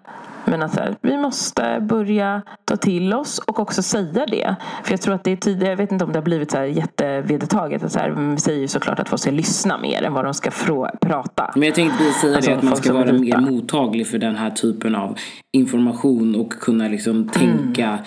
Men 0.48 0.62
att 0.62 0.76
här, 0.76 0.96
vi 1.00 1.16
måste 1.16 1.80
börja 1.80 2.42
ta 2.64 2.76
till 2.76 3.14
oss 3.14 3.38
och 3.38 3.60
också 3.60 3.82
säga 3.82 4.26
det. 4.26 4.56
För 4.84 4.92
jag 4.92 5.00
tror 5.00 5.14
att 5.14 5.24
det 5.24 5.32
är 5.32 5.36
tidigare, 5.36 5.72
jag 5.72 5.76
vet 5.76 5.92
inte 5.92 6.04
om 6.04 6.12
det 6.12 6.18
har 6.18 6.24
blivit 6.24 6.50
så 6.50 6.56
här 6.56 6.64
jättevedertaget. 6.64 7.84
Att 7.84 7.92
så 7.92 7.98
här, 7.98 8.10
vi 8.10 8.36
säger 8.36 8.60
ju 8.60 8.68
såklart 8.68 8.98
att 8.98 9.08
folk 9.08 9.20
ska 9.22 9.30
lyssna 9.30 9.78
mer 9.78 10.02
än 10.02 10.12
vad 10.12 10.24
de 10.24 10.34
ska 10.34 10.50
frå, 10.50 10.90
prata. 11.00 11.50
Men 11.54 11.62
jag 11.62 11.74
tänkte 11.74 11.98
precis 11.98 12.20
säga 12.20 12.36
Alltså, 12.36 12.50
det 12.50 12.56
att 12.56 12.62
man 12.62 12.76
ska 12.76 12.88
som 12.88 12.96
vara 12.96 13.12
mer 13.12 13.36
mottaglig 13.36 14.06
för 14.06 14.18
den 14.18 14.36
här 14.36 14.50
typen 14.50 14.94
av 14.94 15.18
information 15.52 16.34
och 16.34 16.52
kunna 16.52 16.88
liksom 16.88 17.28
tänka 17.28 17.98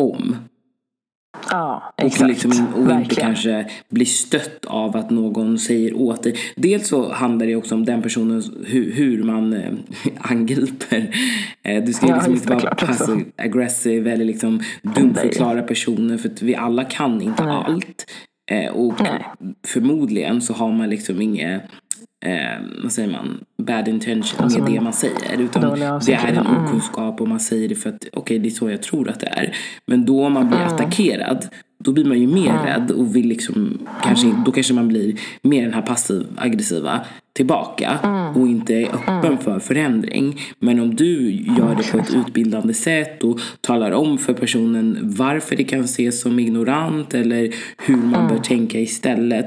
om. 0.00 0.36
Ja, 1.50 1.92
Och, 1.98 2.04
exakt. 2.04 2.28
liksom, 2.28 2.74
och 2.74 2.92
inte 2.92 3.14
kanske 3.14 3.70
bli 3.88 4.04
stött 4.06 4.64
av 4.64 4.96
att 4.96 5.10
någon 5.10 5.58
säger 5.58 5.96
åt 5.96 6.22
dig. 6.22 6.34
Dels 6.56 6.88
så 6.88 7.12
handlar 7.12 7.46
det 7.46 7.56
också 7.56 7.74
om 7.74 7.84
den 7.84 8.02
personen, 8.02 8.42
hur, 8.66 8.92
hur 8.92 9.22
man 9.22 9.52
eh, 9.52 9.72
angriper. 10.18 11.16
Eh, 11.62 11.84
du 11.84 11.92
ska 11.92 12.06
Ja, 12.06 12.14
liksom 12.14 12.34
inte 12.34 12.48
vara 12.54 12.74
passive 12.74 13.24
aggressive 13.36 14.12
eller 14.12 14.24
liksom 14.24 14.62
dumförklara 14.82 15.62
personer 15.62 16.18
för 16.18 16.28
att 16.28 16.42
vi 16.42 16.56
alla 16.56 16.84
kan 16.84 17.22
inte 17.22 17.44
Nej. 17.44 17.54
allt. 17.66 18.10
Eh, 18.50 18.70
och 18.72 19.00
Nej. 19.02 19.24
förmodligen 19.66 20.40
så 20.42 20.52
har 20.52 20.72
man 20.72 20.90
liksom 20.90 21.20
inget 21.20 21.62
eh, 22.20 22.82
vad 22.82 22.92
säger 22.92 23.08
man, 23.08 23.44
bad 23.62 23.88
intention 23.88 24.44
Alltså, 24.44 24.62
med 24.62 24.72
det 24.72 24.80
man 24.80 24.92
säger. 24.92 25.40
Utan 25.40 25.78
det 26.06 26.12
är 26.12 26.28
en 26.28 26.46
mm. 26.46 26.64
okunskap 26.64 27.20
och 27.20 27.28
man 27.28 27.40
säger 27.40 27.68
det 27.68 27.74
för 27.74 27.90
att 27.90 28.04
okej 28.12 28.38
det 28.38 28.48
är 28.48 28.50
så 28.50 28.70
jag 28.70 28.82
tror 28.82 29.08
att 29.08 29.20
det 29.20 29.26
är. 29.26 29.56
Men 29.86 30.04
då 30.04 30.24
om 30.24 30.32
man 30.32 30.48
blir 30.48 30.58
attackerad 30.58 31.48
då 31.84 31.92
blir 31.92 32.04
man 32.04 32.20
ju 32.20 32.26
mer 32.26 32.52
rädd 32.52 32.90
och 32.90 33.16
vill 33.16 33.28
liksom 33.28 33.78
kanske, 34.02 34.34
då 34.44 34.52
kanske 34.52 34.74
man 34.74 34.88
blir 34.88 35.14
mer 35.42 35.62
den 35.62 35.74
här 35.74 35.82
passiv 35.82 36.26
aggressiva 36.36 37.00
tillbaka 37.32 37.98
och 38.34 38.48
inte 38.48 38.74
är 38.74 38.86
öppen 38.86 39.38
för 39.38 39.58
förändring. 39.58 40.40
Men 40.58 40.80
om 40.80 40.94
du 40.94 41.30
gör 41.30 41.74
det 41.74 41.92
på 41.92 41.98
ett 41.98 42.14
utbildande 42.14 42.74
sätt 42.74 43.24
och 43.24 43.40
talar 43.60 43.90
om 43.90 44.18
för 44.18 44.32
personen 44.32 44.98
varför 45.02 45.56
det 45.56 45.64
kan 45.64 45.80
ses 45.80 46.20
som 46.20 46.38
ignorant 46.38 47.14
eller 47.14 47.54
hur 47.78 47.96
man 47.96 48.28
bör 48.28 48.38
tänka 48.38 48.80
istället. 48.80 49.46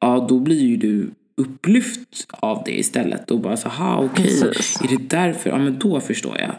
Ja, 0.00 0.26
då 0.28 0.38
blir 0.38 0.60
ju 0.60 0.76
du 0.76 1.10
upplyft 1.36 2.26
av 2.30 2.62
det 2.64 2.78
istället 2.78 3.30
och 3.30 3.40
bara 3.40 3.56
så 3.56 3.68
ha 3.68 3.96
okej, 3.96 4.24
Precis. 4.24 4.80
är 4.82 4.88
det 4.88 5.08
därför? 5.08 5.50
Ja 5.50 5.58
men 5.58 5.78
då 5.78 6.00
förstår 6.00 6.38
jag. 6.40 6.50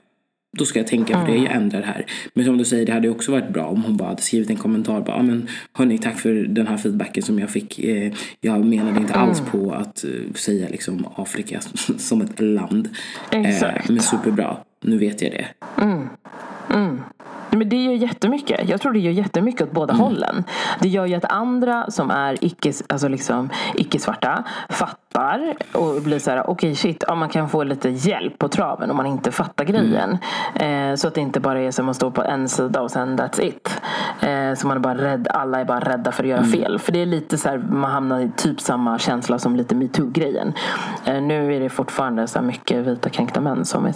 Då 0.57 0.65
ska 0.65 0.79
jag 0.79 0.87
tänka 0.87 1.19
på 1.25 1.31
det, 1.31 1.37
jag 1.37 1.51
ändrar 1.51 1.81
här. 1.81 2.05
Men 2.33 2.45
som 2.45 2.57
du 2.57 2.65
säger, 2.65 2.85
det 2.85 2.91
hade 2.91 3.09
också 3.09 3.31
varit 3.31 3.49
bra 3.49 3.65
om 3.65 3.83
hon 3.83 3.97
bara 3.97 4.09
hade 4.09 4.21
skrivit 4.21 4.49
en 4.49 4.55
kommentar. 4.55 5.01
Bara, 5.01 5.15
ja, 5.17 5.23
men 5.23 5.47
hörni, 5.73 5.97
tack 5.97 6.19
för 6.19 6.33
den 6.33 6.67
här 6.67 6.77
feedbacken 6.77 7.23
som 7.23 7.39
jag 7.39 7.49
fick. 7.49 7.79
Eh, 7.79 8.13
Jag 8.41 8.65
menade 8.65 8.99
inte 8.99 9.13
alls 9.13 9.41
på 9.51 9.71
att 9.71 10.03
eh, 10.03 10.33
säga 10.35 10.69
liksom 10.69 11.05
Afrika 11.15 11.59
som 11.97 12.21
ett 12.21 12.39
land. 12.39 12.89
Eh, 13.31 13.49
Exakt. 13.49 13.89
Men 13.89 13.99
superbra, 13.99 14.57
nu 14.81 14.97
vet 14.97 15.21
jag 15.21 15.31
det. 15.31 15.45
Men 17.63 17.69
det 17.69 17.83
gör 17.83 17.93
jättemycket. 17.93 18.69
Jag 18.69 18.81
tror 18.81 18.93
det 18.93 18.99
gör 18.99 19.11
jättemycket 19.11 19.61
åt 19.61 19.71
båda 19.71 19.93
Mm. 19.93 20.03
hållen. 20.03 20.43
Det 20.79 20.87
gör 20.89 21.05
ju 21.05 21.15
att 21.15 21.25
andra 21.31 21.91
som 21.91 22.11
är 22.11 22.37
icke, 22.45 22.73
alltså 22.89 23.07
liksom, 23.07 23.49
icke-svarta 23.73 24.43
fattar 24.69 25.53
och 25.73 26.01
blir 26.01 26.19
så 26.19 26.31
här: 26.31 26.49
okej 26.49 26.75
shit, 26.75 27.03
ja, 27.07 27.15
man 27.15 27.29
kan 27.29 27.49
få 27.49 27.63
lite 27.63 27.89
hjälp 27.89 28.37
på 28.37 28.47
traven 28.47 28.91
om 28.91 28.97
man 28.97 29.05
inte 29.05 29.31
fattar 29.31 29.65
grejen. 29.65 30.17
Mm. 30.55 30.91
Eh, 30.91 30.95
så 30.95 31.07
att 31.07 31.13
det 31.15 31.21
inte 31.21 31.39
bara 31.39 31.59
är 31.59 31.71
som 31.71 31.89
att 31.89 31.95
stå 31.95 32.11
på 32.11 32.23
en 32.23 32.49
sida 32.49 32.81
och 32.81 32.91
sen 32.91 33.17
that's 33.19 33.41
it. 33.41 33.81
Eh, 34.21 34.53
så 34.57 34.67
man 34.67 34.77
är 34.77 34.81
bara 34.81 34.97
rädd, 34.97 35.27
alla 35.27 35.59
är 35.59 35.65
bara 35.65 35.79
rädda 35.79 36.11
för 36.11 36.23
att 36.23 36.29
göra 36.29 36.39
Mm. 36.39 36.51
fel. 36.51 36.79
För 36.79 36.91
det 36.91 36.99
är 37.01 37.05
lite 37.05 37.37
så 37.37 37.49
här, 37.49 37.57
man 37.57 37.91
hamnar 37.91 38.19
i 38.19 38.31
typ 38.37 38.61
samma 38.61 38.99
känsla 38.99 39.39
som 39.39 39.55
lite 39.55 39.75
metoo-grejen. 39.75 40.53
Eh, 41.05 41.21
nu 41.21 41.55
är 41.55 41.59
det 41.59 41.69
fortfarande 41.69 42.27
så 42.27 42.39
här 42.39 42.45
mycket 42.45 42.77
vita 42.87 43.09
kränkta 43.09 43.41
män 43.41 43.65
som 43.65 43.85
är 43.85 43.91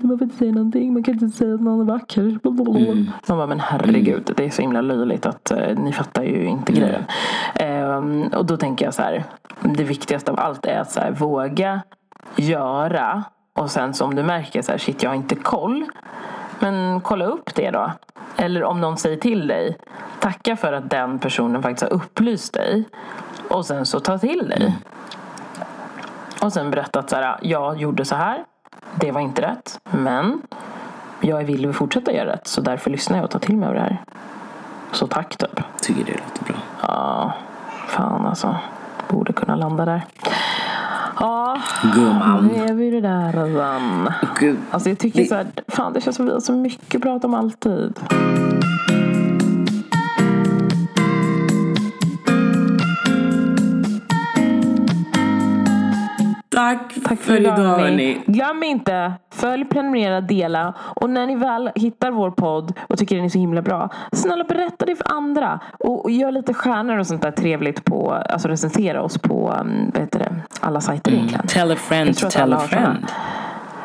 såhär, 0.00 0.08
man 0.08 0.18
får 0.18 0.24
inte 0.24 0.36
säga 0.36 0.52
någonting, 0.52 0.92
man 0.92 1.02
kan 1.02 1.14
inte 1.14 1.36
säga 1.36 1.54
att 1.54 1.60
någon 1.60 1.80
är 1.80 1.92
vacker. 1.92 2.38
Blablabla. 2.42 2.94
Man 3.26 3.38
bara, 3.38 3.46
men 3.46 3.60
herregud, 3.60 4.32
det 4.36 4.44
är 4.44 4.50
så 4.50 4.62
himla 4.62 4.80
löjligt 4.80 5.26
att 5.26 5.50
eh, 5.50 5.78
ni 5.78 5.92
fattar 5.92 6.22
ju 6.22 6.44
inte 6.44 6.72
grejen. 6.72 7.04
Ehm, 7.54 8.22
och 8.22 8.46
då 8.46 8.56
tänker 8.56 8.84
jag 8.84 8.94
så 8.94 9.02
här, 9.02 9.24
det 9.60 9.84
viktigaste 9.84 10.30
av 10.30 10.40
allt 10.40 10.66
är 10.66 10.80
att 10.80 10.90
så 10.90 11.00
här, 11.00 11.10
våga 11.10 11.82
göra 12.36 13.24
och 13.58 13.70
sen 13.70 13.94
så 13.94 14.04
om 14.04 14.14
du 14.14 14.22
märker 14.22 14.62
så 14.62 14.70
här, 14.70 14.78
shit 14.78 15.02
jag 15.02 15.10
har 15.10 15.16
inte 15.16 15.34
koll. 15.34 15.84
Men 16.60 17.00
kolla 17.00 17.24
upp 17.24 17.54
det 17.54 17.70
då. 17.70 17.92
Eller 18.36 18.64
om 18.64 18.80
någon 18.80 18.96
säger 18.96 19.16
till 19.16 19.46
dig, 19.46 19.76
tacka 20.20 20.56
för 20.56 20.72
att 20.72 20.90
den 20.90 21.18
personen 21.18 21.62
faktiskt 21.62 21.82
har 21.82 21.92
upplyst 21.92 22.54
dig. 22.54 22.84
Och 23.50 23.66
sen 23.66 23.86
så 23.86 24.00
ta 24.00 24.18
till 24.18 24.48
dig. 24.48 24.76
Och 26.42 26.52
sen 26.52 26.70
berätta 26.70 26.98
att 26.98 27.10
så 27.10 27.16
här, 27.16 27.38
jag 27.42 27.80
gjorde 27.80 28.04
så 28.04 28.14
här. 28.14 28.44
Det 28.94 29.12
var 29.12 29.20
inte 29.20 29.42
rätt. 29.42 29.80
Men 29.90 30.42
jag 31.20 31.40
är 31.40 31.44
villig 31.44 31.68
att 31.68 31.76
fortsätta 31.76 32.12
göra 32.12 32.32
rätt. 32.32 32.46
Så 32.46 32.60
därför 32.60 32.90
lyssnar 32.90 33.16
jag 33.18 33.24
och 33.24 33.30
tar 33.30 33.38
till 33.38 33.56
mig 33.56 33.68
av 33.68 33.74
det 33.74 33.80
här. 33.80 34.02
Så 34.92 35.06
tack 35.06 35.36
typ. 35.36 35.60
Tycker 35.82 36.04
det 36.04 36.12
låter 36.12 36.44
bra. 36.44 36.56
Ja, 36.82 37.32
fan 37.88 38.26
alltså. 38.26 38.56
Borde 39.08 39.32
kunna 39.32 39.56
landa 39.56 39.84
där. 39.84 40.02
Ja, 41.20 41.58
Gumman. 41.94 42.46
nu 42.46 42.64
är 42.64 42.72
vi 42.74 42.90
det 42.90 43.00
där 43.00 43.32
redan. 43.32 44.12
Gud. 44.40 44.58
Alltså 44.70 44.88
jag 44.88 44.98
tycker 44.98 45.20
Det- 45.22 45.26
så 45.28 45.34
här, 45.34 45.46
fan 45.68 45.92
det 45.92 46.00
känns 46.00 46.16
som 46.16 46.26
vi 46.26 46.32
har 46.32 46.40
så 46.40 46.52
mycket 46.52 46.94
att 46.94 47.02
prata 47.02 47.26
om 47.26 47.34
alltid. 47.34 47.98
Tack, 56.58 56.94
Tack 57.04 57.18
för 57.18 57.40
idag 57.40 57.52
hörni. 57.52 58.20
Glöm 58.26 58.62
inte, 58.62 59.12
följ, 59.30 59.64
prenumerera, 59.64 60.20
dela. 60.20 60.74
Och 60.78 61.10
när 61.10 61.26
ni 61.26 61.36
väl 61.36 61.70
hittar 61.74 62.10
vår 62.10 62.30
podd 62.30 62.72
och 62.80 62.98
tycker 62.98 63.16
den 63.16 63.24
är 63.24 63.28
så 63.28 63.38
himla 63.38 63.62
bra, 63.62 63.88
snälla 64.12 64.44
berätta 64.44 64.86
det 64.86 64.96
för 64.96 65.12
andra. 65.12 65.60
Och, 65.78 66.04
och 66.04 66.10
gör 66.10 66.30
lite 66.30 66.54
stjärnor 66.54 66.98
och 66.98 67.06
sånt 67.06 67.22
där 67.22 67.30
trevligt 67.30 67.84
på, 67.84 68.12
alltså 68.12 68.48
recensera 68.48 69.02
oss 69.02 69.18
på, 69.18 69.54
um, 69.60 69.90
vad 69.94 70.02
heter 70.02 70.18
det, 70.18 70.34
alla 70.60 70.80
sajter 70.80 71.12
egentligen. 71.12 71.46
Tell 71.46 71.70
a 71.70 71.76
friend 71.76 72.16
tell 72.16 72.52
a 72.52 72.58
friend. 72.58 73.06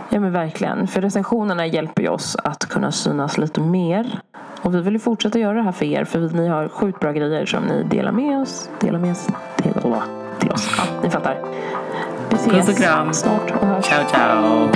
Ja 0.09 0.19
men 0.19 0.31
verkligen. 0.31 0.87
För 0.87 1.01
recensionerna 1.01 1.65
hjälper 1.65 2.03
ju 2.03 2.09
oss 2.09 2.35
att 2.43 2.65
kunna 2.65 2.91
synas 2.91 3.37
lite 3.37 3.61
mer. 3.61 4.19
Och 4.61 4.75
vi 4.75 4.81
vill 4.81 4.93
ju 4.93 4.99
fortsätta 4.99 5.39
göra 5.39 5.53
det 5.53 5.63
här 5.63 5.71
för 5.71 5.85
er. 5.85 6.03
För 6.03 6.19
vi, 6.19 6.37
ni 6.37 6.47
har 6.47 6.67
sjukt 6.67 6.99
bra 6.99 7.11
grejer 7.11 7.45
som 7.45 7.63
ni 7.63 7.83
delar 7.83 8.11
med 8.11 8.41
oss. 8.41 8.69
Delar 8.79 8.99
med 8.99 9.11
oss 9.11 9.27
till, 9.55 9.73
till 10.39 10.51
oss. 10.51 10.75
Ja, 10.77 10.83
ni 11.03 11.09
fattar. 11.09 11.37
Vi 12.33 12.39
ses 12.39 12.65
Puss 12.65 12.69
och 12.69 12.77
kram. 12.81 13.13
snart 13.13 13.51
och 13.51 13.67
hörs. 13.67 13.85
Ciao, 13.85 14.07
ciao. 14.09 14.69